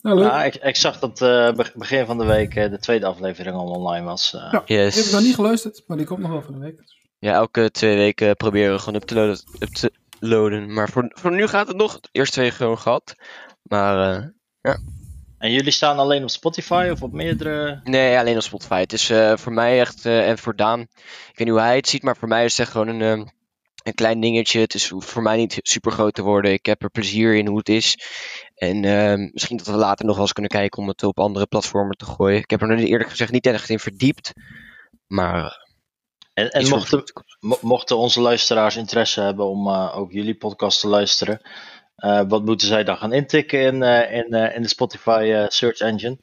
Ja, 0.02 0.14
leuk. 0.14 0.24
Ja, 0.26 0.44
ik, 0.44 0.56
ik 0.56 0.76
zag 0.76 1.00
dat 1.00 1.22
eh, 1.22 1.52
be- 1.54 1.72
begin 1.76 2.06
van 2.06 2.18
de 2.18 2.26
week 2.26 2.56
eh, 2.56 2.70
de 2.70 2.80
tweede 2.80 3.06
aflevering 3.06 3.56
al 3.56 3.70
online 3.70 4.06
was. 4.06 4.34
eh. 4.34 4.42
Ja. 4.52 4.62
Die 4.66 4.78
heb 4.78 4.88
ik 4.88 4.94
Yes. 4.96 5.12
nog 5.12 5.22
niet 5.22 5.36
geluisterd, 5.36 5.84
maar 5.88 5.98
die 5.98 6.06
komt 6.06 6.20
nog 6.20 6.32
wel 6.32 6.42
van 6.42 6.54
de 6.54 6.60
week. 6.60 6.80
Ja, 7.20 7.34
elke 7.34 7.72
twee 7.72 7.96
weken 7.96 8.36
proberen 8.36 8.74
we 8.74 8.80
gewoon 8.80 8.96
up 9.02 9.08
te 9.08 9.16
loaden. 9.16 9.40
Up 9.60 9.70
te 9.74 9.92
loaden. 10.20 10.74
Maar 10.74 10.90
voor, 10.90 11.12
voor 11.14 11.32
nu 11.32 11.48
gaat 11.48 11.68
het 11.68 11.78
nog. 11.78 12.00
De 12.00 12.10
eerste 12.12 12.34
twee 12.40 12.52
gewoon 12.52 12.78
gehad. 12.80 13.16
Maar 13.62 14.24
eh, 14.62 14.74
En 15.38 15.52
jullie 15.52 15.72
staan 15.72 15.98
alleen 15.98 16.24
op 16.24 16.30
Spotify 16.30 16.90
of 16.92 17.02
op 17.02 17.12
meerdere? 17.14 17.80
nee, 17.84 18.18
alleen 18.18 18.36
op 18.36 18.42
Spotify. 18.42 18.80
Het 18.80 18.94
is 18.94 19.10
eh, 19.10 19.38
voor 19.38 19.54
mij 19.54 19.80
echt, 19.80 20.06
eh, 20.06 20.30
en 20.30 20.38
voor 20.38 20.56
Daan, 20.56 20.80
ik 20.80 20.88
weet 21.26 21.38
niet 21.38 21.50
hoe 21.50 21.60
hij 21.60 21.76
het 21.76 21.88
ziet, 21.88 22.04
maar 22.04 22.18
voor 22.18 22.28
mij 22.28 22.46
is 22.46 22.52
het 22.52 22.60
echt 22.60 22.72
gewoon 22.72 22.88
een, 22.88 23.02
ehm, 23.02 23.26
een 23.84 23.94
klein 23.94 24.20
dingetje. 24.20 24.60
Het 24.60 24.74
is 24.74 24.90
hoeft 24.90 25.10
voor 25.10 25.22
mij 25.22 25.38
niet 25.38 25.60
super 25.62 25.92
groot 25.92 26.14
te 26.14 26.22
worden. 26.22 26.52
Ik 26.52 26.66
heb 26.66 26.84
er 26.84 26.90
plezier 26.90 27.36
in 27.36 27.48
hoe 27.48 27.58
het 27.58 27.70
is. 27.70 27.98
En 28.58 28.84
ehm, 28.86 29.30
misschien 29.34 29.58
dat 29.58 29.66
we 29.68 29.72
later 29.76 30.06
nog 30.06 30.14
wel 30.16 30.24
eens 30.24 30.34
kunnen 30.34 30.52
kijken 30.52 30.82
om 30.82 30.88
het 30.88 31.04
op 31.04 31.20
andere 31.20 31.46
platformen 31.46 31.98
te 31.98 32.06
gooien. 32.06 32.38
Ik 32.40 32.50
heb 32.50 32.62
er 32.62 32.76
niet- 32.76 32.88
eerlijk 32.88 33.10
gezegd 33.10 33.32
niet 33.32 33.46
echt 33.46 33.70
in 33.70 33.80
verdiept. 33.80 34.32
Maar 35.08 35.66
En, 36.34 36.50
en 36.50 36.66
voor- 36.68 36.78
mochten, 36.78 37.04
mo- 37.40 37.58
mochten 37.62 37.98
onze 37.98 38.22
luisteraars 38.22 38.76
interesse 38.76 39.22
hebben 39.22 39.46
om 39.46 39.68
eh, 39.68 39.98
ook 39.98 40.12
jullie 40.12 40.36
podcast 40.38 40.80
te 40.80 40.88
luisteren, 40.88 41.42
eh, 41.96 42.22
wat 42.28 42.46
moeten 42.46 42.68
zij 42.68 42.84
dan 42.84 42.98
gaan 42.98 43.14
intikken 43.14 43.62
in, 43.62 43.84
eh, 43.84 44.14
in, 44.18 44.34
eh, 44.34 44.56
in 44.56 44.62
de 44.62 44.68
Spotify 44.68 45.30
eh, 45.34 45.46
search 45.48 45.80
engine? 45.80 46.18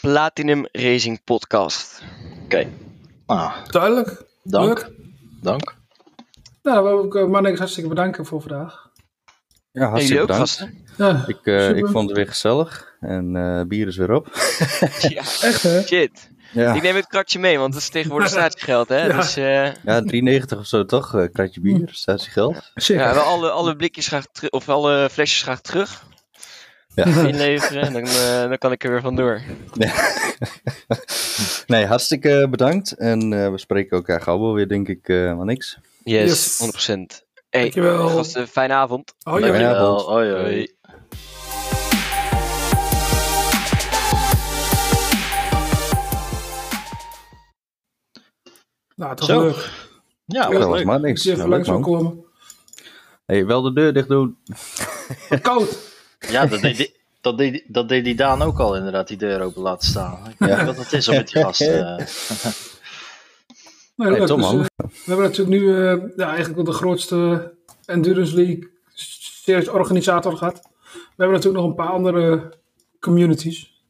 Platinum 0.00 0.66
Racing 0.72 1.24
Podcast. 1.24 2.02
Oké, 2.44 2.68
nou, 3.26 3.52
Duidelijk. 3.70 4.24
dank. 4.42 4.66
Leuk. 4.78 4.90
Dank. 5.42 5.76
Nou, 6.62 6.84
we 6.84 6.90
ook 6.90 7.14
uh, 7.14 7.26
Mannix 7.26 7.58
hartstikke 7.58 7.88
bedanken 7.88 8.26
voor 8.26 8.40
vandaag. 8.40 8.90
Ja, 9.70 9.82
En 9.82 9.88
hartstikke 9.88 10.06
jullie 10.06 10.20
ook 10.20 10.26
bedankt. 10.26 10.50
vast, 10.56 10.70
Ja, 10.98 11.24
Ik, 11.26 11.38
eh, 11.42 11.76
ik 11.76 11.86
vond 11.86 12.08
het 12.08 12.16
weer 12.16 12.26
gezellig. 12.28 12.94
En 13.00 13.36
eh, 13.36 13.62
bier 13.66 13.86
is 13.86 13.96
weer 13.96 14.12
op. 14.12 14.26
Ja, 15.08 15.20
Echt 15.20 15.62
hè? 15.62 15.82
shit. 15.82 16.30
Ja, 16.52 16.74
Ik 16.74 16.82
neem 16.82 16.96
het 16.96 17.06
kratje 17.06 17.38
mee, 17.38 17.58
want 17.58 17.72
dat 17.72 17.82
is 17.82 17.88
tegenwoordig 17.88 18.28
statiegeld, 18.38 18.88
hè? 18.88 19.06
Ja. 19.06 19.16
Dus 19.16 19.36
eh, 19.36 19.64
ja 19.74 20.02
3,90 20.52 20.58
of 20.58 20.66
zo 20.66 20.84
toch? 20.84 21.28
Kratje 21.32 21.60
bier, 21.60 21.88
statiegeld. 21.92 22.70
Zeker. 22.74 23.04
ja, 23.04 23.14
wel 23.14 23.22
alle, 23.22 23.50
alle 23.50 23.76
blikjes 23.76 24.06
graag 24.06 24.26
terug, 24.32 24.50
of 24.50 24.68
alle 24.68 25.08
flesjes 25.12 25.42
graag 25.42 25.60
terug. 25.60 26.06
Ja. 26.94 27.04
Inleveren, 27.32 27.82
en 27.82 27.92
dan, 27.92 28.04
dan 28.48 28.58
kan 28.58 28.72
ik 28.72 28.84
er 28.84 28.90
weer 28.90 29.00
vandoor. 29.00 29.40
Nee, 31.66 31.86
hartstikke 31.86 32.46
bedankt. 32.50 32.92
En 32.92 33.32
eh, 33.32 33.50
we 33.50 33.58
spreken 33.58 33.96
elkaar 33.96 34.20
gauw 34.20 34.40
wel 34.40 34.54
weer, 34.54 34.68
denk 34.68 34.88
ik, 34.88 35.08
eh 35.08 35.36
maar 35.36 35.46
niks. 35.46 35.78
Yes, 36.04 36.58
Yes. 36.58 36.88
100%. 36.90 37.26
Hey, 37.50 37.60
Dankjewel. 37.60 38.08
gasten, 38.08 38.48
fijne 38.48 38.72
avond. 38.72 39.14
Oh, 39.24 39.38
ja. 39.40 39.46
Dankjewel. 39.46 39.72
Dankjewel. 39.74 40.10
Hoi, 40.12 40.30
hoi. 40.30 40.76
Nou, 48.98 49.16
toch 49.16 49.26
Zo. 49.28 49.40
leuk. 49.40 49.70
Ja, 50.24 50.50
Ja, 50.50 50.58
dat 50.58 50.68
was 50.68 50.82
maar 50.84 51.00
niks. 51.00 51.22
je 51.22 51.30
even 51.30 51.42
Ja, 51.42 51.48
langs 51.48 51.68
leuk, 51.68 51.82
komen. 51.82 52.24
Hey, 53.26 53.46
wel 53.46 53.62
de 53.62 53.72
deur 53.72 53.92
dicht 53.92 54.08
doen. 54.08 54.38
Koud. 55.42 55.78
Ja, 56.30 56.46
dat 56.46 56.60
deed, 56.60 56.76
die- 56.76 56.94
dat, 57.20 57.38
deed, 57.38 57.64
dat 57.66 57.88
deed 57.88 58.04
die 58.04 58.14
Daan 58.14 58.42
ook 58.42 58.58
al 58.60 58.76
inderdaad, 58.76 59.08
die 59.08 59.16
deur 59.16 59.40
open 59.40 59.62
laten 59.62 59.88
staan. 59.88 60.28
Ik 60.30 60.34
weet 60.38 60.48
Ja. 60.48 60.56
niet 60.56 60.66
wat 60.66 60.76
het 60.84 60.92
is 60.92 61.08
om 61.08 61.14
met 61.14 61.28
die 61.28 61.42
gasten. 61.42 61.98
eh. 61.98 62.06
Nee, 63.96 64.10
Hey. 64.16 64.26
Tom, 64.26 64.40
Dus, 64.40 64.50
man. 64.50 64.60
eh, 64.60 64.66
we 64.76 64.88
hebben 65.04 65.24
natuurlijk 65.26 65.60
nu 65.62 65.68
eh, 65.76 66.02
ja, 66.16 66.26
eigenlijk 66.26 66.54
wel 66.54 66.64
de 66.64 66.72
grootste 66.72 67.52
Endurance 67.84 68.34
League 68.34 68.70
series 68.94 69.68
organisator 69.68 70.36
gehad. 70.36 70.60
We 70.92 71.00
hebben 71.16 71.36
natuurlijk 71.36 71.62
nog 71.62 71.70
een 71.70 71.76
paar 71.84 71.88
andere 71.92 72.52
communities. 73.00 73.82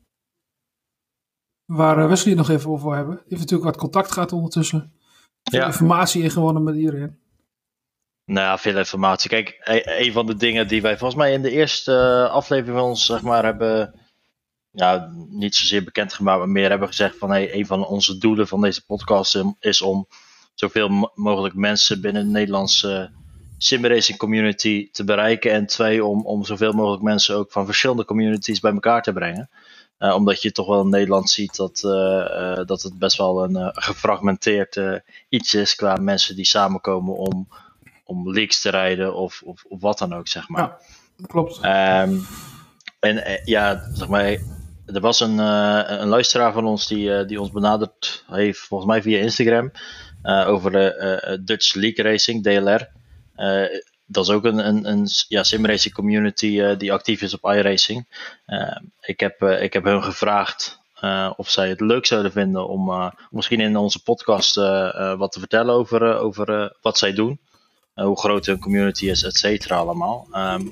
Waar 1.64 1.98
eh, 1.98 2.08
Wesley 2.08 2.34
het 2.36 2.46
nog 2.48 2.56
even 2.56 2.70
over 2.70 2.94
hebben. 2.96 3.14
Die 3.14 3.24
heeft 3.28 3.40
natuurlijk 3.40 3.70
wat 3.70 3.76
contact 3.76 4.12
gehad 4.12 4.32
ondertussen. 4.32 4.92
Veel 5.50 5.60
Ja. 5.60 5.66
informatie 5.66 6.22
ingewonnen 6.22 6.62
met 6.62 6.74
iedereen. 6.76 7.18
Nou 8.24 8.58
veel 8.58 8.76
informatie. 8.76 9.30
Kijk, 9.30 9.60
e- 9.64 10.04
een 10.06 10.12
van 10.12 10.26
de 10.26 10.36
dingen 10.36 10.68
die 10.68 10.82
wij 10.82 10.98
volgens 10.98 11.20
mij 11.20 11.32
in 11.32 11.42
de 11.42 11.50
eerste 11.50 11.92
eh, 11.92 12.32
aflevering 12.34 12.78
van 12.78 12.88
ons, 12.88 13.06
zeg 13.06 13.22
maar, 13.22 13.44
hebben. 13.44 13.94
Ja, 14.70 15.12
niet 15.28 15.54
zozeer 15.54 15.84
bekendgemaakt, 15.84 16.38
maar 16.38 16.48
meer 16.48 16.68
hebben 16.70 16.88
gezegd 16.88 17.16
van 17.18 17.30
hey, 17.30 17.54
een 17.54 17.66
van 17.66 17.86
onze 17.86 18.18
doelen 18.18 18.48
van 18.48 18.60
deze 18.60 18.84
podcast 18.84 19.42
is 19.60 19.82
om 19.82 20.06
zoveel 20.54 20.88
mo- 20.88 21.12
mogelijk 21.14 21.54
mensen 21.54 22.00
binnen 22.00 22.24
de 22.24 22.30
Nederlandse 22.30 23.10
simracing 23.58 24.18
community 24.18 24.90
te 24.90 25.04
bereiken. 25.04 25.52
En 25.52 25.66
twee, 25.66 26.04
om, 26.04 26.26
om 26.26 26.44
zoveel 26.44 26.72
mogelijk 26.72 27.02
mensen 27.02 27.36
ook 27.36 27.52
van 27.52 27.66
verschillende 27.66 28.04
communities 28.04 28.60
bij 28.60 28.72
elkaar 28.72 29.02
te 29.02 29.12
brengen. 29.12 29.50
Eh, 29.98 30.14
omdat 30.14 30.42
je 30.42 30.52
toch 30.52 30.66
wel 30.66 30.80
in 30.80 30.88
Nederland 30.88 31.30
ziet 31.30 31.56
dat, 31.56 31.82
eh, 31.84 32.58
eh, 32.58 32.66
dat 32.66 32.82
het 32.82 32.98
best 32.98 33.16
wel 33.16 33.44
een 33.44 33.70
gefragmenteerd 33.74 34.80
iets 35.28 35.54
is 35.54 35.74
qua 35.74 35.96
mensen 35.96 36.36
die 36.36 36.44
samenkomen 36.44 37.16
om, 37.16 37.48
om 38.04 38.32
leagues 38.32 38.60
te 38.60 38.70
rijden 38.70 39.14
of, 39.14 39.42
of, 39.44 39.64
of 39.68 39.80
wat 39.80 39.98
dan 39.98 40.14
ook, 40.14 40.28
zeg 40.28 40.48
maar. 40.48 40.62
Ja. 40.62 41.26
Klopt. 41.26 41.58
Ehm, 41.60 42.18
en 43.00 43.40
ja, 43.44 43.88
zeg 43.92 44.08
maar, 44.08 44.24
er 44.86 45.00
was 45.00 45.20
een, 45.20 45.38
een 45.38 46.08
luisteraar 46.08 46.52
van 46.52 46.66
ons 46.66 46.86
die, 46.86 47.24
die 47.24 47.40
ons 47.40 47.50
benaderd 47.50 48.24
heeft, 48.26 48.60
volgens 48.60 48.90
mij 48.90 49.02
via 49.02 49.18
Instagram, 49.18 49.70
over 50.22 50.72
Dutch 51.44 51.74
League 51.74 52.04
Racing, 52.04 52.42
DLR. 52.42 52.88
Dat 54.10 54.24
is 54.24 54.30
ook 54.30 54.44
een, 54.44 54.66
een, 54.66 54.88
een 54.88 55.06
ja, 55.28 55.42
simracing 55.42 55.94
community 55.94 56.60
eh, 56.60 56.78
die 56.78 56.92
actief 56.92 57.22
is 57.22 57.34
op 57.34 57.50
iRacing. 57.50 58.06
Eh, 58.46 58.76
ik, 59.00 59.20
heb, 59.20 59.42
eh, 59.42 59.62
ik 59.62 59.72
heb 59.72 59.84
hun 59.84 60.02
gevraagd 60.02 60.78
of 61.36 61.50
zij 61.50 61.68
het 61.68 61.80
leuk 61.80 62.06
zouden 62.06 62.32
vinden 62.32 62.68
om 62.68 63.12
misschien 63.30 63.60
in 63.60 63.76
onze 63.76 64.02
podcast 64.02 64.54
wat 65.16 65.32
te 65.32 65.38
vertellen 65.38 65.74
over, 65.74 66.18
over 66.18 66.76
wat 66.80 66.98
zij 66.98 67.12
doen. 67.12 67.40
Hoe 67.94 68.18
groot 68.18 68.46
hun 68.46 68.58
community 68.58 69.10
is, 69.10 69.22
et 69.22 69.36
cetera 69.36 69.76
allemaal. 69.76 70.26
Ehm, 70.32 70.66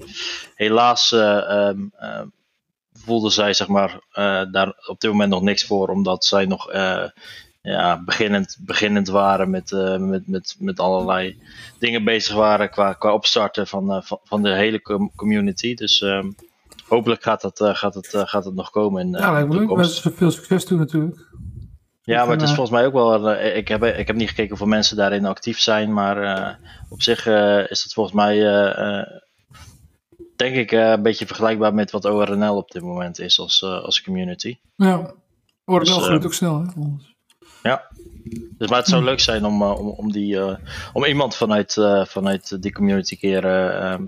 helaas 0.54 1.12
eh, 1.12 1.50
ehm, 1.50 1.78
eh, 1.96 2.22
voelden 2.92 3.32
zij 3.32 3.52
zeg 3.52 3.68
maar, 3.68 4.00
daar 4.50 4.74
op 4.86 5.00
dit 5.00 5.10
moment 5.10 5.30
nog 5.30 5.42
niks 5.42 5.64
voor, 5.64 5.88
omdat 5.88 6.24
zij 6.24 6.44
nog 6.44 6.70
ja, 7.66 8.02
beginnend, 8.04 8.56
beginnend 8.60 9.08
waren 9.08 9.50
met, 9.50 9.72
eh, 9.72 9.96
met, 9.96 10.28
met, 10.28 10.56
met 10.58 10.80
allerlei 10.80 11.38
dingen 11.78 12.04
bezig 12.04 12.34
waren 12.34 12.70
qua, 12.70 12.92
qua 12.92 13.12
opstarten 13.12 13.66
van, 13.66 13.92
eh, 13.92 14.02
van, 14.02 14.18
van 14.24 14.42
de 14.42 14.52
hele 14.52 14.82
com- 14.82 15.12
community. 15.16 15.74
Dus 15.74 16.02
ehm, 16.02 16.30
hopelijk 16.88 17.22
gaat 17.22 17.40
dat, 17.40 17.60
eh, 17.60 17.74
gaat, 17.74 17.94
het, 17.94 18.08
gaat 18.12 18.44
het 18.44 18.54
nog 18.54 18.70
komen 18.70 19.02
in, 19.02 19.10
ja, 19.10 19.46
toekomst. 19.46 19.76
Wensen 19.76 20.14
veel 20.14 20.30
succes 20.30 20.64
toe 20.64 20.78
natuurlijk. 20.78 21.34
Ja, 22.02 22.24
maar 22.24 22.32
het 22.32 22.42
is 22.42 22.54
volgens 22.54 22.70
mij 22.70 22.86
ook 22.86 22.92
wel. 22.92 23.32
ik, 23.32 23.68
heb, 23.68 23.84
ik 23.84 24.06
heb 24.06 24.16
niet 24.16 24.28
gekeken 24.28 24.48
hoeveel 24.48 24.66
mensen 24.66 24.96
daarin 24.96 25.24
actief 25.24 25.58
zijn. 25.58 25.92
Maar 25.92 26.58
op 26.88 27.02
zich 27.02 27.26
is 27.68 27.82
het 27.82 27.92
volgens 27.92 28.14
mij. 28.14 28.38
denk 30.36 30.56
ik 30.56 30.70
een 30.70 31.02
beetje 31.02 31.26
vergelijkbaar 31.26 31.74
met 31.74 31.90
wat 31.90 32.04
ORNL 32.04 32.56
op 32.56 32.70
dit 32.70 32.82
moment 32.82 33.18
is 33.18 33.38
als, 33.40 33.62
als 33.62 34.02
community. 34.02 34.56
Ja. 34.76 35.14
Ordinel 35.66 35.96
Dus, 35.96 36.06
groeit 36.06 36.20
eh, 36.20 36.26
ook 36.26 36.34
snel. 36.34 36.60
Hè? 36.60 36.72
Ja. 37.66 37.88
Dus, 38.58 38.68
maar 38.68 38.78
het 38.78 38.88
zou 38.88 39.04
leuk 39.04 39.20
zijn 39.20 39.44
om, 39.44 39.62
eh, 39.62 39.78
om, 39.78 39.88
om, 39.88 40.12
die, 40.12 40.38
eh, 40.38 40.56
om 40.92 41.04
iemand 41.04 41.36
vanuit, 41.36 41.76
eh, 41.76 42.04
vanuit 42.04 42.62
die 42.62 42.72
community 42.72 43.18
keer 43.18 43.42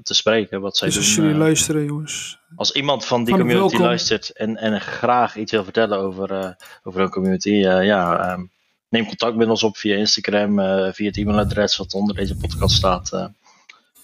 te 0.03 0.15
spreken. 0.15 0.61
Wat 0.61 0.77
zij 0.77 0.89
Dus 0.89 0.97
als 0.97 1.15
doen. 1.15 1.25
jullie 1.25 1.39
luisteren, 1.41 1.85
jongens. 1.85 2.39
als 2.57 2.73
iemand 2.73 3.05
van 3.05 3.25
die 3.25 3.35
Van 3.35 3.39
community 3.43 3.69
welkom. 3.69 3.87
luistert 3.87 4.31
en, 4.31 4.57
en 4.57 4.81
graag 4.81 5.37
iets 5.37 5.53
wil 5.53 5.65
vertellen 5.65 5.99
over, 5.99 6.57
over 6.83 7.01
hun 7.01 7.11
community, 7.11 7.51
ja, 7.51 8.19
ehm, 8.19 8.45
neem 8.89 9.07
contact 9.07 9.37
met 9.37 9.49
ons 9.49 9.63
op 9.63 9.77
via 9.77 9.97
Instagram, 9.97 10.55
via 10.93 11.07
het 11.07 11.17
e-mailadres 11.17 11.77
wat 11.77 11.95
onder 11.95 12.15
deze 12.15 12.37
podcast 12.37 12.77
staat. 12.77 13.31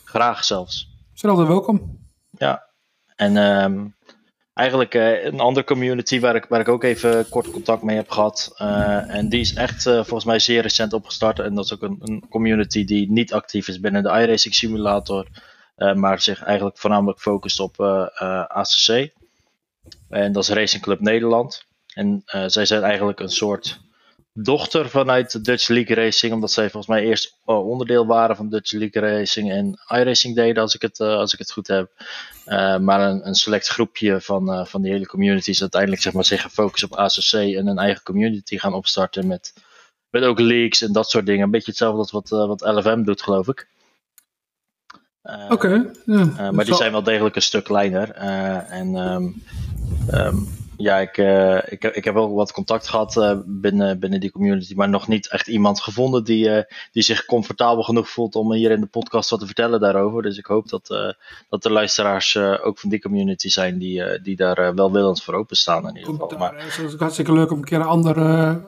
graag 0.04 0.44
zelfs. 0.44 0.78
Ze 1.12 1.18
zijn 1.20 1.32
altijd 1.32 1.50
welkom. 1.50 1.98
Ja. 2.30 2.64
En 3.16 3.36
ehm, 3.36 3.84
eigenlijk 4.54 4.94
eh, 4.94 5.24
een 5.24 5.40
andere 5.40 5.66
community 5.66 6.20
waar 6.20 6.34
ik, 6.34 6.44
waar 6.44 6.60
ik 6.60 6.68
ook 6.68 6.84
even 6.84 7.28
kort 7.28 7.50
contact 7.50 7.82
mee 7.82 7.96
heb 7.96 8.10
gehad. 8.10 8.52
eh, 8.56 9.14
en 9.14 9.28
die 9.28 9.40
is 9.40 9.54
echt 9.54 9.86
eh, 9.86 9.94
volgens 9.94 10.24
mij 10.24 10.38
zeer 10.38 10.62
recent 10.62 10.92
opgestart. 10.92 11.38
En 11.38 11.54
dat 11.54 11.64
is 11.64 11.72
ook 11.74 11.82
een, 11.82 11.98
een 12.00 12.28
community 12.28 12.84
die 12.84 13.10
niet 13.10 13.32
actief 13.32 13.68
is 13.68 13.80
binnen 13.80 14.02
de 14.02 14.08
iRacing 14.08 14.54
simulator. 14.54 15.26
maar 15.94 16.20
zich 16.20 16.42
eigenlijk 16.42 16.78
voornamelijk 16.78 17.20
focust 17.20 17.60
op 17.60 17.80
ACC. 18.48 19.12
En 20.08 20.32
dat 20.32 20.42
is 20.42 20.48
Racing 20.48 20.82
Club 20.82 21.00
Nederland. 21.00 21.64
En 21.94 22.22
zij 22.46 22.64
zijn 22.64 22.82
eigenlijk 22.82 23.20
een 23.20 23.28
soort 23.28 23.80
dochter 24.34 24.90
vanuit 24.90 25.44
Dutch 25.44 25.68
League 25.68 25.96
Racing. 25.96 26.32
Omdat 26.32 26.52
zij 26.52 26.70
volgens 26.70 26.86
mij 26.86 27.04
eerst 27.04 27.38
oh, 27.44 27.68
onderdeel 27.68 28.06
waren 28.06 28.36
van 28.36 28.48
Dutch 28.48 28.72
League 28.72 29.02
Racing 29.02 29.50
en 29.50 29.78
iRacing 29.88 30.34
deden, 30.34 30.62
als 30.62 30.74
ik 30.74 30.82
het, 30.82 30.98
uh, 30.98 31.16
als 31.16 31.32
ik 31.32 31.38
het 31.38 31.52
goed 31.52 31.66
heb. 31.66 31.90
Uh, 32.46 32.78
maar 32.78 33.00
een, 33.00 33.26
een, 33.26 33.34
select 33.34 33.68
groepje 33.68 34.20
van, 34.20 34.50
uh, 34.50 34.64
van 34.64 34.82
die 34.82 34.92
hele 34.92 35.06
community 35.06 35.50
is 35.50 35.60
uiteindelijk 35.60 36.02
zeg 36.02 36.12
maar, 36.12 36.24
zich 36.24 36.42
gefocust 36.42 36.84
op 36.84 36.94
ACC 36.94 37.32
en 37.32 37.66
een 37.66 37.78
eigen 37.78 38.02
community 38.02 38.58
gaan 38.58 38.74
opstarten 38.74 39.26
met, 39.26 39.52
met 40.10 40.22
ook 40.22 40.38
leaks 40.38 40.82
en 40.82 40.92
dat 40.92 41.10
soort 41.10 41.26
dingen. 41.26 41.44
Een 41.44 41.50
beetje 41.50 41.70
hetzelfde 41.70 41.98
als 41.98 42.10
wat, 42.10 42.28
wat 42.28 42.60
LFM 42.60 43.02
doet, 43.02 43.22
geloof 43.22 43.48
ik. 43.48 43.68
Oké. 45.48 45.52
Okay, 45.52 46.50
maar 46.50 46.64
die 46.64 46.74
zijn 46.74 46.92
wel 46.92 47.02
degelijk 47.02 47.36
een 47.36 47.42
stuk 47.42 47.64
kleiner. 47.64 48.10
en 48.10 48.94
um, 48.94 49.42
um, 50.12 50.48
ja, 50.76 50.98
ik, 50.98 51.18
uh, 51.18 51.56
ik, 51.56 51.84
ik 51.84 52.04
heb 52.04 52.14
wel 52.14 52.34
wat 52.34 52.52
contact 52.52 52.88
gehad 52.88 53.16
uh, 53.16 53.38
binnen, 53.46 53.98
binnen 53.98 54.20
die 54.20 54.30
community, 54.30 54.74
maar 54.74 54.88
nog 54.88 55.08
niet 55.08 55.28
echt 55.28 55.46
iemand 55.46 55.80
gevonden 55.80 56.24
die, 56.24 56.48
uh, 56.48 56.62
die 56.92 57.02
zich 57.02 57.24
comfortabel 57.24 57.82
genoeg 57.82 58.08
voelt 58.08 58.34
om 58.34 58.52
hier 58.52 58.70
in 58.70 58.80
de 58.80 58.86
podcast 58.86 59.30
wat 59.30 59.40
te 59.40 59.46
vertellen 59.46 59.80
daarover. 59.80 60.22
Dus 60.22 60.38
ik 60.38 60.46
hoop 60.46 60.68
dat, 60.68 61.14
dat 61.48 61.62
de 61.62 61.70
luisteraars 61.70 62.36
ook 62.36 62.78
van 62.78 62.90
die 62.90 63.00
community 63.00 63.48
zijn 63.48 63.78
die, 63.78 64.20
die 64.22 64.36
daar 64.36 64.74
welwillend 64.74 65.22
voor 65.22 65.34
openstaan 65.34 65.88
in 65.88 65.96
ieder 65.96 66.12
geval. 66.12 66.38
Maar... 66.38 66.54
Het 66.54 66.92
is 66.92 66.98
hartstikke 66.98 67.32
leuk 67.32 67.50
om 67.50 67.58
een 67.58 67.64
keer 67.64 67.80
een 67.80 67.86
andere 67.86 68.60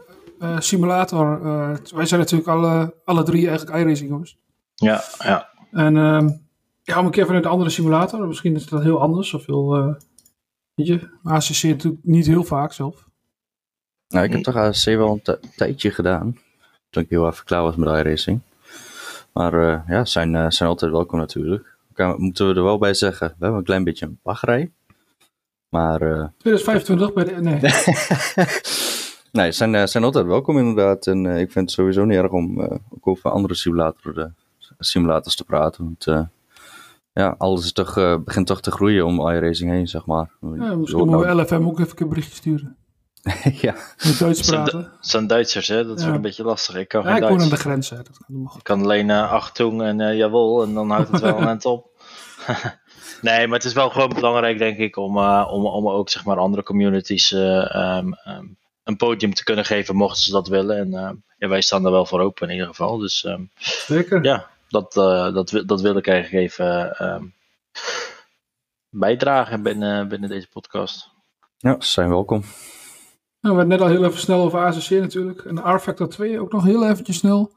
simulator. 0.59 1.41
wij 1.95 2.07
zijn 2.07 2.21
natuurlijk 2.21 2.49
alle, 2.49 2.95
alle 3.05 3.23
drie 3.23 3.49
eigenlijk 3.49 3.79
iRacing 3.79 4.09
jongens. 4.09 4.37
Ja, 4.75 5.05
ja. 5.19 5.49
En 5.71 5.97
ehm, 5.97 6.29
ja, 6.83 6.99
om 6.99 7.05
een 7.05 7.11
keer 7.11 7.27
vanuit 7.27 7.45
een 7.45 7.51
andere 7.51 7.71
simulator, 7.71 8.27
misschien 8.27 8.55
is 8.55 8.67
dat 8.67 8.83
heel 8.83 9.01
anders 9.01 9.35
of 9.35 9.47
heel 9.47 9.97
Weet 10.77 10.87
je, 10.87 11.09
ACC 11.23 11.63
natuurlijk 11.63 12.05
niet 12.05 12.27
heel 12.27 12.45
vaak 12.45 12.73
zelf. 12.73 13.09
Nou, 14.09 14.25
ik 14.25 14.33
heb 14.33 14.43
toch 14.43 14.57
ACC 14.57 14.85
wel 14.85 15.21
een 15.25 15.39
tijdje 15.57 15.91
gedaan. 15.91 16.39
Toen 16.91 17.03
ik 17.03 17.11
heel 17.11 17.27
even 17.27 17.45
klaar 17.45 17.63
was 17.63 17.77
met 17.77 17.89
iRacing. 17.89 18.41
Maar 19.33 19.55
uh, 19.55 19.81
ja, 19.89 20.05
zijn, 20.05 20.35
uh, 20.35 20.51
zijn 20.51 20.69
altijd 20.69 20.91
welkom 20.91 21.19
natuurlijk. 21.19 21.77
Kan, 21.93 22.21
moeten 22.21 22.49
we 22.49 22.55
er 22.55 22.63
wel 22.63 22.79
bij 22.79 22.95
zeggen, 22.95 23.29
we 23.29 23.35
hebben 23.39 23.59
een 23.59 23.65
klein 23.65 23.85
beetje 23.85 24.07
een 24.07 24.19
wachtrij. 24.23 24.73
Maar... 25.69 26.03
Uh, 26.03 26.27
2025 26.39 27.13
bij 27.13 27.25
de... 27.25 27.41
Nee. 27.41 27.61
nee, 29.43 29.53
zijn, 29.53 29.89
zijn 29.89 30.05
altijd 30.05 30.27
welkom 30.27 30.59
inderdaad. 30.59 31.07
En 31.07 31.27
ik 31.27 31.53
vind 31.53 31.65
het 31.65 31.71
sowieso 31.71 32.05
niet 32.05 32.19
erg 32.19 32.31
om 32.31 32.61
ook 32.91 33.07
over 33.07 33.31
andere 33.31 33.55
simulator, 33.55 34.33
simulators 34.79 35.37
te 35.37 35.45
praten. 35.45 35.85
Want 35.85 36.29
ja, 37.17 37.35
alles 37.39 37.65
is 37.65 37.73
toch, 37.73 37.97
uh, 37.99 38.17
begint 38.25 38.47
toch 38.47 38.61
te 38.61 38.71
groeien 38.71 39.07
om 39.07 39.29
iRacing 39.29 39.71
heen, 39.71 39.87
zeg 39.87 40.07
maar. 40.07 40.31
Ja, 40.41 40.75
misschien 40.75 41.07
moeten 41.07 41.37
we 41.37 41.43
LFM 41.43 41.67
ook 41.67 41.81
even 41.81 42.03
een 42.03 42.09
berichtje 42.09 42.35
sturen. 42.35 42.77
ja. 43.67 43.75
Met 44.05 44.19
Duits 44.19 44.41
praten. 44.41 44.79
Het 44.79 45.07
zijn 45.07 45.27
Duitsers, 45.27 45.69
hè? 45.69 45.87
Dat 45.87 45.97
is 45.97 46.01
ja. 46.01 46.07
wel 46.07 46.17
een 46.17 46.23
beetje 46.23 46.45
lastig. 46.45 46.75
Ik 46.75 46.89
kan 46.89 47.03
ja, 47.03 47.07
geen 47.07 47.17
ik 47.17 47.23
Duits. 47.23 47.37
woon 47.37 47.45
aan 47.45 47.57
de 47.57 47.61
grens, 47.61 47.91
hè. 47.91 47.97
Dat 47.97 48.19
kan 48.27 48.51
ik 48.57 48.63
kan 48.63 48.83
alleen 48.83 49.09
uh, 49.09 49.33
Achtung 49.33 49.83
en 49.83 50.01
uh, 50.01 50.17
jawel, 50.17 50.63
en 50.63 50.75
dan 50.75 50.91
houdt 50.91 51.11
het 51.11 51.21
wel 51.21 51.39
een 51.41 51.47
eind 51.47 51.65
op. 51.65 51.91
nee, 53.23 53.47
maar 53.47 53.59
het 53.59 53.67
is 53.67 53.73
wel 53.73 53.91
gewoon 53.91 54.15
belangrijk, 54.15 54.59
denk 54.59 54.79
ik, 54.79 54.97
om, 54.97 55.17
uh, 55.17 55.49
om, 55.51 55.67
om 55.67 55.89
ook 55.89 56.11
zeg 56.11 56.25
maar, 56.25 56.39
andere 56.39 56.63
communities 56.63 57.33
um, 57.33 58.17
um, 58.29 58.57
een 58.85 58.97
podium 58.97 59.35
te 59.35 59.45
kunnen 59.45 59.65
geven, 59.65 59.97
mochten 59.97 60.23
ze 60.23 60.33
dat 60.33 60.49
willen. 60.49 60.79
En 60.79 61.23
ja, 61.39 61.49
wij 61.49 61.61
staan 61.61 61.85
er 61.85 61.91
wel 61.91 62.07
voor 62.07 62.21
open 62.21 62.47
in 62.47 62.53
ieder 62.53 62.69
geval. 62.69 62.99
Dus 62.99 63.25
um, 63.25 63.51
Zeker. 63.59 64.25
Ja, 64.25 64.47
dat, 64.69 64.97
uh, 64.97 65.35
dat, 65.35 65.63
dat 65.67 65.81
wil 65.81 65.97
ik 65.97 66.07
eigenlijk 66.07 66.45
even 66.45 66.97
uh, 67.01 67.23
bijdragen 68.91 69.63
binnen, 69.63 70.09
binnen 70.09 70.29
deze 70.29 70.49
podcast. 70.49 71.11
Ja, 71.57 71.77
ze 71.81 71.91
zijn 71.91 72.09
welkom. 72.09 72.41
Nou, 73.41 73.55
we 73.55 73.61
hebben 73.61 73.69
net 73.69 73.81
al 73.81 73.95
heel 73.95 74.05
even 74.05 74.21
snel 74.21 74.41
over 74.41 74.59
ACC 74.59 74.91
natuurlijk. 74.91 75.45
En 75.45 75.75
R-Factor 75.75 76.09
2 76.09 76.41
ook 76.41 76.53
nog 76.53 76.65
heel 76.65 76.89
eventjes 76.89 77.17
snel. 77.17 77.53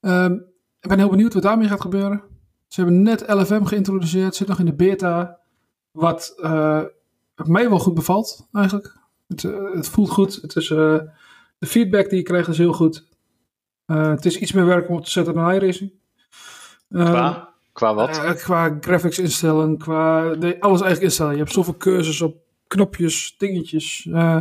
Um, 0.00 0.46
ik 0.80 0.88
ben 0.88 0.98
heel 0.98 1.08
benieuwd 1.08 1.34
wat 1.34 1.42
daarmee 1.42 1.68
gaat 1.68 1.80
gebeuren. 1.80 2.22
Ze 2.68 2.80
hebben 2.80 3.02
net 3.02 3.24
LFM 3.26 3.64
geïntroduceerd, 3.64 4.34
zit 4.34 4.48
nog 4.48 4.58
in 4.58 4.64
de 4.64 4.74
beta. 4.74 5.38
Wat 5.90 6.34
uh, 6.38 6.82
mij 7.34 7.68
wel 7.68 7.78
goed 7.78 7.94
bevalt, 7.94 8.48
eigenlijk. 8.52 8.96
Het, 9.26 9.42
uh, 9.42 9.74
het 9.74 9.88
voelt 9.88 10.10
goed. 10.10 10.38
Het 10.42 10.56
is, 10.56 10.70
uh, 10.70 10.98
de 11.58 11.66
feedback 11.66 12.08
die 12.08 12.18
je 12.18 12.24
krijgt 12.24 12.48
is 12.48 12.58
heel 12.58 12.72
goed. 12.72 13.06
het 13.86 14.24
is 14.24 14.38
iets 14.38 14.52
meer 14.52 14.66
werk 14.66 14.88
om 14.88 14.96
op 14.96 15.04
te 15.04 15.10
zetten 15.10 15.34
dan 15.34 15.52
iRacing. 15.52 15.92
Qua, 16.88 17.30
uh, 17.30 17.44
qua 17.72 17.94
wat? 17.94 18.16
Uh, 18.16 18.30
qua 18.30 18.76
graphics 18.80 19.18
instellen, 19.18 19.78
qua 19.78 20.20
alles 20.60 20.80
eigenlijk 20.80 21.00
instellen. 21.00 21.32
Je 21.32 21.38
hebt 21.38 21.52
zoveel 21.52 21.74
keuzes 21.74 22.20
op 22.20 22.36
knopjes, 22.66 23.34
dingetjes. 23.38 24.04
Uh, 24.04 24.40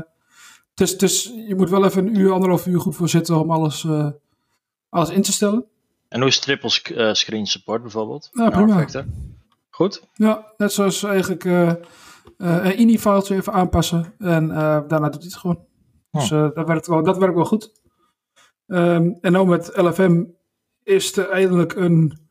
dus, 0.74 0.98
dus 0.98 1.34
je 1.48 1.56
moet 1.56 1.70
wel 1.70 1.86
even 1.86 2.08
een 2.08 2.20
uur, 2.20 2.32
anderhalf 2.32 2.66
uur 2.66 2.80
goed 2.80 2.96
voor 2.96 3.10
zitten 3.10 3.40
om 3.40 3.52
alles, 3.52 3.88
alles 4.90 5.10
in 5.10 5.22
te 5.22 5.32
stellen. 5.32 5.66
En 6.08 6.20
hoe 6.20 6.30
is 6.30 6.40
triple 6.40 6.70
sc 6.70 6.92
screen 7.12 7.46
support 7.46 7.82
bijvoorbeeld? 7.82 8.30
Ja, 8.32 8.50
prima. 8.50 8.86
Goed? 9.70 10.04
Ja, 10.14 10.54
net 10.58 10.74
zoals 10.74 11.04
eigenlijk 11.04 11.44
een 12.38 12.78
INI-filetje 12.78 13.36
even 13.36 13.54
aanpassen 13.54 14.14
en 14.18 14.48
daarna 14.88 15.10
doet 15.10 15.22
hij 15.22 15.30
het 15.32 15.36
gewoon. 15.36 15.66
Oh. 16.12 16.22
Dus 16.22 16.30
dat, 16.30 16.68
werkt 16.68 16.88
wel, 16.88 17.04
dat 17.04 17.18
werkt 17.18 17.36
wel 17.36 17.46
goed. 17.46 17.72
Um, 18.68 19.18
en 19.22 19.32
nou 19.32 19.48
met 19.48 19.72
LFM 19.74 20.24
is 20.84 21.18
er 21.18 21.30
eindelijk 21.30 21.76
een 21.76 22.27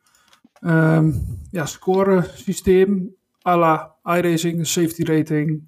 um, 0.66 1.38
ja, 1.50 1.66
scoresysteem 1.66 3.14
à 3.46 3.56
la 3.56 3.94
iRacing, 4.04 4.66
safety 4.66 5.04
rating, 5.04 5.62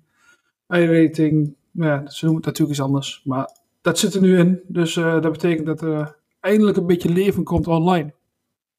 iRating. 0.68 1.56
Ja, 1.72 1.96
dat 1.96 2.12
is 2.12 2.22
natuurlijk 2.22 2.68
iets 2.68 2.80
anders. 2.80 3.20
Maar 3.24 3.50
dat 3.80 3.98
zit 3.98 4.14
er 4.14 4.20
nu 4.20 4.38
in. 4.38 4.60
Dus 4.66 4.96
uh, 4.96 5.20
dat 5.20 5.32
betekent 5.32 5.66
dat 5.66 5.80
er 5.80 6.16
eindelijk 6.40 6.76
een 6.76 6.86
beetje 6.86 7.08
leven 7.08 7.44
komt 7.44 7.66
online. 7.66 8.14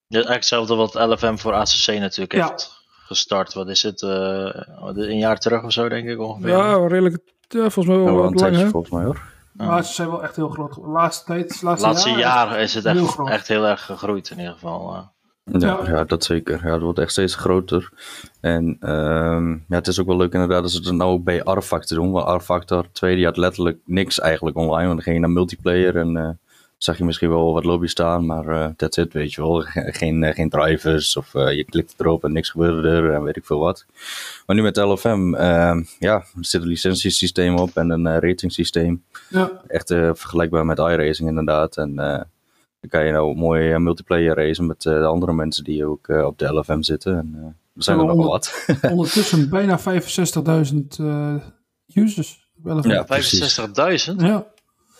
Ja, 0.07 0.15
eigenlijk 0.15 0.35
hetzelfde 0.35 0.75
wat 0.75 0.93
LFM 0.93 1.35
voor 1.35 1.53
ACC 1.53 1.87
natuurlijk 1.87 2.33
ja. 2.33 2.47
heeft 2.49 2.79
gestart. 2.87 3.53
Wat 3.53 3.67
is 3.67 3.83
het? 3.83 4.01
Uh, 4.01 4.49
een 4.95 5.17
jaar 5.17 5.39
terug 5.39 5.63
of 5.63 5.71
zo, 5.71 5.89
denk 5.89 6.07
ik 6.07 6.19
ongeveer. 6.19 6.49
Ja, 6.49 6.87
redelijk. 6.87 7.17
Ja, 7.47 7.69
volgens 7.69 7.85
mij 7.85 7.95
wel 7.97 8.05
ja, 8.05 8.49
lang, 8.49 8.69
volgens 8.69 8.93
mij 8.93 9.03
hoor. 9.03 9.21
Maar 9.53 9.85
ze 9.85 9.93
zijn 9.93 10.09
wel 10.09 10.23
echt 10.23 10.35
heel 10.35 10.49
groot. 10.49 10.73
De 10.73 10.81
laatste 10.81 11.25
tijd, 11.25 11.61
laatste, 11.61 11.87
laatste 11.87 12.09
jaar, 12.09 12.19
jaar 12.19 12.59
is 12.59 12.73
het 12.73 12.85
echt 12.85 13.15
heel, 13.15 13.29
echt 13.29 13.47
heel 13.47 13.65
erg 13.65 13.85
gegroeid 13.85 14.29
in 14.29 14.37
ieder 14.37 14.53
geval. 14.53 15.09
Ja, 15.51 15.79
ja, 15.85 16.03
dat 16.03 16.23
zeker. 16.23 16.61
Ja, 16.63 16.73
het 16.73 16.81
wordt 16.81 16.99
echt 16.99 17.11
steeds 17.11 17.35
groter. 17.35 17.89
En 18.41 18.77
um, 18.91 19.65
ja, 19.67 19.75
het 19.75 19.87
is 19.87 19.99
ook 19.99 20.07
wel 20.07 20.17
leuk 20.17 20.33
inderdaad 20.33 20.61
dat 20.61 20.71
ze 20.71 20.77
het 20.77 20.91
nou 20.91 21.11
ook 21.11 21.23
bij 21.23 21.41
R-Factor 21.43 21.97
doen. 21.97 22.11
Want 22.11 22.41
R-Factor 22.41 22.85
2 22.91 23.15
die 23.15 23.25
had 23.25 23.37
letterlijk 23.37 23.77
niks 23.85 24.19
eigenlijk 24.19 24.57
online. 24.57 24.85
Want 24.85 24.93
dan 24.93 25.01
ging 25.01 25.15
je 25.15 25.21
naar 25.21 25.29
multiplayer 25.29 25.97
en 25.97 26.15
uh, 26.15 26.29
zag 26.77 26.97
je 26.97 27.05
misschien 27.05 27.29
wel 27.29 27.53
wat 27.53 27.63
lobby 27.63 27.87
staan. 27.87 28.25
Maar 28.25 28.45
uh, 28.47 28.67
that's 28.75 28.97
it, 28.97 29.13
weet 29.13 29.33
je 29.33 29.41
wel. 29.41 29.61
Geen, 29.99 30.23
uh, 30.23 30.33
geen 30.33 30.49
drivers 30.49 31.17
of 31.17 31.33
je 31.33 31.65
klikt 31.69 31.93
erop 31.97 32.23
en 32.23 32.31
niks 32.31 32.49
gebeurde 32.49 32.89
er 32.89 33.13
en 33.13 33.23
weet 33.23 33.37
ik 33.37 33.45
veel 33.45 33.59
wat. 33.59 33.85
Maar 34.45 34.55
nu 34.55 34.61
met 34.61 34.77
LFM, 34.77 35.33
ehm, 35.33 35.83
ja, 35.99 36.15
er 36.15 36.25
zit 36.39 36.61
een 36.61 36.67
licentiesysteem 36.67 37.55
op 37.55 37.77
en 37.77 37.89
een 37.89 38.19
ratingsysteem. 38.19 39.03
Ja. 39.29 39.51
Echt 39.67 39.87
vergelijkbaar 39.87 40.65
met 40.65 40.77
iRacing 40.77 41.29
inderdaad. 41.29 41.77
En 41.77 41.95
dan 42.79 42.89
kan 42.89 43.05
je 43.05 43.11
nou 43.11 43.35
mooi 43.35 43.77
multiplayer 43.77 44.35
racen 44.35 44.65
met 44.65 44.85
uh, 44.85 44.93
de 44.93 45.05
andere 45.05 45.33
mensen 45.33 45.63
die 45.63 45.85
ook 45.85 46.07
uh, 46.07 46.25
op 46.25 46.37
de 46.37 46.53
LFM 46.53 46.81
zitten. 46.81 47.17
En, 47.17 47.31
uh, 47.35 47.45
er 47.45 47.83
zijn 47.83 47.99
er 47.99 48.05
nog 48.05 48.15
wel 48.15 48.27
wat. 48.27 48.65
ondertussen 48.91 49.49
bijna 49.49 49.79
65.000 49.79 49.85
users. 51.93 52.49
Op 52.63 52.71
LFM. 52.77 52.89
Ja, 52.89 53.05
65.000? 54.11 54.15
Ja. 54.17 54.45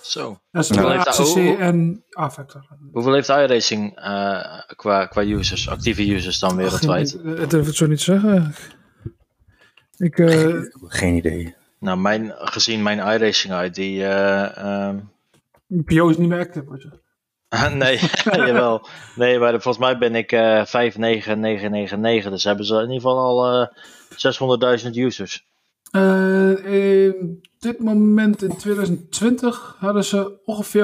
Zo. 0.02 0.40
Dat 0.52 0.70
is 0.70 0.76
ja. 0.76 0.98
ACC 0.98 1.60
en 1.60 2.04
A-Factor. 2.20 2.68
Hoeveel 2.92 3.14
heeft 3.14 3.30
iRacing 3.30 3.94
qua, 4.76 5.06
qua 5.06 5.24
users, 5.24 5.70
actieve 5.70 6.14
users 6.14 6.40
dan 6.40 6.56
wereldwijd? 6.56 7.14
Ik 7.14 7.50
durf 7.50 7.66
het 7.66 7.76
zo 7.76 7.88
niet 7.88 7.98
te 7.98 8.04
zeggen. 8.04 8.54
Ik, 9.98 10.16
geen, 10.16 10.74
geen 10.88 11.16
idee. 11.16 11.56
Nou, 11.80 11.98
mijn, 11.98 12.32
gezien 12.36 12.84
mijn 12.84 12.98
iRacing 12.98 13.62
ID. 13.62 13.78
Um... 14.88 15.12
PO 15.86 16.10
is 16.10 16.18
niet 16.18 16.30
meer 16.30 16.40
active. 16.40 17.00
nee, 17.74 18.00
jawel. 18.24 18.88
Nee, 19.16 19.40
maar 19.40 19.52
volgens 19.52 19.78
mij 19.78 19.98
ben 19.98 20.16
ik 20.16 20.32
uh, 20.32 20.66
59999. 20.66 22.32
Dus 22.32 22.44
hebben 22.44 22.66
ze 22.66 22.76
in 22.76 22.82
ieder 22.82 22.96
geval 22.96 23.18
al 23.18 23.62
uh, 23.62 23.68
600.000 24.84 24.90
users. 24.94 25.48
Uh, 25.92 26.66
in 26.66 27.42
dit 27.60 27.80
moment 27.80 28.44
in 28.44 28.58
2020 28.58 29.76
hadden 29.80 30.06
ze 30.06 30.40
ongeveer 30.46 30.84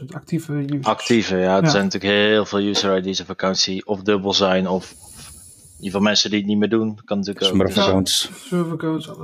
110.000 0.00 0.04
actieve 0.14 0.52
users. 0.52 0.86
Actieve, 0.86 1.36
ja. 1.36 1.56
Er 1.56 1.62
ja. 1.62 1.70
zijn 1.70 1.84
natuurlijk 1.84 2.12
heel 2.12 2.44
veel 2.44 2.58
user 2.58 3.06
ID's 3.06 3.20
op 3.20 3.26
vakantie 3.26 3.86
of 3.86 4.02
dubbel 4.02 4.32
zijn 4.32 4.68
of 4.68 4.90
in 4.90 5.90
ieder 5.90 6.00
geval 6.00 6.00
mensen 6.00 6.30
die 6.30 6.38
het 6.38 6.48
niet 6.48 6.58
meer 6.58 6.68
doen. 6.68 6.98
Kan 7.04 7.18
natuurlijk 7.18 7.46
ook. 7.46 7.76
Alles. 7.76 8.30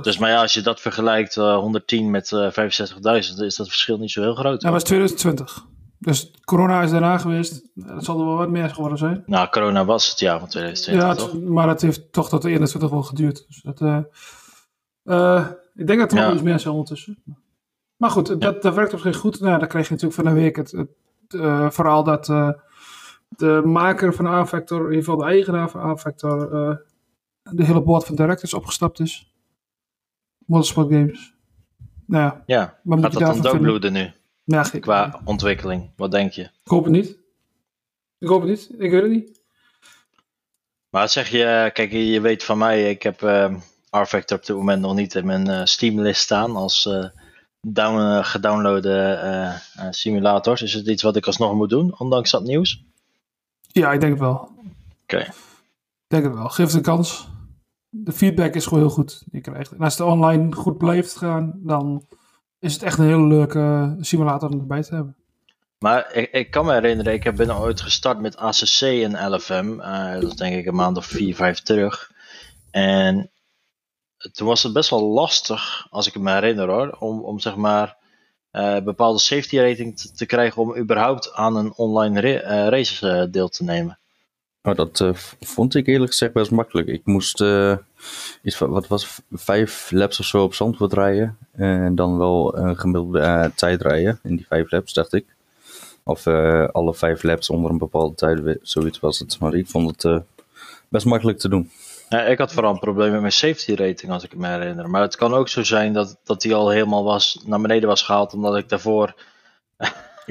Dus 0.01 0.17
maar 0.17 0.29
ja, 0.29 0.41
als 0.41 0.53
je 0.53 0.61
dat 0.61 0.81
vergelijkt, 0.81 1.35
uh, 1.35 1.57
110 1.57 2.09
met 2.09 2.31
uh, 2.31 2.51
65.000, 2.51 2.55
is 3.37 3.55
dat 3.55 3.67
verschil 3.67 3.97
niet 3.97 4.11
zo 4.11 4.21
heel 4.21 4.35
groot. 4.35 4.61
Dat 4.61 4.71
was 4.71 4.83
2020. 4.83 5.65
Dus 6.01 6.31
corona 6.45 6.81
is 6.81 6.91
daarna 6.91 7.17
geweest. 7.17 7.69
Dat 7.73 8.03
zal 8.03 8.19
er 8.19 8.25
wel 8.25 8.37
wat 8.37 8.49
meer 8.49 8.69
geworden 8.69 8.97
zijn. 8.97 9.23
Nou, 9.25 9.49
corona 9.49 9.85
was 9.85 10.09
het 10.09 10.19
jaar 10.19 10.39
van 10.39 10.47
2020, 10.47 11.07
ja, 11.07 11.15
toch? 11.15 11.41
maar 11.41 11.67
het 11.67 11.81
heeft 11.81 12.13
toch 12.13 12.29
tot 12.29 12.41
de 12.41 12.49
21 12.49 12.89
wel 12.89 13.03
geduurd. 13.03 13.45
Dus 13.47 13.61
dat, 13.61 13.81
uh, 13.81 13.97
uh, 15.03 15.47
ik 15.75 15.87
denk 15.87 15.99
dat 15.99 16.11
er 16.11 16.17
ja. 16.17 16.23
nog 16.23 16.33
iets 16.33 16.43
meer 16.43 16.59
zijn 16.59 16.73
ondertussen. 16.73 17.23
Maar 17.97 18.09
goed, 18.09 18.41
dat, 18.41 18.61
dat 18.61 18.75
werkt 18.75 18.93
op 18.93 18.99
zich 18.99 19.17
goed. 19.17 19.39
Nou, 19.39 19.59
dan 19.59 19.67
kreeg 19.67 19.87
je 19.87 19.93
natuurlijk 19.93 20.21
van 20.21 20.33
de 20.33 20.39
week 20.41 20.55
het, 20.55 20.71
het 20.71 20.89
uh, 21.35 21.69
verhaal 21.69 22.03
dat 22.03 22.25
de 23.27 23.61
maker 23.65 24.13
van 24.13 24.27
A-Factor, 24.27 24.79
in 24.79 24.83
ieder 24.85 25.03
geval 25.03 25.17
de 25.17 25.25
eigenaar 25.25 25.69
van 25.69 25.81
A-Factor, 25.81 26.49
de 27.43 27.65
hele 27.65 27.81
board 27.81 28.05
van 28.05 28.15
directors 28.15 28.53
opgestapt 28.53 28.99
is. 28.99 29.33
Motorsport 30.45 30.91
Games. 30.91 31.33
Nou 32.05 32.23
ja, 32.23 32.43
ja. 32.45 32.79
gaat 32.85 33.01
dat 33.01 33.13
dan 33.13 33.41
doodbloeden 33.41 33.93
nu? 33.93 34.11
Ja, 34.51 34.63
geen, 34.63 34.81
Qua 34.81 35.21
ontwikkeling, 35.25 35.89
wat 35.95 36.11
denk 36.11 36.31
je? 36.31 36.41
Ik 36.41 36.51
hoop 36.63 36.83
het 36.83 36.93
niet. 36.93 37.17
Ik 38.19 38.27
hoop 38.27 38.41
het 38.41 38.49
niet, 38.49 38.69
ik 38.77 38.91
weet 38.91 39.01
het 39.01 39.11
niet. 39.11 39.41
Maar 40.89 41.09
zeg 41.09 41.29
je, 41.29 41.69
kijk, 41.73 41.91
je 41.91 42.21
weet 42.21 42.43
van 42.43 42.57
mij, 42.57 42.89
ik 42.89 43.03
heb 43.03 43.21
uh, 43.21 43.55
R-Factor 43.89 44.37
op 44.37 44.45
dit 44.45 44.55
moment 44.55 44.81
nog 44.81 44.95
niet 44.95 45.15
in 45.15 45.25
mijn 45.25 45.49
uh, 45.49 45.65
Steam-list 45.65 46.21
staan 46.21 46.55
als 46.55 46.85
uh, 46.85 47.05
down, 47.61 48.23
gedownloade 48.23 49.61
simulators. 49.89 50.61
Is 50.61 50.73
het 50.73 50.87
iets 50.87 51.03
wat 51.03 51.15
ik 51.15 51.25
alsnog 51.25 51.53
moet 51.53 51.69
doen, 51.69 51.99
ondanks 51.99 52.31
dat 52.31 52.43
nieuws? 52.43 52.83
Ja, 53.67 53.91
ik 53.91 53.99
denk 53.99 54.11
het 54.11 54.21
wel. 54.21 54.33
Oké. 54.33 54.51
Okay. 55.03 55.25
Ik 55.27 56.07
denk 56.07 56.23
het 56.23 56.33
wel. 56.33 56.49
Geef 56.49 56.65
het 56.65 56.75
een 56.75 56.81
kans. 56.81 57.27
De 57.89 58.11
feedback 58.11 58.53
is 58.53 58.63
gewoon 58.63 58.79
heel 58.79 58.93
goed 58.93 59.19
die 59.19 59.43
je 59.43 59.51
krijgt. 59.51 59.71
En 59.71 59.79
als 59.79 59.97
het 59.97 60.07
online 60.07 60.55
goed 60.55 60.77
blijft 60.77 61.17
gaan, 61.17 61.59
dan 61.63 62.07
is 62.61 62.73
het 62.73 62.83
echt 62.83 62.97
een 62.97 63.05
hele 63.05 63.27
leuke 63.27 63.95
simulator 63.99 64.49
om 64.49 64.59
erbij 64.59 64.81
te 64.81 64.95
hebben. 64.95 65.15
Maar 65.79 66.13
ik, 66.13 66.31
ik, 66.31 66.51
kan 66.51 66.65
me 66.65 66.73
herinneren, 66.73 67.13
ik 67.13 67.35
ben 67.35 67.57
ooit 67.57 67.81
gestart 67.81 68.19
met 68.19 68.37
ACC 68.37 68.81
en 68.81 69.33
LFM. 69.33 69.79
Uh, 69.79 70.13
dat 70.13 70.23
is 70.23 70.35
denk 70.35 70.55
ik 70.55 70.65
een 70.65 70.75
maand 70.75 70.97
of 70.97 71.05
vier, 71.05 71.35
vijf 71.35 71.59
terug. 71.59 72.11
En 72.71 73.31
toen 74.31 74.47
was 74.47 74.63
het 74.63 74.73
best 74.73 74.89
wel 74.89 75.03
lastig, 75.03 75.87
als 75.89 76.07
ik 76.07 76.19
me 76.19 76.31
herinner 76.31 76.69
hoor, 76.69 76.97
om, 76.99 77.23
om 77.23 77.39
zeg 77.39 77.55
maar 77.55 77.97
uh, 78.51 78.79
bepaalde 78.79 79.19
safety 79.19 79.57
rating 79.57 79.99
te, 79.99 80.25
krijgen 80.25 80.61
om 80.61 80.77
überhaupt 80.77 81.33
aan 81.33 81.55
een 81.55 81.73
online 81.75 82.21
uh, 82.21 82.67
race 82.67 83.29
deel 83.29 83.49
te 83.49 83.63
nemen. 83.63 83.99
Oh, 84.63 84.75
dat 84.75 85.03
vond 85.39 85.75
ik 85.75 85.87
eerlijk 85.87 86.11
gezegd 86.11 86.33
best 86.33 86.51
makkelijk. 86.51 86.87
Ik 86.87 87.01
moest 87.05 87.43
iets 88.41 88.55
van, 88.57 88.69
wat 88.69 88.87
was 88.87 89.21
vijf 89.31 89.91
laps 89.91 90.19
of 90.19 90.25
zo 90.25 90.43
op 90.43 90.53
Zandvoort 90.53 90.93
rijden. 90.93 91.37
En 91.51 91.95
dan 91.95 92.17
wel 92.17 92.57
een 92.57 92.77
gemiddelde 92.79 93.51
tijd 93.55 93.81
rijden 93.81 94.19
in 94.23 94.35
die 94.35 94.45
vijf 94.47 94.71
laps, 94.71 94.93
dacht 94.93 95.13
ik. 95.13 95.25
Of 96.03 96.27
alle 96.71 96.93
vijf 96.93 97.23
laps 97.23 97.49
onder 97.49 97.71
een 97.71 97.77
bepaalde 97.77 98.15
tijd, 98.15 98.57
zoiets 98.61 98.99
was 98.99 99.19
het. 99.19 99.39
Maar 99.39 99.53
ik 99.53 99.67
vond 99.67 100.01
het 100.01 100.23
best 100.89 101.05
makkelijk 101.05 101.39
te 101.39 101.49
doen. 101.49 101.71
Ja, 102.09 102.21
ik 102.21 102.37
had 102.37 102.53
vooral 102.53 102.73
een 102.73 102.79
probleem 102.79 103.11
met 103.11 103.19
mijn 103.21 103.31
safety 103.31 103.73
rating, 103.73 104.11
als 104.11 104.23
ik 104.23 104.35
me 104.35 104.47
herinner. 104.47 104.89
Maar 104.89 105.01
het 105.01 105.15
kan 105.15 105.33
ook 105.33 105.49
zo 105.49 105.63
zijn 105.63 105.93
dat, 105.93 106.17
dat 106.23 106.41
die 106.41 106.55
al 106.55 106.69
helemaal 106.69 107.03
was, 107.03 107.41
naar 107.45 107.61
beneden 107.61 107.89
was 107.89 108.01
gehaald, 108.01 108.33
omdat 108.33 108.57
ik 108.57 108.69
daarvoor... 108.69 109.15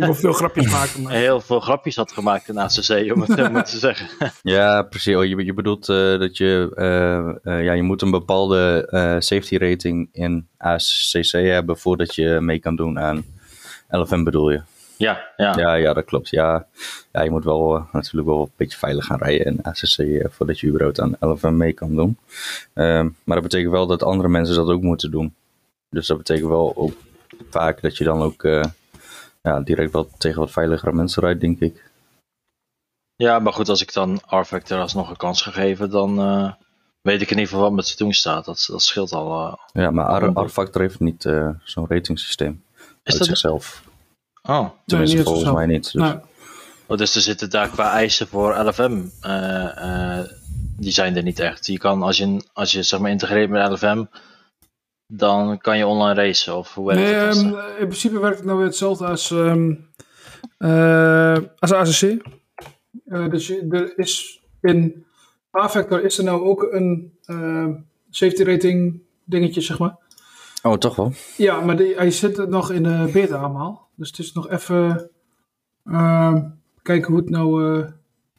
Ik 0.00 0.06
wil 0.06 0.14
veel 0.14 0.32
grapjes 0.32 0.72
maken. 0.72 1.02
Maar... 1.02 1.12
Heel 1.12 1.40
veel 1.40 1.60
grapjes 1.60 1.96
had 1.96 2.12
gemaakt 2.12 2.48
in 2.48 2.58
ACC, 2.58 3.12
om 3.14 3.20
het 3.20 3.38
zo 3.38 3.50
maar 3.50 3.64
te 3.64 3.78
zeggen. 3.88 4.08
Ja, 4.42 4.82
precies. 4.82 5.16
Oh, 5.16 5.24
je, 5.24 5.44
je 5.44 5.54
bedoelt 5.54 5.88
uh, 5.88 6.18
dat 6.18 6.36
je... 6.36 6.70
ja, 7.44 7.72
je 7.72 7.82
moet 7.82 8.02
een 8.02 8.10
bepaalde 8.10 8.86
safety 9.18 9.56
rating 9.56 10.08
in 10.12 10.48
ACC 10.56 11.30
hebben 11.30 11.78
voordat 11.78 12.14
je 12.14 12.40
mee 12.40 12.58
kan 12.58 12.76
doen 12.76 12.98
aan 12.98 13.24
LFM 13.90 14.24
bedoel 14.24 14.50
je? 14.50 14.62
Ja, 15.00 15.30
ja. 15.36 15.54
Ja, 15.56 15.74
ja, 15.74 15.92
dat 15.92 16.04
klopt. 16.04 16.28
Ja, 16.28 16.66
ja 17.12 17.22
je 17.22 17.30
moet 17.30 17.44
wel 17.44 17.76
uh, 17.76 17.82
natuurlijk 17.92 18.28
wel 18.28 18.40
een 18.40 18.52
beetje 18.56 18.78
veilig 18.78 19.04
gaan 19.04 19.18
rijden 19.18 19.46
in 19.46 19.62
ACC 19.62 19.98
uh, 19.98 20.24
voordat 20.28 20.60
je 20.60 20.66
überhaupt 20.66 21.00
aan 21.00 21.16
LFM 21.20 21.56
mee 21.56 21.72
kan 21.72 21.94
doen. 21.94 22.18
Um, 22.74 23.16
maar 23.24 23.36
dat 23.36 23.42
betekent 23.42 23.72
wel 23.72 23.86
dat 23.86 24.02
andere 24.02 24.28
mensen 24.28 24.54
dat 24.54 24.68
ook 24.68 24.82
moeten 24.82 25.10
doen. 25.10 25.34
Dus 25.90 26.06
dat 26.06 26.16
betekent 26.16 26.48
wel 26.48 26.72
ook 26.76 26.92
vaak 27.50 27.80
dat 27.80 27.96
je 27.96 28.04
dan 28.04 28.22
ook 28.22 28.42
uh, 28.42 28.64
ja, 29.40 29.60
direct 29.60 29.92
wel 29.92 30.08
tegen 30.18 30.40
wat 30.40 30.50
veiligere 30.50 30.92
mensen 30.92 31.22
rijdt, 31.22 31.40
denk 31.40 31.60
ik. 31.60 31.90
Ja, 33.16 33.38
maar 33.38 33.52
goed, 33.52 33.68
als 33.68 33.82
ik 33.82 33.92
dan 33.92 34.20
R-Factor 34.26 34.80
alsnog 34.80 35.10
een 35.10 35.16
kans 35.16 35.42
gegeven, 35.42 35.90
dan 35.90 36.16
weet 37.00 37.20
ik 37.20 37.30
in 37.30 37.36
ieder 37.36 37.46
geval 37.46 37.60
wat 37.60 37.72
met 37.72 37.86
te 37.86 38.04
doen 38.04 38.12
staat. 38.12 38.44
Dat, 38.44 38.66
dat 38.70 38.82
scheelt 38.82 39.12
al. 39.12 39.58
ja, 39.72 39.90
maar 39.90 40.22
R-Factor 40.24 40.80
heeft 40.80 41.00
niet 41.00 41.22
zo'n 41.64 41.86
ratingsysteem 41.88 42.64
Is 42.76 42.86
uit 43.02 43.18
dat 43.18 43.26
zichzelf. 43.26 43.82
Oh. 44.42 44.68
Tenminste, 44.86 45.16
niet 45.16 45.26
volgens 45.26 45.52
mij 45.52 45.66
niet. 45.66 45.92
Dus. 45.92 46.02
Nee. 46.02 46.14
Oh, 46.90 46.96
dus 46.96 47.14
er 47.14 47.20
zitten 47.20 47.50
daar 47.50 47.68
qua 47.68 47.92
eisen 47.92 48.26
voor 48.26 48.64
LFM, 48.64 49.02
uh, 49.26 49.68
uh, 49.78 50.18
die 50.76 50.92
zijn 50.92 51.16
er 51.16 51.22
niet 51.22 51.38
echt. 51.38 51.66
Je 51.66 51.78
kan, 51.78 52.02
als 52.02 52.16
je, 52.16 52.44
als 52.52 52.72
je 52.72 52.82
zeg 52.82 53.00
maar 53.00 53.10
integreert 53.10 53.50
met 53.50 53.70
LFM, 53.70 54.04
dan 55.12 55.58
kan 55.58 55.78
je 55.78 55.86
online 55.86 56.22
racen, 56.22 56.56
of 56.56 56.74
hoe 56.74 56.86
werkt 56.86 57.02
Nee, 57.02 57.14
het? 57.14 57.36
um, 57.36 57.58
in 57.78 57.86
principe 57.86 58.18
werkt 58.18 58.36
het 58.36 58.46
nou 58.46 58.58
weer 58.58 58.66
hetzelfde 58.66 59.06
als, 59.06 59.30
um, 59.30 59.88
uh, 60.58 61.36
als 61.58 61.72
ACC. 61.72 62.22
dus 63.30 63.46
je, 63.46 63.66
er 63.70 63.98
is 63.98 64.42
in 64.60 65.04
A-Factor 65.58 66.04
is 66.04 66.18
er 66.18 66.24
nou 66.24 66.42
ook 66.42 66.68
een 66.70 67.12
safety 68.10 68.42
rating 68.42 69.00
dingetje, 69.24 69.60
zeg 69.60 69.78
maar. 69.78 69.96
Oh, 70.62 70.74
toch 70.74 70.96
wel? 70.96 71.12
Ja, 71.36 71.60
maar 71.60 71.76
die, 71.76 71.94
hij 71.94 72.10
zit 72.10 72.48
nog 72.48 72.70
in 72.70 72.82
de 72.82 73.10
beta 73.12 73.36
allemaal. 73.36 73.88
Dus 73.94 74.08
het 74.08 74.18
is 74.18 74.32
nog 74.32 74.48
even 74.48 75.10
uh, 75.84 76.34
kijken 76.82 77.12
hoe 77.12 77.20
het, 77.20 77.30
nou, 77.30 77.64
uh, 77.64 77.86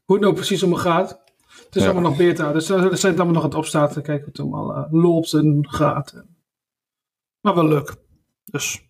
hoe 0.05 0.15
het 0.15 0.19
nou 0.21 0.33
precies 0.33 0.63
om 0.63 0.75
gaat. 0.75 1.19
Het 1.65 1.75
is 1.75 1.81
ja. 1.83 1.89
allemaal 1.89 2.09
nog 2.09 2.17
beta, 2.19 2.51
dus 2.51 2.69
er 2.69 2.97
zijn 2.97 3.15
allemaal 3.15 3.33
nog 3.33 3.43
aan 3.43 3.49
het 3.49 3.57
opstarten. 3.57 4.01
Kijken 4.01 4.23
hoe 4.23 4.31
het 4.31 4.39
allemaal 4.39 4.77
uh, 4.77 5.03
loopt 5.03 5.33
en 5.33 5.67
gaat. 5.69 6.23
Maar 7.41 7.55
wel 7.55 7.67
leuk. 7.67 7.95
Dus. 8.45 8.81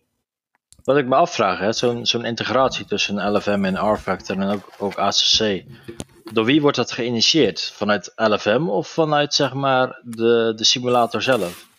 Wat 0.83 0.97
ik 0.97 1.07
me 1.07 1.15
afvraag, 1.15 1.75
zo'n 1.75 2.05
zo'n 2.05 2.25
integratie 2.25 2.85
tussen 2.85 3.31
LFM 3.31 3.65
en 3.65 3.93
R-Factor 3.93 4.39
en 4.39 4.49
ook, 4.49 4.71
ook 4.77 4.95
ACC. 4.95 5.63
Door 6.33 6.45
wie 6.45 6.61
wordt 6.61 6.77
dat 6.77 6.91
geïnitieerd? 6.91 7.71
Vanuit 7.75 8.11
LFM 8.15 8.67
of 8.67 8.87
vanuit 8.87 9.33
zeg 9.33 9.53
maar 9.53 10.01
de, 10.03 10.53
de 10.55 10.63
simulator 10.63 11.21
zelf? 11.21 11.69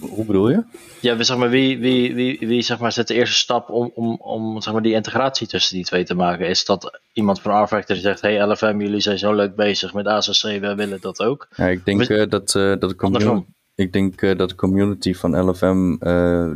Hoe 0.00 0.24
bedoel 0.24 0.48
je? 0.48 0.64
Ja, 1.00 1.22
zeg 1.22 1.36
maar, 1.36 1.50
wie, 1.50 1.78
wie, 1.78 2.14
wie, 2.14 2.38
wie 2.38 2.62
zeg 2.62 2.78
maar, 2.78 2.92
zet 2.92 3.08
de 3.08 3.14
eerste 3.14 3.36
stap 3.36 3.70
om, 3.70 3.90
om, 3.94 4.16
om 4.20 4.60
zeg 4.60 4.72
maar, 4.72 4.82
die 4.82 4.94
integratie 4.94 5.46
tussen 5.46 5.76
die 5.76 5.84
twee 5.84 6.04
te 6.04 6.14
maken? 6.14 6.48
Is 6.48 6.64
dat 6.64 7.00
iemand 7.12 7.40
van 7.40 7.62
R-Factor 7.62 7.94
die 7.94 8.04
zegt: 8.04 8.20
Hey 8.20 8.46
LFM, 8.46 8.80
jullie 8.80 9.00
zijn 9.00 9.18
zo 9.18 9.34
leuk 9.34 9.54
bezig 9.54 9.94
met 9.94 10.06
ACC, 10.06 10.42
wij 10.42 10.76
willen 10.76 11.00
dat 11.00 11.22
ook? 11.22 11.48
Ja, 11.56 11.66
ik 11.66 11.84
denk 11.84 12.08
uh, 12.08 12.28
dat, 12.28 12.54
uh, 12.54 12.68
dat, 12.78 12.80
de 12.80 12.94
community, 12.94 13.44
ik 13.76 13.92
denk, 13.92 14.22
uh, 14.22 14.36
dat 14.36 14.48
de 14.48 14.54
community 14.54 15.14
van 15.14 15.48
LFM, 15.48 15.96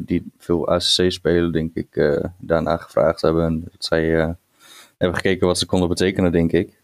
die 0.04 0.32
veel 0.38 0.68
ACC 0.68 1.12
spelen, 1.12 1.52
denk 1.52 1.74
ik, 1.74 2.20
daarna 2.38 2.76
gevraagd 2.76 3.20
hebben. 3.20 3.44
En 3.44 3.60
dat 3.60 3.84
zij 3.84 4.04
hebben 4.98 5.16
gekeken 5.16 5.46
wat 5.46 5.58
ze 5.58 5.66
konden 5.66 5.88
betekenen, 5.88 6.32
denk 6.32 6.52
ik. 6.52 6.82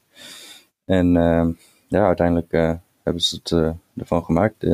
En 0.84 1.12
ja, 1.89 2.07
uiteindelijk 2.07 2.53
hebben 3.03 3.22
ze 3.22 3.37
het 3.43 3.74
ervan 3.97 4.24
gemaakt 4.24 4.64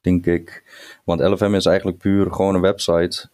denk 0.00 0.26
ik. 0.26 0.62
Want 1.04 1.20
LFM 1.20 1.54
is 1.54 1.66
eigenlijk 1.66 1.98
puur 1.98 2.32
gewoon 2.32 2.54
een 2.54 2.60
website. 2.60 3.28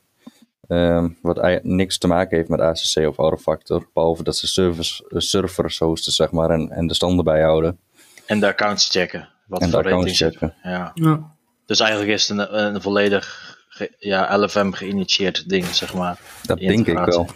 Um, 0.68 1.18
wat 1.22 1.62
niks 1.62 1.99
te 1.99 2.07
maken 2.07 2.37
heeft 2.37 2.49
met 2.49 2.61
ACC 2.61 3.16
of 3.18 3.34
R-Factor. 3.34 3.89
Behalve 3.93 4.22
dat 4.22 4.37
ze 4.37 4.47
servers, 4.47 5.03
servers 5.09 5.78
hosten, 5.78 6.12
zeg 6.12 6.30
maar, 6.30 6.51
en, 6.51 6.70
en 6.70 6.87
de 6.87 6.95
standen 6.95 7.24
bijhouden. 7.24 7.78
En 8.26 8.41
de 8.41 8.47
accounts 8.47 8.89
checken. 8.89 9.28
Wat 9.47 9.61
en 9.61 9.66
de 9.66 9.72
voor 9.72 9.84
accounts 9.84 10.18
checken. 10.18 10.55
Ja. 10.62 10.90
Ja. 10.94 11.34
Dus 11.66 11.80
eigenlijk 11.80 12.11
is 12.11 12.28
het 12.28 12.38
een, 12.38 12.59
een 12.59 12.82
volledig 12.82 13.57
ge, 13.68 13.94
ja, 13.99 14.38
LFM 14.38 14.70
geïnitieerd 14.70 15.49
ding, 15.49 15.64
zeg 15.64 15.94
maar. 15.94 16.18
Dat 16.42 16.59
denk 16.59 16.86
ik 16.86 16.99
wel. 16.99 17.28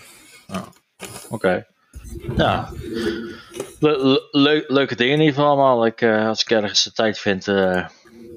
Ja. 0.46 0.64
Oké. 1.28 1.34
Okay. 1.34 1.66
Ja. 2.36 2.72
Le 3.78 4.28
le 4.30 4.64
leuke 4.68 4.96
dingen 4.96 5.12
in 5.12 5.20
ieder 5.20 5.34
geval 5.34 5.50
allemaal. 5.50 5.86
Ik, 5.86 6.00
uh, 6.00 6.28
als 6.28 6.42
ik 6.42 6.50
ergens 6.50 6.84
de 6.84 6.92
tijd 6.92 7.18
vind, 7.18 7.46
uh, 7.46 7.86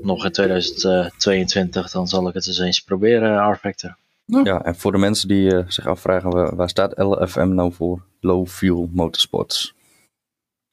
nog 0.01 0.25
in 0.25 0.31
2022, 0.31 1.91
dan 1.91 2.07
zal 2.07 2.27
ik 2.27 2.33
het 2.33 2.47
eens 2.47 2.59
eens 2.59 2.79
proberen, 2.79 3.51
R-Factor. 3.51 3.95
Ja. 4.25 4.41
ja, 4.43 4.63
en 4.63 4.75
voor 4.75 4.91
de 4.91 4.97
mensen 4.97 5.27
die 5.27 5.53
uh, 5.53 5.63
zich 5.67 5.87
afvragen, 5.87 6.55
waar, 6.55 6.69
staat 6.69 6.97
LFM 6.97 7.53
nou 7.53 7.73
voor? 7.73 8.01
Low 8.19 8.47
Fuel 8.47 8.89
Motorsports. 8.93 9.73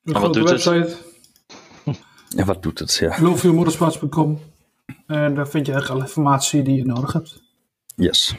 Een 0.05 0.15
grote 0.15 0.39
doet 0.39 0.51
website. 0.51 0.75
Het? 0.75 1.10
En 2.37 2.47
wat 2.47 2.63
doet 2.63 2.79
het? 2.79 2.95
Ja. 2.95 3.19
En 5.07 5.35
daar 5.35 5.49
vind 5.49 5.67
je 5.67 5.73
eigenlijk 5.73 5.89
alle 5.89 6.09
informatie 6.09 6.63
die 6.63 6.77
je 6.77 6.85
nodig 6.85 7.13
hebt. 7.13 7.43
Yes. 7.95 8.35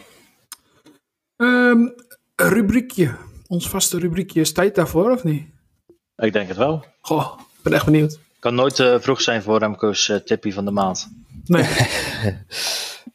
Um, 1.37 1.93
rubriekje. 2.35 3.15
Ons 3.47 3.69
vaste 3.69 3.99
rubriekje. 3.99 4.41
Is 4.41 4.51
tijd 4.51 4.75
daarvoor 4.75 5.11
of 5.11 5.23
niet? 5.23 5.45
Ik 6.15 6.33
denk 6.33 6.47
het 6.47 6.57
wel. 6.57 6.85
Goh, 7.01 7.39
ik 7.39 7.63
ben 7.63 7.73
echt 7.73 7.85
benieuwd. 7.85 8.19
Kan 8.39 8.55
nooit 8.55 8.79
uh, 8.79 8.99
vroeg 8.99 9.21
zijn 9.21 9.41
voor 9.41 9.59
Remco's 9.59 10.07
uh, 10.07 10.17
tippie 10.17 10.53
van 10.53 10.65
de 10.65 10.71
maand. 10.71 11.09
Nee. 11.45 11.63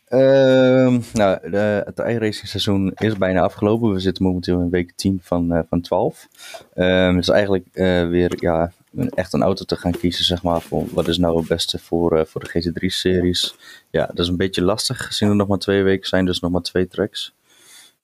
uh, 0.09 0.99
nou, 1.13 1.51
de, 1.51 1.83
het 1.85 1.99
iRacing 1.99 2.49
seizoen 2.49 2.93
is 2.95 3.17
bijna 3.17 3.41
afgelopen. 3.41 3.93
We 3.93 4.01
zitten 4.01 4.25
momenteel 4.25 4.61
in 4.61 4.71
week 4.71 4.93
10 4.97 5.21
van, 5.23 5.53
uh, 5.53 5.61
van 5.69 5.81
12. 5.81 6.29
Um, 6.75 7.15
het 7.15 7.23
is 7.23 7.29
eigenlijk 7.29 7.69
weer 8.11 8.33
ja, 8.37 8.73
echt 9.15 9.33
een 9.33 9.43
auto 9.43 9.65
te 9.65 9.77
gaan 9.77 9.93
kiezen, 9.93 10.25
zeg 10.25 10.43
maar. 10.43 10.61
Voor 10.61 10.85
wat 10.91 11.09
is 11.09 11.19
nou 11.19 11.39
het 11.39 11.49
beste 11.49 11.79
voor, 11.79 12.19
eh, 12.19 12.25
voor 12.25 12.41
de 12.45 12.49
GT3-series? 12.49 13.57
Ja, 13.91 14.07
dat 14.07 14.19
is 14.19 14.29
een 14.29 14.37
beetje 14.37 14.63
lastig, 14.63 15.07
gezien 15.07 15.29
er 15.29 15.37
nog 15.37 15.49
maar 15.49 15.59
twee 15.59 15.83
weken 15.83 16.09
zijn, 16.09 16.25
dus 16.25 16.41
nog 16.41 16.51
maar 16.51 16.63
twee 16.63 16.89
tracks. 16.89 17.35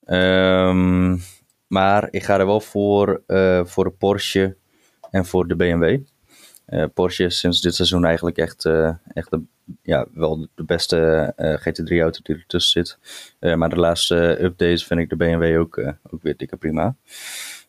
Ehm, 0.05 1.17
maar 1.67 2.07
ik 2.11 2.23
ga 2.23 2.39
er 2.39 2.45
wel 2.45 2.61
voor, 2.61 3.23
eh, 3.27 3.65
voor 3.65 3.83
de 3.83 3.89
Porsche 3.89 4.55
en 5.11 5.25
voor 5.25 5.47
de 5.47 5.55
BMW. 5.55 5.99
Eh, 6.65 6.85
Porsche 6.93 7.23
is 7.23 7.39
sinds 7.39 7.61
dit 7.61 7.75
seizoen 7.75 8.05
eigenlijk 8.05 8.37
echt, 8.37 8.65
echt 9.13 9.29
de, 9.29 9.41
ja, 9.81 10.05
wel 10.13 10.47
de 10.55 10.63
beste 10.63 11.33
eh, 11.35 11.53
GT3-auto 11.59 12.19
die 12.23 12.35
ertussen 12.35 12.85
zit. 12.85 12.97
Eh, 13.39 13.55
maar 13.55 13.69
de 13.69 13.75
laatste 13.75 14.43
updates 14.43 14.85
vind 14.85 14.99
ik 14.99 15.09
de 15.09 15.15
BMW 15.15 15.59
ook, 15.59 15.77
ook 16.11 16.21
weer 16.21 16.37
dikke 16.37 16.57
prima. 16.57 16.95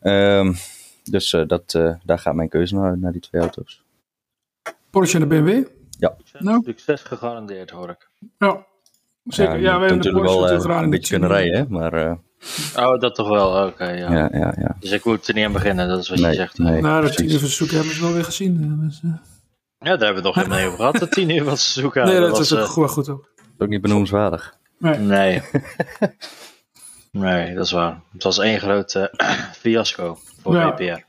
Ehm, 0.00 0.52
dus 1.10 1.32
eh, 1.32 1.46
dat, 1.46 1.74
eh, 1.74 1.94
daar 2.04 2.18
gaat 2.18 2.34
mijn 2.34 2.48
keuze 2.48 2.74
naar, 2.74 2.98
naar 2.98 3.12
die 3.12 3.20
twee 3.20 3.40
auto's. 3.40 3.82
Porsche 4.90 5.18
en 5.18 5.28
de 5.28 5.42
BMW. 5.42 5.64
Nou. 6.38 6.62
Succes 6.64 7.02
gegarandeerd 7.02 7.70
hoor 7.70 7.88
ik. 7.88 8.08
Ja, 8.38 8.66
zeker. 9.24 9.58
Ja, 9.58 9.72
moet 9.72 9.80
hebben 9.80 9.96
natuurlijk 9.96 10.24
wel 10.24 10.48
eh, 10.48 10.82
een 10.82 10.90
beetje 10.90 11.10
kunnen 11.10 11.28
rijden, 11.28 11.58
hè? 11.58 11.64
maar 11.68 11.92
eh, 11.92 12.14
Oh, 12.76 13.00
dat 13.00 13.14
toch 13.14 13.28
wel, 13.28 13.66
oké. 13.66 13.88
ja. 13.90 14.12
ja, 14.12 14.28
ja, 14.32 14.54
ja. 14.58 14.76
Dus 14.80 14.90
ik 14.90 15.04
moet 15.04 15.28
er 15.28 15.34
niet 15.34 15.44
aan 15.44 15.52
beginnen, 15.52 15.88
dat 15.88 15.98
is 15.98 16.08
wat 16.08 16.18
je 16.18 16.32
zegt. 16.32 16.58
nee. 16.58 16.80
Nou, 16.80 17.00
precies. 17.00 17.16
tien 17.16 17.30
uur 17.30 17.38
verzoeken 17.38 17.76
hebben 17.76 17.94
ze 17.94 18.02
wel 18.02 18.12
weer 18.12 18.24
gezien. 18.24 18.80
dus. 18.80 19.00
Ja, 19.02 19.10
daar 19.78 20.04
hebben 20.04 20.08
we 20.08 20.14
het 20.14 20.22
nog 20.22 20.34
helemaal 20.34 20.58
niet 20.58 20.66
over 20.66 20.78
gehad. 20.78 20.96
De 20.96 21.08
tien 21.08 21.30
uur 21.30 21.44
was 21.44 21.72
zoeken. 21.72 22.04
nee, 22.06 22.20
dat, 22.20 22.30
was, 22.30 22.40
is 22.40 22.52
ook 22.52 22.58
eh, 22.58 22.68
goed, 22.68 22.90
goed 22.90 23.08
ook. 23.08 23.28
Ook 23.58 23.68
niet 23.68 23.80
benoemenswaardig. 23.80 24.56
Nee. 24.78 24.98
nee, 24.98 25.42
dat 27.20 27.64
is 27.64 27.70
waar. 27.70 28.00
Het 28.12 28.22
was 28.22 28.38
één 28.38 28.60
groot 28.60 28.94
eh, 28.94 29.04
fiasco 29.60 30.18
voor 30.42 30.54
Ja. 30.54 30.74
WPR. 30.74 31.02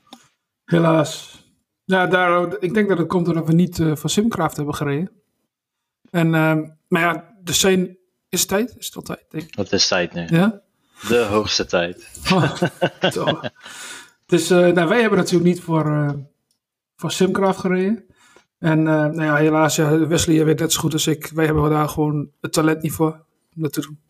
Helaas. 0.64 1.44
Ja, 1.84 2.06
daar, 2.06 2.56
ik 2.60 2.74
denk 2.74 2.88
dat 2.88 2.98
het 2.98 3.06
komt 3.06 3.24
doordat 3.24 3.46
we 3.46 3.52
niet 3.52 3.78
eh, 3.78 3.96
van 3.96 4.10
Simcraft 4.10 4.56
hebben 4.56 4.74
gereden. 4.74 5.10
En, 6.10 6.34
ehm, 6.34 6.68
maar 6.88 7.02
ja, 7.02 7.34
de 7.42 7.52
scene 7.52 7.98
is 8.28 8.46
tijd. 8.46 8.74
Is 8.78 8.86
het 8.86 8.96
al 8.96 9.02
tijd, 9.02 9.24
denk 9.28 9.44
ik. 9.44 9.54
Het 9.54 9.72
is 9.72 9.88
tijd 9.88 10.12
nu. 10.12 10.26
Ja? 10.28 10.60
De 11.08 11.18
hoogste 11.18 11.66
tijd. 11.66 12.08
Zo. 13.12 13.40
dus 14.26 14.50
eh, 14.50 14.66
nou, 14.66 14.88
wij 14.88 15.00
hebben 15.00 15.18
natuurlijk 15.18 15.50
niet 15.50 15.60
voor, 15.60 16.16
voor 16.96 17.10
Simcraft 17.10 17.58
gereden. 17.58 18.04
En 18.58 18.82
nou 18.82 19.22
ja, 19.22 19.36
helaas, 19.36 19.76
ja, 19.76 20.06
Wesley 20.06 20.44
weet 20.44 20.58
net 20.58 20.72
zo 20.72 20.80
goed 20.80 20.92
als 20.92 21.06
ik. 21.06 21.30
Wij 21.34 21.44
hebben 21.44 21.70
daar 21.70 21.88
gewoon 21.88 22.30
het 22.40 22.52
talent 22.52 22.82
niet 22.82 22.92
voor 22.92 23.24
om 23.56 23.62
dat 23.62 23.72
te 23.72 23.80
doen. 23.80 24.04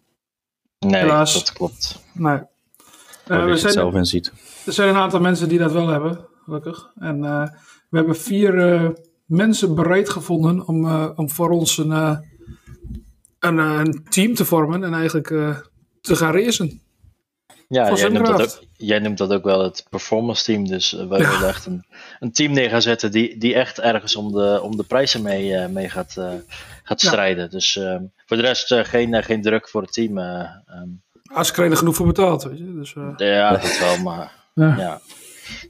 Nee, 0.79 1.01
Helaas. 1.01 1.33
dat 1.35 1.53
klopt. 1.53 2.03
Nee. 2.13 2.33
Waar 2.33 2.47
Eh, 3.27 3.39
je 3.39 3.45
we 3.45 3.51
het 3.51 3.61
zijn, 3.61 3.73
zelf 3.73 3.95
in 3.95 4.05
ziet. 4.05 4.33
er 4.67 4.73
zijn 4.73 4.89
een 4.89 4.97
aantal 4.97 5.21
mensen 5.21 5.49
die 5.49 5.59
dat 5.59 5.73
wel 5.73 5.89
hebben, 5.89 6.27
gelukkig. 6.45 6.91
En 6.99 7.25
eh, 7.25 7.43
we 7.89 7.97
hebben 7.97 8.17
vier 8.17 8.73
eh, 8.75 8.89
mensen 9.25 9.75
bereid 9.75 10.09
gevonden 10.09 10.67
om, 10.67 10.87
eh, 10.87 11.11
om 11.15 11.31
voor 11.31 11.51
ons 11.51 11.79
een, 11.79 11.93
eh, 11.93 12.19
een, 13.39 13.59
een 13.59 14.05
team 14.09 14.35
te 14.35 14.45
vormen 14.45 14.85
en 14.85 14.95
eigenlijk 14.95 15.31
eh, 15.31 15.57
te 16.01 16.17
gaan 16.17 16.33
racen. 16.33 16.81
Ja, 17.69 17.95
jij 17.95 18.09
noemt, 18.09 18.27
dat 18.27 18.41
ook, 18.61 18.67
jij 18.77 18.99
noemt 18.99 19.19
dat 19.19 19.33
ook 19.33 19.45
wel 19.45 19.63
het 19.63 19.87
performance 19.91 20.45
team. 20.45 20.67
Dus 20.69 20.93
wij 20.93 21.07
willen 21.19 21.49
echt 21.49 21.67
een, 21.67 21.85
een 22.21 22.33
team 22.33 22.53
neer 22.53 22.71
gaan 22.71 22.83
zetten 22.83 23.11
die, 23.11 23.39
die 23.39 23.55
echt 23.55 23.81
ergens 23.81 24.17
om 24.17 24.33
de, 24.33 24.61
om 24.63 24.77
de 24.77 24.83
prijzen 24.85 25.23
mee, 25.23 25.55
eh, 25.55 25.69
mee 25.69 25.89
gaat, 25.89 26.17
gaat 26.87 27.03
Ja. 27.03 27.09
strijden. 27.09 27.51
Dus 27.51 27.77
ehm, 27.77 28.03
voor 28.27 28.37
de 28.37 28.43
rest 28.43 28.73
eh, 28.73 28.85
geen, 28.85 29.15
eh, 29.15 29.25
geen 29.25 29.43
druk 29.43 29.69
voor 29.69 29.83
het 29.83 29.93
team. 29.93 30.19
eh, 30.19 30.41
ehm. 30.67 30.89
Als 31.35 31.51
ik 31.51 31.57
er 31.57 31.77
genoeg 31.77 31.95
voor 31.95 32.07
betaald, 32.07 32.43
weet 32.43 32.59
je. 32.59 32.75
Dus, 32.75 32.95
eh, 32.95 33.13
ja, 33.17 33.51
dat 33.51 33.79
wel, 33.79 33.99
maar 33.99 34.33
ja. 34.55 34.77
ja. 34.79 35.01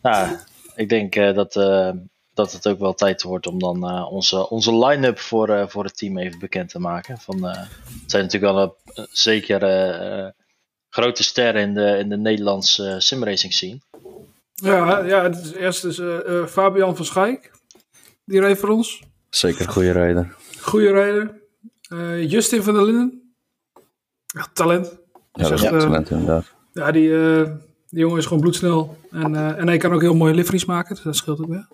Nou, 0.02 0.36
ik 0.74 0.88
denk 0.88 1.14
eh, 1.16 1.34
dat, 1.34 1.56
eh, 1.56 1.90
dat 2.34 2.52
het 2.52 2.68
ook 2.68 2.78
wel 2.78 2.94
tijd 2.94 3.22
wordt 3.22 3.46
om 3.46 3.58
dan 3.58 3.88
eh, 3.88 4.12
onze, 4.12 4.48
onze 4.50 4.76
line-up 4.86 5.18
voor, 5.18 5.48
eh, 5.48 5.68
voor 5.68 5.84
het 5.84 5.96
team 5.96 6.18
even 6.18 6.38
bekend 6.38 6.68
te 6.70 6.78
maken. 6.78 7.18
Van, 7.18 7.48
eh, 7.48 7.56
het 8.02 8.10
zijn 8.10 8.22
natuurlijk 8.22 8.54
wel 8.54 8.76
zeker 9.10 9.60
grote 10.90 11.22
sterren 11.22 11.62
in 11.62 11.74
de, 11.74 11.98
in 11.98 12.08
de 12.08 12.16
Nederlandse 12.16 12.94
simracing 12.98 13.52
scene. 13.52 13.78
Ja, 14.54 14.98
ja 15.04 15.22
het 15.22 15.36
is, 15.44 15.52
eerst 15.52 15.84
is 15.84 16.00
Fabian 16.50 16.96
van 16.96 17.04
Schaik. 17.04 17.50
Die 18.24 18.40
rijdt 18.40 18.58
voor 18.60 18.68
ons. 18.68 19.02
Zeker 19.30 19.60
een 19.66 19.72
goede 19.72 19.92
rijder. 19.92 20.34
Goede 20.66 20.90
rijder. 20.92 21.40
Eh, 21.88 22.30
Justin 22.30 22.62
van 22.62 22.74
der 22.74 22.84
Linden. 22.84 23.34
Echt 24.36 24.54
talent. 24.54 24.86
Ja, 25.32 25.48
dat 25.48 25.52
is 25.52 25.62
echt, 25.62 25.72
eh, 25.72 25.78
talent 25.80 26.10
inderdaad. 26.10 26.44
Ja, 26.72 26.90
die, 26.90 27.16
eh, 27.16 27.42
die 27.86 27.98
jongen 28.00 28.18
is 28.18 28.24
gewoon 28.26 28.40
bloedsnel. 28.40 28.96
En, 29.10 29.34
eh, 29.34 29.58
en 29.58 29.66
hij 29.66 29.76
kan 29.76 29.92
ook 29.92 30.00
heel 30.00 30.14
mooie 30.14 30.34
liveries 30.34 30.64
maken. 30.64 30.94
Dus 30.94 31.04
dat 31.04 31.16
scheelt 31.16 31.40
ook 31.40 31.48
weer. 31.48 31.68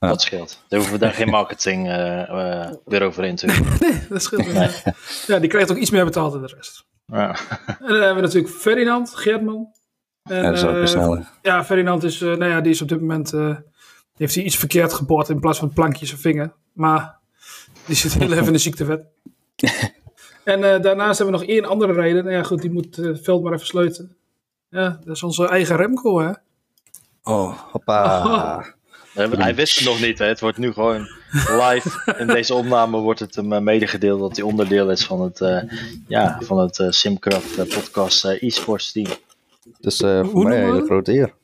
Ja. 0.00 0.08
Dat 0.08 0.22
scheelt. 0.22 0.64
Daar 0.68 0.78
hoeven 0.78 0.98
we 0.98 1.04
daar 1.04 1.12
geen 1.14 1.28
marketing 1.28 1.86
eh, 1.88 2.62
eh, 2.62 2.72
weer 2.84 3.02
over 3.02 3.24
in 3.24 3.36
te 3.36 3.46
doen. 3.46 3.66
Nee, 3.90 4.00
dat 4.08 4.22
scheelt 4.22 4.46
weer. 4.46 4.82
Ja, 5.26 5.38
die 5.38 5.48
krijgt 5.48 5.70
ook 5.70 5.76
iets 5.76 5.90
meer 5.90 6.04
betaald 6.04 6.32
dan 6.32 6.42
de 6.42 6.52
rest. 6.56 6.84
Ja. 7.06 7.28
En 7.66 7.76
dan 7.78 7.96
hebben 7.96 8.14
we 8.14 8.20
natuurlijk 8.20 8.54
Ferdinand 8.54 9.14
Geertman. 9.14 9.72
En, 10.22 10.36
Ja, 10.36 10.42
dat 10.42 10.56
is 10.56 10.64
ook 10.64 10.70
eh, 10.70 10.76
weer 10.76 10.88
sneller. 10.88 11.30
Ja, 11.42 11.64
Ferdinand 11.64 12.02
is, 12.02 12.20
eh, 12.20 12.28
nou 12.28 12.50
ja, 12.50 12.60
die 12.60 12.72
is 12.72 12.82
op 12.82 12.88
dit 12.88 13.00
moment, 13.00 13.32
eh, 13.32 13.56
heeft 14.16 14.34
hij 14.34 14.44
iets 14.44 14.56
verkeerd 14.56 14.92
geboord 14.92 15.28
in 15.28 15.40
plaats 15.40 15.58
van 15.58 15.68
een 15.68 15.74
plankje 15.74 16.06
zijn 16.06 16.20
vinger. 16.20 16.52
Maar 16.72 17.20
die 17.86 17.96
zit 17.96 18.14
heel 18.14 18.32
even 18.32 18.46
in 18.46 18.52
de 18.52 18.58
ziektewet. 18.58 19.04
en 20.44 20.74
eh, 20.74 20.82
daarnaast 20.82 21.18
hebben 21.18 21.38
we 21.38 21.46
nog 21.46 21.50
één 21.50 21.64
andere 21.64 21.92
rijder. 21.92 22.22
Nou 22.22 22.34
ja, 22.34 22.42
goed, 22.42 22.60
die 22.60 22.70
moet 22.70 22.96
het 22.96 23.20
veld 23.22 23.42
maar 23.42 23.52
even 23.52 23.66
sluiten. 23.66 24.16
Ja, 24.68 25.00
dat 25.04 25.16
is 25.16 25.22
onze 25.22 25.48
eigen 25.48 25.76
Remco, 25.76 26.20
hè. 26.20 26.32
Oh, 27.22 27.58
hoppa. 27.72 28.64
Hij 29.14 29.28
hij 29.28 29.54
wist 29.54 29.78
het 29.78 29.84
nog 29.84 30.00
niet, 30.00 30.18
hè. 30.18 30.26
het 30.26 30.40
wordt 30.40 30.58
nu 30.58 30.72
gewoon 30.72 31.08
live. 31.32 32.14
In 32.18 32.26
deze 32.26 32.54
opname 32.54 32.98
wordt 32.98 33.20
het 33.20 33.34
hem 33.34 33.52
eh, 33.52 33.60
medegedeeld 33.60 34.20
dat 34.20 34.36
hij 34.36 34.44
onderdeel 34.44 34.90
is 34.90 35.06
van 35.06 35.20
het, 35.20 35.40
eh, 35.40 35.62
ja, 36.06 36.38
van 36.40 36.58
het 36.58 36.86
Simcraft 36.88 37.56
podcast 37.56 38.24
e-sports 38.24 38.92
team. 38.92 39.06
Dus 39.80 40.00
eh, 40.00 40.24
voor 40.24 40.44
mij 40.44 40.62
een 40.62 40.72
hele 40.72 40.84
grote 40.84 41.12
eer. 41.12 41.34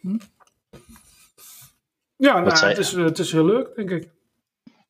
Ja, 2.17 2.41
nou, 2.41 2.57
zei 2.57 2.71
het, 2.71 2.79
is, 2.79 2.93
het 2.93 3.19
is 3.19 3.33
heel 3.33 3.47
leuk, 3.47 3.69
denk 3.77 3.91
ik. 3.91 4.09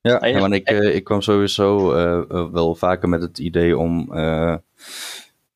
Ja, 0.03 0.39
want 0.39 0.55
ik, 0.55 0.67
eh, 0.67 0.95
ik 0.95 1.05
kwam 1.05 1.23
sowieso 1.23 1.93
eh, 1.95 2.19
eh, 2.31 2.51
wel 2.53 2.75
vaker 2.75 3.09
met 3.09 3.23
het 3.23 3.39
idee 3.39 3.79
om 3.79 4.13
eh, 4.15 4.53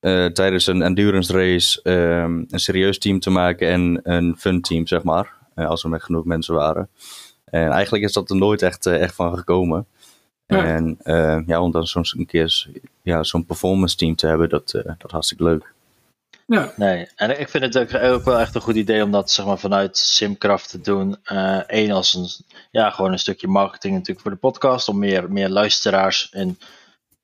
eh, 0.00 0.26
tijdens 0.26 0.66
een 0.66 0.82
endurance 0.82 1.32
race 1.32 1.82
ehm, 1.82 2.44
een 2.48 2.60
serieus 2.60 2.98
team 2.98 3.20
te 3.20 3.30
maken 3.30 3.68
en 3.68 4.00
een 4.02 4.36
fun 4.38 4.60
team, 4.60 4.86
zeg 4.86 5.02
maar. 5.02 5.32
als 5.54 5.82
er 5.84 5.88
met 5.90 6.02
genoeg 6.02 6.24
mensen 6.24 6.54
waren. 6.54 6.88
En 7.44 7.70
eigenlijk 7.70 8.04
is 8.04 8.12
dat 8.12 8.30
er 8.30 8.36
nooit 8.36 8.62
echt, 8.62 8.86
echt 8.86 9.14
van 9.14 9.36
gekomen. 9.38 9.86
Ja. 10.46 10.64
En 10.64 10.98
ja, 11.46 11.60
om 11.60 11.70
dan 11.70 11.86
soms 11.86 12.14
een 12.18 12.26
keer 12.26 12.66
ja, 13.02 13.22
zo'n 13.22 13.46
performance 13.46 13.96
team 13.96 14.14
te 14.16 14.26
hebben, 14.26 14.48
dat, 14.48 14.72
eh 14.74 14.92
dat 14.98 15.10
hartstikke 15.10 15.44
leuk. 15.44 15.73
Ja, 16.46 16.72
Nee, 16.76 17.08
en 17.16 17.40
ik 17.40 17.48
vind 17.48 17.74
het 17.74 17.78
ook, 17.78 18.02
ook 18.02 18.24
wel 18.24 18.38
echt 18.38 18.54
een 18.54 18.60
goed 18.60 18.74
idee 18.74 19.02
om 19.02 19.10
dat 19.10 19.30
zeg 19.30 19.46
maar, 19.46 19.58
vanuit 19.58 19.96
Simcraft 19.96 20.70
te 20.70 20.80
doen. 20.80 21.16
Eén 21.66 21.92
als 21.92 22.14
een, 22.14 22.28
ja, 22.70 22.90
gewoon 22.90 23.12
een 23.12 23.18
stukje 23.18 23.48
marketing 23.48 23.92
natuurlijk 23.92 24.20
voor 24.20 24.30
de 24.30 24.36
podcast, 24.36 24.88
om 24.88 24.98
meer, 24.98 25.32
meer 25.32 25.48
luisteraars 25.48 26.30
in, 26.32 26.58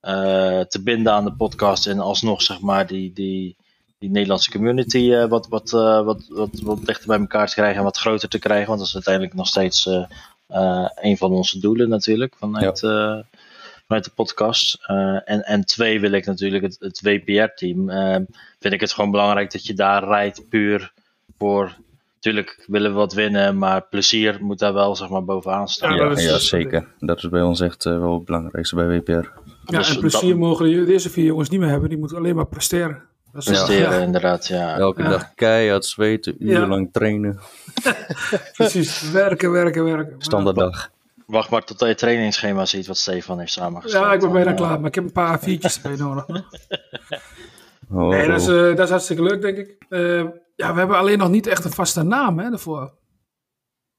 eh, 0.00 0.60
te 0.60 0.82
binden 0.82 1.12
aan 1.12 1.24
de 1.24 1.32
podcast 1.32 1.86
en 1.86 1.98
alsnog 1.98 2.42
zeg 2.42 2.60
maar 2.60 2.86
die, 2.86 3.12
die, 3.12 3.56
die 3.98 4.10
Nederlandse 4.10 4.50
community 4.50 5.12
eh, 5.12 5.28
wat, 5.28 5.48
wat, 5.48 5.72
eh, 5.72 6.04
wat, 6.04 6.26
wat, 6.28 6.60
wat 6.62 6.86
dichter 6.86 7.06
bij 7.06 7.18
elkaar 7.18 7.48
te 7.48 7.54
krijgen 7.54 7.76
en 7.78 7.84
wat 7.84 7.98
groter 7.98 8.28
te 8.28 8.38
krijgen. 8.38 8.66
Want 8.66 8.78
dat 8.78 8.88
is 8.88 8.94
uiteindelijk 8.94 9.34
nog 9.34 9.46
steeds 9.46 9.86
eh, 9.86 10.04
eh, 10.50 10.88
een 10.94 11.16
van 11.16 11.32
onze 11.32 11.58
doelen 11.58 11.88
natuurlijk 11.88 12.34
vanuit, 12.36 12.82
eh, 12.82 13.18
vanuit 13.90 14.04
de 14.04 14.14
podcast. 14.14 14.78
Eh, 14.86 14.96
en, 15.24 15.42
en 15.44 15.64
twee 15.64 16.00
wil 16.00 16.12
ik 16.12 16.26
natuurlijk 16.26 16.62
het, 16.62 16.76
het 16.80 17.00
WPR-team. 17.02 17.88
eh, 17.90 18.16
vind 18.60 18.74
ik 18.74 18.80
het 18.80 18.92
gewoon 18.92 19.10
belangrijk 19.10 19.52
dat 19.52 19.66
je 19.66 19.74
daar 19.74 20.04
rijdt 20.04 20.48
puur 20.48 20.92
voor. 21.38 21.76
Natuurlijk 22.14 22.64
willen 22.66 22.90
we 22.90 22.96
wat 22.96 23.12
winnen, 23.12 23.58
maar 23.58 23.82
plezier 23.90 24.38
moet 24.40 24.58
daar 24.58 24.72
wel 24.72 24.96
zeg 24.96 25.08
maar 25.08 25.24
bovenaan 25.24 25.68
staan. 25.68 25.94
Ja, 25.94 26.02
Ja, 26.02 26.08
dat 26.08 26.18
is- 26.18 26.24
ja, 26.24 26.30
dat 26.30 26.40
is- 26.40 26.48
zeker. 26.48 26.86
Dat 26.98 27.16
is 27.18 27.28
bij 27.28 27.42
ons 27.42 27.60
echt 27.60 27.86
eh, 27.86 27.98
wel 27.98 28.14
het 28.14 28.24
belangrijkste 28.24 28.74
bij 28.74 28.86
WPR. 28.86 29.10
ja 29.12 29.78
Dus 29.78 29.94
en 29.94 30.00
plezier 30.00 30.28
dat- 30.30 30.38
mogen 30.38 30.70
de, 30.70 30.84
deze 30.84 31.10
vier 31.10 31.24
jongens 31.24 31.48
niet 31.48 31.60
meer 31.60 31.68
hebben. 31.68 31.88
Die 31.88 31.98
moeten 31.98 32.16
alleen 32.16 32.34
maar 32.36 32.46
presteren. 32.46 33.02
Dat 33.32 33.42
is, 33.42 33.48
Presteren, 33.48 33.98
ja, 33.98 34.04
inderdaad. 34.04 34.46
Ja. 34.46 34.76
Elke 34.78 35.02
Ja. 35.02 35.08
dag 35.08 35.34
keihard 35.34 35.84
zweten, 35.84 36.34
Ja. 36.38 36.46
urenlang 36.56 36.88
trainen, 36.92 37.38
precies. 38.56 39.10
Werken, 39.10 39.50
werken, 39.50 39.84
werken. 39.84 40.12
Maar- 40.12 40.22
standaard 40.22 40.56
dag. 40.56 40.90
Wacht 41.30 41.50
maar 41.50 41.64
tot 41.64 41.80
je 41.80 41.94
trainingsschema 41.94 42.64
ziet 42.64 42.86
wat 42.86 42.96
Stefan 42.96 43.38
heeft 43.38 43.52
samengesteld. 43.52 44.04
Ja, 44.04 44.12
ik 44.12 44.20
ben 44.20 44.32
bijna 44.32 44.50
eh, 44.50 44.56
klaar. 44.56 44.78
Maar 44.80 44.88
ik 44.88 44.94
heb 44.94 45.04
een 45.04 45.12
paar 45.12 45.40
viertjes 45.40 45.76
erbij 45.82 45.96
nodig. 46.06 46.26
Oh, 47.92 48.08
Nee, 48.08 48.26
dat 48.28 48.40
is, 48.40 48.46
eh, 48.48 48.54
dat 48.76 48.78
is 48.78 48.90
hartstikke 48.90 49.22
leuk, 49.22 49.40
denk 49.42 49.56
ik. 49.56 49.76
Eh, 49.88 50.24
ja, 50.56 50.72
we 50.72 50.78
hebben 50.78 50.96
alleen 50.96 51.18
nog 51.18 51.28
niet 51.28 51.46
echt 51.46 51.64
een 51.64 51.70
vaste 51.70 52.02
naam 52.02 52.38
hè, 52.38 52.50
daarvoor. 52.50 52.92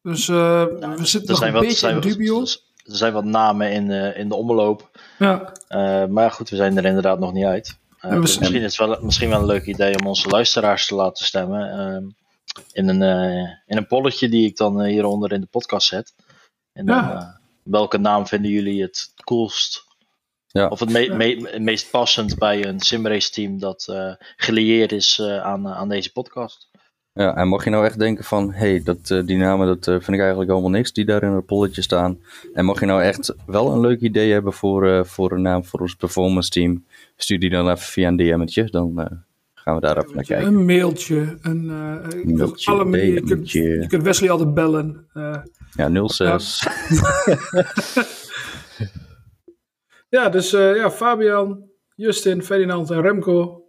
Dus 0.02 0.28
eh, 0.28 0.66
we 0.66 1.06
zitten 1.06 1.22
Er 1.22 1.28
nog 1.28 1.38
zijn, 1.38 1.48
een 1.50 1.54
wat, 1.54 1.62
beetje 1.62 1.78
zijn, 1.78 1.96
in 1.96 2.02
dubio. 2.02 2.42
er 2.42 2.48
zijn 2.96 3.14
wat 3.14 3.24
namen 3.24 3.72
in 3.72 3.88
de, 3.88 4.14
in 4.16 4.28
de 4.30 4.36
omloop. 4.36 4.90
Ja, 5.20 5.52
Eh, 5.68 6.06
maar 6.06 6.32
goed, 6.32 6.50
we 6.50 6.56
zijn 6.56 6.78
er 6.78 6.86
inderdaad 6.86 7.20
nog 7.20 7.34
niet 7.34 7.46
uit. 7.46 7.78
Eh, 8.00 8.12
dus 8.12 8.38
misschien 8.40 8.62
is 8.62 8.78
het 8.78 8.88
wel, 8.88 9.00
misschien 9.02 9.30
wel 9.30 9.40
een 9.40 9.46
leuk 9.46 9.66
idee 9.66 10.00
om 10.00 10.08
onze 10.08 10.30
luisteraars 10.30 10.88
te 10.88 10.96
laten 10.96 11.26
stemmen. 11.26 11.72
ehm, 11.72 12.04
in, 12.72 12.88
een, 12.88 13.02
eh, 13.02 13.50
in 13.66 13.78
een 13.78 13.88
polletje 13.88 14.30
die 14.30 14.46
ik 14.48 14.58
dan 14.58 14.84
hieronder 14.84 15.32
in 15.32 15.42
de 15.42 15.48
podcast 15.48 15.88
zet. 15.88 16.14
En 16.74 16.86
dan, 16.86 16.96
Ja. 16.96 17.18
eh, 17.18 17.28
welke 17.64 17.98
naam 17.98 18.28
vinden 18.28 18.52
jullie 18.52 18.82
het 18.82 19.14
coolst? 19.24 19.86
Ja. 20.48 20.68
Of 20.68 20.80
het 20.80 20.90
me- 20.90 21.16
me- 21.16 21.60
meest 21.60 21.92
passend 21.92 22.38
bij 22.38 22.66
een 22.66 22.80
simrace 22.80 23.32
team 23.32 23.60
dat 23.60 23.88
eh 23.90 24.14
gelieerd 24.36 24.92
is 24.92 25.20
eh, 25.20 25.42
aan, 25.42 25.68
aan 25.68 25.90
deze 25.90 26.12
podcast? 26.12 26.70
Ja, 27.14 27.36
en 27.36 27.48
mocht 27.48 27.64
je 27.64 27.70
nou 27.70 27.86
echt 27.86 28.00
denken 28.00 28.24
van, 28.24 28.52
hé, 28.54 28.70
hey, 28.70 28.84
dat, 28.84 29.10
eh, 29.10 29.26
die 29.26 29.38
namen 29.38 29.68
dat 29.68 29.88
eh, 29.88 29.94
vind 29.94 30.10
ik 30.12 30.20
eigenlijk 30.20 30.52
allemaal 30.52 30.70
niks 30.70 30.94
die 30.94 31.06
daar 31.06 31.24
in 31.24 31.32
het 31.32 31.46
polletje 31.46 31.82
staan. 31.82 32.20
En 32.54 32.66
mocht 32.66 32.80
je 32.80 32.86
nou 32.86 33.02
echt 33.02 33.34
wel 33.46 33.72
een 33.72 33.80
leuk 33.80 34.00
idee 34.00 34.32
hebben 34.32 34.54
voor, 34.54 34.88
eh, 34.88 35.04
voor 35.04 35.32
een 35.32 35.42
naam 35.42 35.66
voor 35.66 35.80
ons 35.80 35.96
performance 35.96 36.50
team, 36.50 36.86
stuur 37.16 37.40
die 37.40 37.50
dan 37.50 37.66
even 37.70 37.78
via 37.80 38.08
een 38.08 38.18
DM'tje, 38.18 38.64
dan 38.70 39.00
eh, 39.02 39.18
gaan 39.64 39.76
we 39.76 39.82
daar 39.82 39.98
even 39.98 40.16
naar 40.16 40.24
kijken. 40.24 40.48
Een 40.48 40.66
mailtje. 40.66 41.38
Een, 41.42 41.70
eh, 41.70 42.20
ik- 42.20 42.38
Mailtje, 42.38 42.72
alle 42.72 42.84
manieren. 42.86 43.14
Je 43.14 43.20
kunt, 43.22 43.40
DM'tje. 43.40 43.62
je 43.64 43.88
kunt 43.88 44.04
Wesley 44.04 44.30
altijd 44.30 44.54
bellen. 44.54 45.08
eh, 45.14 45.38
Ja, 45.76 46.08
06. 46.08 46.68
Ja, 50.10 50.30
dus 50.30 50.54
eh, 50.54 50.76
ja, 50.76 50.92
Fabian, 50.92 51.64
Justin, 51.96 52.44
Ferdinand 52.44 52.90
en 52.92 53.02
Remco. 53.02 53.64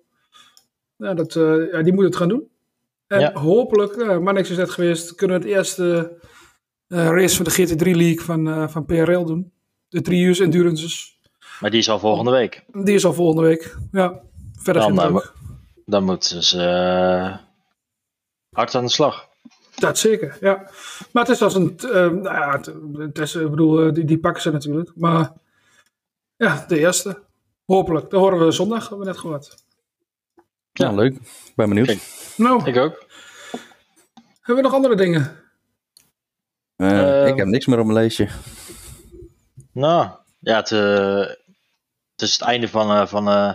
Ja, 0.97 1.15
dat, 1.15 1.37
eh, 1.37 1.73
ja, 1.73 1.83
die 1.83 1.93
moeten 1.93 2.05
het 2.05 2.17
gaan 2.17 2.29
doen. 2.29 2.49
En 3.07 3.21
Ja. 3.21 3.33
hopelijk, 3.33 3.97
uh, 3.97 4.19
Mannix 4.19 4.51
is 4.51 4.57
net 4.57 4.71
geweest, 4.71 5.15
kunnen 5.15 5.41
we 5.41 5.47
het 5.47 5.55
eerste 5.57 6.17
eh, 6.89 7.07
race 7.09 7.37
van 7.37 7.45
de 7.45 7.51
GT3 7.51 7.91
League 7.97 8.21
van, 8.21 8.49
eh, 8.49 8.69
van 8.69 8.85
PRL 8.85 9.25
doen. 9.25 9.53
De 9.89 10.01
3 10.01 10.23
uur 10.25 10.43
endurances. 10.43 11.19
Maar 11.61 11.71
die 11.71 11.79
is 11.81 11.89
al 11.91 11.99
volgende 11.99 12.31
week. 12.31 12.65
Die 12.73 12.95
is 12.95 13.05
al 13.05 13.13
volgende 13.13 13.43
week. 13.49 13.77
Ja, 13.93 14.21
verder 14.59 14.95
Dan. 14.95 15.23
Dan 15.93 16.05
moeten 16.05 16.43
ze 16.43 16.65
eh, 16.65 17.37
hard 18.57 18.75
aan 18.75 18.85
de 18.85 18.91
slag. 18.91 19.29
Dat 19.75 19.99
zeker, 19.99 20.37
ja. 20.41 20.71
Maar 21.13 21.23
het 21.25 21.29
is 21.33 21.43
als 21.43 21.55
een, 21.55 21.79
eh, 21.79 21.91
nou 21.93 22.23
ja, 22.23 22.51
het, 22.53 22.73
het 22.99 23.19
is, 23.19 23.35
ik 23.35 23.51
bedoel, 23.51 23.81
eh, 23.87 23.93
die, 23.93 24.05
die 24.05 24.19
pakken 24.19 24.43
ze 24.43 24.51
natuurlijk. 24.51 24.91
Maar 24.95 25.33
ja, 26.37 26.65
de 26.69 26.79
eerste. 26.79 27.23
Hopelijk. 27.65 28.11
Dat 28.11 28.21
horen 28.21 28.45
we 28.47 28.51
zondag, 28.53 28.81
hebben 28.81 28.99
we 28.99 29.05
net 29.13 29.19
gehoord. 29.21 29.55
Ja, 30.73 30.93
leuk. 30.93 31.15
Ik 31.15 31.53
ben 31.55 31.69
benieuwd. 31.69 31.97
Nou, 32.37 32.65
Ik 32.71 32.77
ook. 32.77 33.05
hebben 34.41 34.57
we 34.57 34.63
nog 34.63 34.75
andere 34.75 34.95
dingen? 34.97 35.41
Eh, 36.77 37.23
Eh, 37.23 37.29
ik 37.29 37.37
heb 37.37 37.47
niks 37.47 37.67
meer 37.67 37.79
op 37.79 37.85
mijn 37.87 37.99
lijstje. 37.99 38.29
Nou, 39.73 40.11
ja, 40.39 40.57
het, 40.57 40.73
eh, 40.73 41.19
het 42.13 42.23
is 42.23 42.33
het 42.33 42.41
einde 42.43 42.69
van, 42.69 42.91
eh, 42.91 43.07
van, 43.07 43.29
eh, 43.29 43.55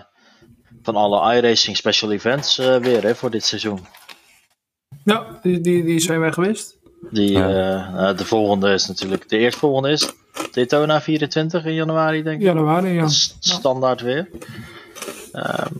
van 0.87 0.95
alle 0.95 1.35
iRacing 1.35 1.77
special 1.77 2.11
events 2.11 2.57
eh, 2.57 2.75
weer 2.77 3.03
hè, 3.03 3.15
voor 3.15 3.29
dit 3.31 3.45
seizoen. 3.45 3.85
Ja, 5.03 5.39
die, 5.41 5.59
die, 5.61 5.83
die 5.83 5.99
zijn 5.99 6.19
wij 6.19 6.31
geweest. 6.31 6.77
Die, 7.11 7.31
Ja. 7.31 7.47
eh, 7.49 7.93
nou, 7.93 8.15
de 8.15 8.25
volgende 8.25 8.73
is 8.73 8.87
natuurlijk, 8.87 9.29
de 9.29 9.37
eerstvolgende 9.37 9.89
is 9.91 10.11
Daytona 10.51 11.01
24 11.01 11.65
in 11.65 11.73
januari, 11.73 12.23
denk 12.23 12.39
ik. 12.39 12.45
Januari, 12.45 12.89
ja. 12.89 13.01
Dat 13.01 13.09
is 13.09 13.35
standaard 13.39 14.01
weer. 14.01 14.29
Ehm, 15.31 15.73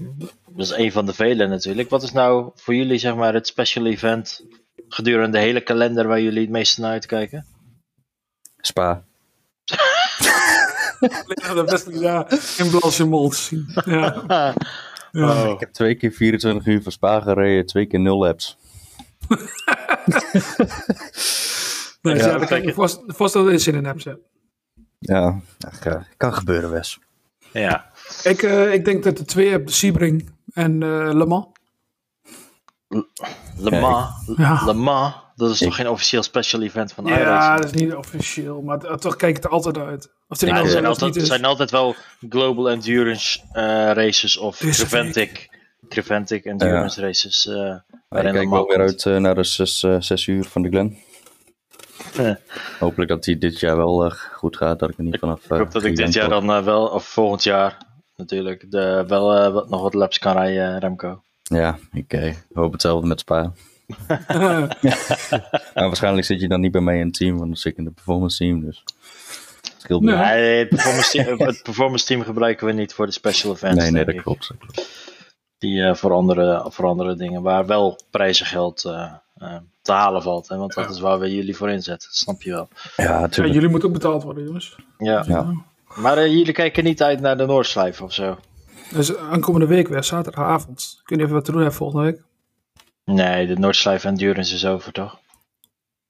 dat 0.47 0.66
is 0.66 0.72
een 0.72 0.91
van 0.91 1.05
de 1.05 1.14
vele 1.14 1.47
natuurlijk. 1.47 1.89
Wat 1.89 2.03
is 2.03 2.12
nou 2.12 2.51
voor 2.55 2.76
jullie 2.76 2.97
zeg 2.97 3.16
maar 3.16 3.34
het 3.34 3.47
special 3.47 3.86
event 3.86 4.43
gedurende 4.89 5.38
de 5.38 5.43
hele 5.43 5.62
kalender 5.62 6.08
waar 6.08 6.22
jullie 6.22 6.41
het 6.41 6.49
meeste 6.49 6.82
naar 6.82 6.91
uitkijken? 6.91 7.45
Spa. 8.58 9.03
Ja, 11.36 11.53
dat 11.53 11.66
best 11.66 11.89
ja, 11.91 12.28
in 12.58 12.70
Blanchimont 12.70 13.36
zien. 13.36 13.68
Ja. 13.86 14.24
Ja. 15.12 15.43
Oh. 15.45 15.51
Ik 15.51 15.60
heb 15.60 15.72
twee 15.72 15.95
keer 15.95 16.12
24 16.12 16.66
uur 16.66 16.82
van 16.82 16.91
Spa 16.91 17.20
gereden, 17.22 17.66
twee 17.66 17.86
keer 17.86 17.99
nul 17.99 18.18
laps. 18.18 18.58
Nee, 22.01 22.16
Ja, 22.16 22.22
ja, 22.26 22.32
dat 22.32 22.39
dat 22.39 22.49
kan 22.49 22.58
kijk 22.58 22.66
je 22.70 22.74
vast, 22.74 23.03
vast 23.08 23.34
wel 23.34 23.51
eens 23.51 23.68
in 23.68 23.76
een 23.76 23.86
app 23.86 24.01
zetten. 24.01 24.24
Ja, 24.99 25.39
ach, 25.68 25.80
eh, 25.86 26.01
kan 26.18 26.34
gebeuren, 26.34 26.72
Wes. 26.72 26.99
Ja, 27.51 27.91
Ik, 28.24 28.41
eh, 28.43 28.74
ik 28.74 28.86
denk 28.86 29.03
dat 29.03 29.18
de 29.18 29.26
twee 29.26 29.49
hebt, 29.49 29.72
Sebring 29.72 30.30
en 30.53 30.72
eh 30.84 31.14
Le 31.14 31.26
Mans. 31.26 31.47
Le 33.58 33.80
Mans, 33.80 34.10
Ja. 34.38 34.66
Le 34.66 34.74
Mans, 34.74 35.14
dat 35.38 35.49
is 35.51 35.61
Ik- 35.61 35.67
toch 35.67 35.75
geen 35.75 35.89
officieel 35.89 36.23
special 36.23 36.61
event 36.61 36.93
van 36.93 37.05
Ja, 37.05 37.19
iRacing? 37.19 37.55
dat 37.61 37.65
is 37.75 37.81
niet 37.81 37.93
officieel, 37.95 38.61
maar 38.61 38.97
toch 38.97 39.15
kijk 39.15 39.38
ik 39.38 39.43
er 39.43 39.49
altijd 39.49 39.77
uit. 39.77 40.09
Of 40.27 40.41
er 40.41 40.47
Ja, 40.47 40.53
nou 40.53 40.65
er 40.65 40.71
zijn, 40.71 40.85
altijd, 40.85 41.13
niet 41.13 41.21
is. 41.21 41.27
zijn 41.27 41.45
altijd 41.45 41.71
wel 41.71 41.95
Global 42.29 42.69
Endurance 42.69 43.39
eh, 43.51 43.63
races 43.91 44.38
of 44.38 44.57
Deze 44.57 44.85
Creventic, 44.85 45.49
Creventic 45.89 46.45
Endurance 46.45 47.01
races. 47.01 47.47
eh 47.47 47.75
waarin 48.09 48.29
ik 48.31 48.38
kijk 48.38 48.49
wel 48.49 48.67
weer 48.67 48.79
uit 48.79 49.05
eh, 49.05 49.17
naar 49.17 49.35
de 49.35 49.43
zes, 49.43 49.83
eh, 49.83 49.95
zes 49.99 50.27
uur 50.27 50.43
van 50.45 50.61
de 50.61 50.69
Glen. 50.69 50.97
Ja. 52.13 52.39
Hopelijk 52.79 53.09
dat 53.09 53.23
die 53.23 53.38
dit 53.38 53.59
jaar 53.59 53.77
wel 53.77 54.11
goed 54.33 54.57
gaat, 54.57 54.79
dat 54.79 54.89
ik 54.89 54.97
er 54.97 55.03
niet 55.03 55.19
vanaf... 55.19 55.43
Ik 55.43 55.49
hoop 55.51 55.71
dat 55.71 55.83
ik 55.83 55.95
dit 55.95 56.13
jaar 56.13 56.29
dan 56.29 56.63
wel, 56.63 56.88
of 56.88 57.05
volgend 57.05 57.43
jaar 57.43 57.77
natuurlijk, 58.15 58.71
de, 58.71 59.03
wel 59.07 59.51
wat, 59.51 59.69
nog 59.69 59.81
wat 59.81 59.93
laps 59.93 60.19
kan 60.19 60.33
rijden, 60.33 60.79
Remco. 60.79 61.21
Ja, 61.43 61.77
ik 61.91 62.13
eh, 62.13 62.33
hoop 62.53 62.71
hetzelfde 62.71 63.07
met 63.07 63.19
Spa. 63.19 63.51
Maar 64.07 64.77
waarschijnlijk 65.88 66.25
zit 66.25 66.41
je 66.41 66.47
dan 66.47 66.59
niet 66.59 66.71
bij 66.71 66.81
mij 66.81 66.99
in 66.99 67.05
het 67.05 67.13
team, 67.13 67.38
want 67.38 67.47
dan 67.47 67.57
zit 67.57 67.71
ik 67.71 67.77
in 67.77 67.85
het 67.85 67.93
performance 67.93 68.38
team, 68.38 68.61
dus... 68.61 68.83
het 69.61 69.73
Scheelt 69.77 70.01
Nee. 70.01 70.15
Nee, 70.15 70.59
het, 70.59 70.69
performance 70.69 71.11
team, 71.11 71.39
het 71.47 71.63
performance 71.63 72.05
team 72.05 72.21
gebruiken 72.21 72.67
we 72.67 72.73
niet 72.73 72.93
voor 72.93 73.05
de 73.05 73.11
special 73.11 73.53
events. 73.53 73.83
nee, 73.83 73.91
nee, 73.91 74.05
dat 74.05 74.21
klopt. 74.23 74.51
Die 75.57 75.83
eh, 75.83 75.95
voor, 75.95 76.11
andere, 76.11 76.65
voor 76.69 76.85
andere 76.85 77.15
dingen, 77.15 77.41
waar 77.41 77.65
wel 77.65 77.99
prijzengeld 78.09 78.85
eh, 78.85 79.13
eh, 79.35 79.55
te 79.81 79.91
halen 79.91 80.21
valt. 80.21 80.47
Hè? 80.47 80.57
Want 80.57 80.73
dat 80.73 80.89
is 80.89 80.99
waar 80.99 81.19
we 81.19 81.35
jullie 81.35 81.55
voor 81.55 81.69
inzetten, 81.69 82.07
dat 82.07 82.17
snap 82.17 82.41
je 82.41 82.51
wel. 82.51 82.67
Ja, 82.95 83.03
ja, 83.03 83.19
natuurlijk. 83.19 83.53
jullie 83.53 83.69
moeten 83.69 83.88
ook 83.88 83.95
betaald 83.95 84.23
worden, 84.23 84.43
jongens. 84.43 84.75
Ja. 84.97 85.23
Ja. 85.27 85.53
Maar 85.95 86.29
jullie 86.29 86.53
kijken 86.53 86.83
niet 86.83 87.03
uit 87.03 87.19
naar 87.19 87.38
de 87.38 87.45
Noordslijf 87.45 88.01
of 88.01 88.13
zo? 88.13 88.38
Dus 88.91 89.17
aankomende 89.17 89.67
week 89.67 89.88
weer, 89.88 90.03
zaterdagavond. 90.03 91.01
Kun 91.03 91.17
je 91.17 91.23
even 91.23 91.35
wat 91.35 91.45
te 91.45 91.51
doen 91.51 91.59
hebben 91.61 91.77
volgende 91.77 92.05
week? 92.05 92.21
Nee, 93.16 93.47
de 93.47 93.55
Noordslijf 93.60 94.03
Endurance 94.03 94.53
is 94.55 94.66
over, 94.66 94.91
toch? 94.91 95.20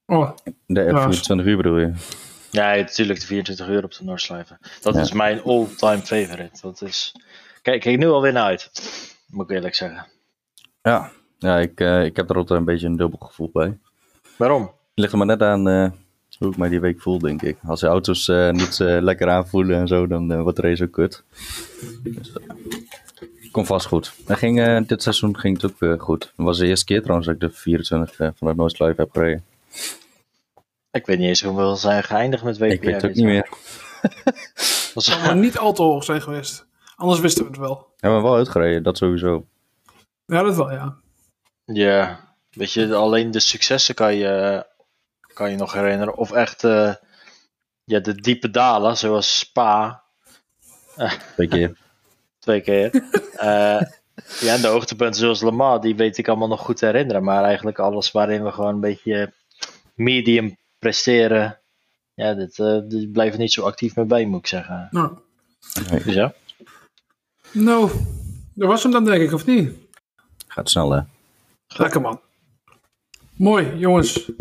Oh, 0.05 0.29
De 0.65 0.81
Ja. 0.81 1.01
24 1.01 1.45
uur 1.45 1.57
bedoel 1.57 1.77
je? 1.77 1.93
Ja, 2.51 2.75
natuurlijk 2.75 3.19
de 3.19 3.25
24 3.25 3.67
uur 3.67 3.83
op 3.83 3.93
de 3.93 4.03
Noordslijven. 4.03 4.57
Dat 4.81 4.95
Ja. 4.95 5.01
is 5.01 5.11
mijn 5.11 5.41
all-time 5.43 6.01
favorite. 6.01 6.61
Dat 6.61 6.81
is... 6.81 7.15
Kijk, 7.61 7.81
kijk 7.81 7.97
nu 7.97 8.07
alweer 8.07 8.31
naar 8.33 8.43
uit. 8.43 8.71
Moet 9.27 9.49
ik 9.49 9.55
eerlijk 9.55 9.75
zeggen. 9.75 10.05
Ja, 10.81 11.11
ja 11.37 11.57
ik, 11.57 11.79
eh, 11.79 12.05
ik 12.05 12.15
heb 12.15 12.29
er 12.29 12.35
altijd 12.35 12.59
een 12.59 12.65
beetje 12.65 12.87
een 12.87 12.95
dubbel 12.97 13.19
gevoel 13.27 13.49
bij. 13.53 13.77
Waarom? 14.37 14.61
Het 14.61 14.71
ligt 14.93 15.11
er 15.11 15.17
maar 15.17 15.27
net 15.27 15.41
aan 15.41 15.67
eh, 15.69 15.91
hoe 16.37 16.49
ik 16.51 16.57
mij 16.57 16.69
die 16.69 16.79
week 16.79 17.01
voel, 17.01 17.19
denk 17.19 17.41
ik. 17.41 17.57
Als 17.65 17.79
de 17.79 17.87
auto's 17.87 18.27
eh, 18.27 18.49
niet 18.51 18.77
lekker 18.79 19.29
aanvoelen 19.29 19.77
en 19.79 19.87
zo, 19.87 20.07
dan 20.07 20.41
wordt 20.41 20.61
de 20.61 20.67
race 20.67 20.83
ook 20.83 20.91
kut. 20.91 21.23
Dus, 22.03 22.31
eh, 23.57 23.67
komt 23.67 23.81
vast 23.81 23.87
goed. 23.87 24.13
En 24.27 24.37
ging, 24.37 24.59
eh, 24.59 24.81
dit 24.87 25.03
seizoen 25.03 25.39
ging 25.39 25.61
het 25.61 25.71
ook 25.71 25.79
weer 25.79 25.99
goed. 25.99 26.23
Het 26.23 26.45
was 26.45 26.57
de 26.57 26.65
eerste 26.65 26.85
keer 26.85 27.01
trouwens 27.01 27.27
dat 27.27 27.35
ik 27.35 27.41
de 27.41 27.49
24 27.49 28.19
eh, 28.19 28.29
van 28.35 28.47
het 28.47 28.57
Noordlive 28.57 29.01
heb 29.01 29.11
gereden. 29.11 29.45
Ik 30.91 31.05
weet 31.05 31.17
niet 31.17 31.27
eens 31.27 31.41
hoeveel 31.41 31.75
ze 31.75 31.81
zijn 31.81 32.03
geëindigd 32.03 32.43
met 32.43 32.57
WPR. 32.57 32.71
Ik 32.71 32.81
weet 32.81 32.93
het 32.93 33.05
ook 33.05 33.13
niet 33.13 33.25
meer. 33.25 33.49
Dat 34.93 35.03
zou 35.03 35.21
maar 35.21 35.35
niet 35.35 35.57
al 35.57 35.73
te 35.73 35.81
hoog 35.81 36.03
zijn 36.03 36.21
geweest. 36.21 36.65
Anders 36.95 37.19
wisten 37.19 37.43
we 37.43 37.49
het 37.49 37.59
wel. 37.59 37.87
Hebben 37.97 38.19
we 38.19 38.27
wel 38.27 38.35
uitgereden, 38.35 38.83
dat 38.83 38.97
sowieso. 38.97 39.45
Ja, 40.25 40.43
dat 40.43 40.55
wel, 40.55 40.71
ja. 40.71 40.97
Ja, 41.65 42.19
weet 42.51 42.71
je, 42.71 42.95
alleen 42.95 43.31
de 43.31 43.39
successen 43.39 43.95
kan 43.95 44.15
je, 44.15 44.65
kan 45.33 45.51
je 45.51 45.57
nog 45.57 45.73
herinneren. 45.73 46.15
Of 46.15 46.31
echt 46.31 46.63
eh, 46.63 46.93
ja, 47.83 47.99
de 47.99 48.15
diepe 48.15 48.49
dalen, 48.49 48.97
zoals 48.97 49.39
Spa, 49.39 50.03
Twee 51.35 51.47
keer. 51.47 51.77
Twee 52.47 52.61
keer. 52.61 52.91
Eh, 53.37 53.81
ja, 54.39 54.53
en 54.53 54.61
de 54.61 54.67
hoogtepunten 54.67 55.19
zoals 55.19 55.41
Le 55.41 55.51
Mans, 55.51 55.81
die 55.81 55.95
weet 55.95 56.17
ik 56.17 56.27
allemaal 56.27 56.47
nog 56.47 56.59
goed 56.61 56.77
te 56.77 56.85
herinneren. 56.85 57.23
Maar 57.23 57.43
eigenlijk 57.43 57.79
alles 57.79 58.11
waarin 58.11 58.43
we 58.43 58.51
gewoon 58.51 58.73
een 58.73 58.79
beetje 58.79 59.33
medium 59.93 60.57
presteren, 60.79 61.59
ja, 62.13 62.33
dit, 62.33 62.59
eh 62.59 62.79
die 62.83 63.09
blijven 63.09 63.39
niet 63.39 63.51
zo 63.51 63.61
actief 63.65 63.95
mee 63.95 64.05
bij, 64.05 64.25
moet 64.25 64.39
ik 64.39 64.47
zeggen. 64.47 64.87
Nou, 64.91 65.17
Dus 66.03 66.13
ja. 66.13 66.33
nou, 67.51 67.91
dat 68.53 68.67
was 68.67 68.83
hem 68.83 68.91
dan 68.91 69.05
denk 69.05 69.21
ik, 69.21 69.33
of 69.33 69.45
niet? 69.45 69.71
Gaat 70.47 70.69
snel, 70.69 70.91
hè? 70.91 71.01
Lekker 71.67 72.01
man. 72.01 72.21
Mooi, 73.33 73.75
jongens. 73.77 74.31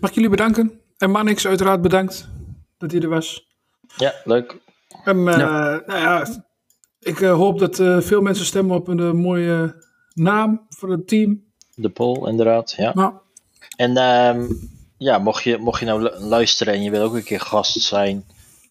Mag 0.00 0.10
ik 0.10 0.14
jullie 0.16 0.30
bedanken? 0.30 0.80
En 0.98 1.10
Manix 1.10 1.46
uiteraard 1.46 1.82
bedankt 1.82 2.28
dat 2.78 2.90
hij 2.90 3.00
er 3.00 3.08
was. 3.08 3.46
ja, 3.96 4.14
leuk. 4.24 4.56
En 5.04 5.16
eh, 5.16 5.24
nou 5.24 5.84
ja, 5.86 6.26
ik 7.06 7.20
eh, 7.20 7.34
hoop 7.34 7.58
dat 7.58 7.78
eh, 7.78 8.00
veel 8.00 8.20
mensen 8.20 8.46
stemmen 8.46 8.76
op 8.76 8.88
een 8.88 9.00
eh, 9.00 9.12
mooie 9.12 9.74
naam 10.14 10.66
voor 10.68 10.90
het 10.90 11.08
team. 11.08 11.44
De 11.74 11.88
poll, 11.88 12.28
inderdaad, 12.28 12.74
ja. 12.76 12.94
Nou, 12.94 13.12
En 13.76 13.96
ehm, 13.96 14.46
ja, 14.98 15.18
mocht 15.18 15.42
je, 15.42 15.58
mocht 15.58 15.80
je 15.80 15.86
nou 15.86 16.02
lu- 16.02 16.18
luisteren 16.18 16.74
en 16.74 16.82
je 16.82 16.90
wil 16.90 17.02
ook 17.02 17.14
een 17.14 17.24
keer 17.24 17.40
gast 17.40 17.80
zijn 17.80 18.24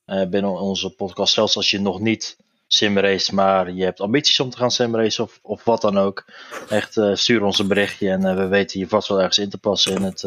binnen 0.06 0.60
onze 0.60 0.96
podcast, 0.96 1.34
zelfs 1.34 1.56
als 1.56 1.72
je 1.72 1.80
nog 1.80 2.00
niet 2.00 2.38
simrace, 2.68 3.36
maar 3.36 3.72
je 3.72 3.84
hebt 3.84 4.00
ambities 4.00 4.40
om 4.40 4.50
te 4.50 4.58
gaan 4.58 4.72
simracen 4.72 5.24
of, 5.24 5.40
of 5.42 5.64
wat 5.64 5.82
dan 5.82 5.98
ook, 5.98 6.26
echt 6.70 7.00
stuur 7.14 7.44
ons 7.44 7.60
een 7.60 7.68
berichtje 7.68 8.10
en 8.10 8.36
we 8.36 8.48
weten 8.48 8.80
je 8.80 8.88
vast 8.88 9.08
wel 9.08 9.18
ergens 9.18 9.38
in 9.38 9.50
te 9.50 9.58
passen 9.58 9.96
in 9.96 10.02
het, 10.02 10.24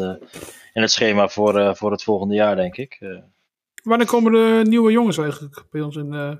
in 0.73 0.81
het 0.81 0.91
schema 0.91 1.27
voor, 1.27 1.75
voor 1.75 1.91
het 1.91 2.03
volgende 2.03 2.35
jaar, 2.35 2.55
denk 2.55 2.77
ik. 2.77 3.19
Wanneer 3.83 4.07
komen 4.07 4.31
de 4.31 4.69
nieuwe 4.69 4.91
jongens 4.91 5.17
eigenlijk 5.17 5.63
bij 5.71 5.81
ons 5.81 5.95
in 5.95 6.39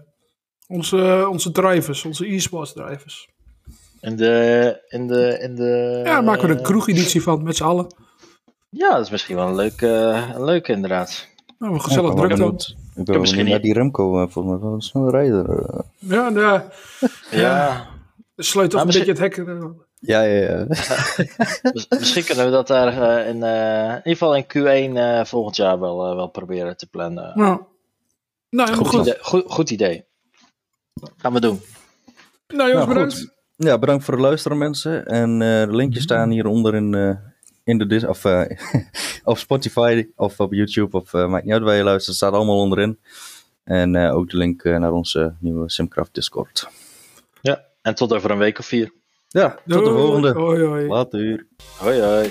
onze, 0.70 1.28
onze 1.30 1.52
drivers, 1.52 2.06
onze 2.06 2.34
e-sports 2.34 2.74
drivers? 2.74 3.28
In 4.02 4.16
de, 4.16 4.84
in 4.88 5.08
de, 5.08 5.38
in 5.42 5.56
de... 5.56 6.02
Ja, 6.06 6.12
daar 6.14 6.24
maken 6.24 6.48
we 6.48 6.54
een 6.56 6.62
kroegeditie 6.64 7.22
van 7.24 7.44
met 7.44 7.56
z'n 7.56 7.64
allen. 7.64 7.88
Ja, 8.70 8.90
dat 8.90 9.06
is 9.06 9.10
misschien 9.10 9.36
wel 9.36 9.48
een 9.48 9.56
leuke, 9.56 9.88
een 10.36 10.44
leuke 10.44 10.72
inderdaad. 10.72 11.28
Nou, 11.60 11.74
een 11.74 11.82
gezellig 11.82 12.10
Ja, 12.10 12.16
druk 12.16 12.38
dan. 12.38 12.60
Ik 12.96 13.06
ben 13.06 13.20
misschien 13.20 13.44
niet- 13.44 13.52
naar 13.54 13.62
die 13.62 13.74
Remco, 13.74 14.22
eh, 14.22 14.30
volgens 14.30 14.54
mij 14.54 14.64
wel 14.64 14.74
een 14.74 14.82
snelle 14.82 15.12
rijder. 15.12 15.50
eh. 15.50 15.80
Ja, 15.98 16.30
de, 16.32 16.62
Ja, 17.32 17.88
de 18.36 18.44
sleut 18.44 18.70
toch 18.70 18.82
een 18.82 18.88
beetje 18.88 19.06
het 19.06 19.18
hek. 19.20 19.38
eh, 19.38 19.60
Ja, 20.00 20.22
ja, 20.22 20.50
ja. 20.50 20.66
mis- 21.74 21.88
misschien 22.00 22.24
kunnen 22.24 22.46
we 22.46 22.52
dat 22.52 22.68
daar 22.68 22.88
eh, 23.20 23.28
in, 23.30 23.44
eh, 23.44 23.90
in 23.90 23.96
ieder 23.96 24.02
geval 24.04 24.36
in 24.36 24.44
Q1 24.46 24.98
eh, 24.98 25.26
volgend 25.26 25.56
jaar 25.56 25.80
wel, 25.80 26.10
eh, 26.10 26.16
wel 26.16 26.28
proberen 26.28 26.78
te 26.78 26.88
plannen. 26.90 27.32
Nou, 27.36 27.60
nou 28.50 28.74
Goed, 28.74 28.88
goed. 28.88 29.00
idee. 29.02 29.18
Goed, 29.22 29.44
goed 29.48 29.70
idee. 29.70 30.06
Gaan 31.18 31.34
we 31.34 31.40
doen. 31.42 31.62
Nou 32.48 32.70
jongens, 32.70 32.74
Nou, 32.74 32.88
bedankt. 32.88 33.14
goed. 33.18 33.38
Ja, 33.56 33.78
bedankt 33.80 34.04
voor 34.04 34.14
het 34.14 34.24
luisteren 34.24 34.58
mensen. 34.58 35.06
En 35.06 35.32
eh, 35.42 35.48
de 35.70 35.76
linkjes 35.76 36.04
staan 36.04 36.30
hieronder 36.30 36.76
in, 36.76 36.94
eh, 36.94 37.16
in 37.64 37.78
de 37.78 37.86
dis 37.88 38.04
of, 38.06 38.26
eh, 38.26 38.42
op 39.24 39.38
Spotify 39.38 40.08
of 40.16 40.40
op 40.40 40.54
YouTube. 40.54 40.98
Of 40.98 41.12
maakt 41.12 41.44
niet 41.44 41.54
uit 41.54 41.64
waar 41.64 41.76
je 41.76 41.84
luistert, 41.84 42.16
staat 42.16 42.34
allemaal 42.34 42.58
onderin. 42.60 43.00
En 43.64 43.96
eh, 43.96 44.16
ook 44.16 44.30
de 44.30 44.38
link 44.38 44.64
naar 44.64 44.92
onze 44.92 45.36
nieuwe 45.40 45.70
Simcraft 45.70 46.14
Discord. 46.14 46.70
Ja, 47.42 47.66
en 47.82 47.96
tot 47.96 48.14
over 48.14 48.32
een 48.32 48.38
week 48.38 48.60
of 48.60 48.66
vier. 48.66 48.92
Ja, 49.28 49.58
tot 49.68 49.86
de 49.86 49.92
volgende. 49.92 50.32
Hoi, 50.32 50.64
hoi. 50.64 50.88
Later. 50.88 51.48
Hoi 51.78 52.02
hoi. 52.02 52.30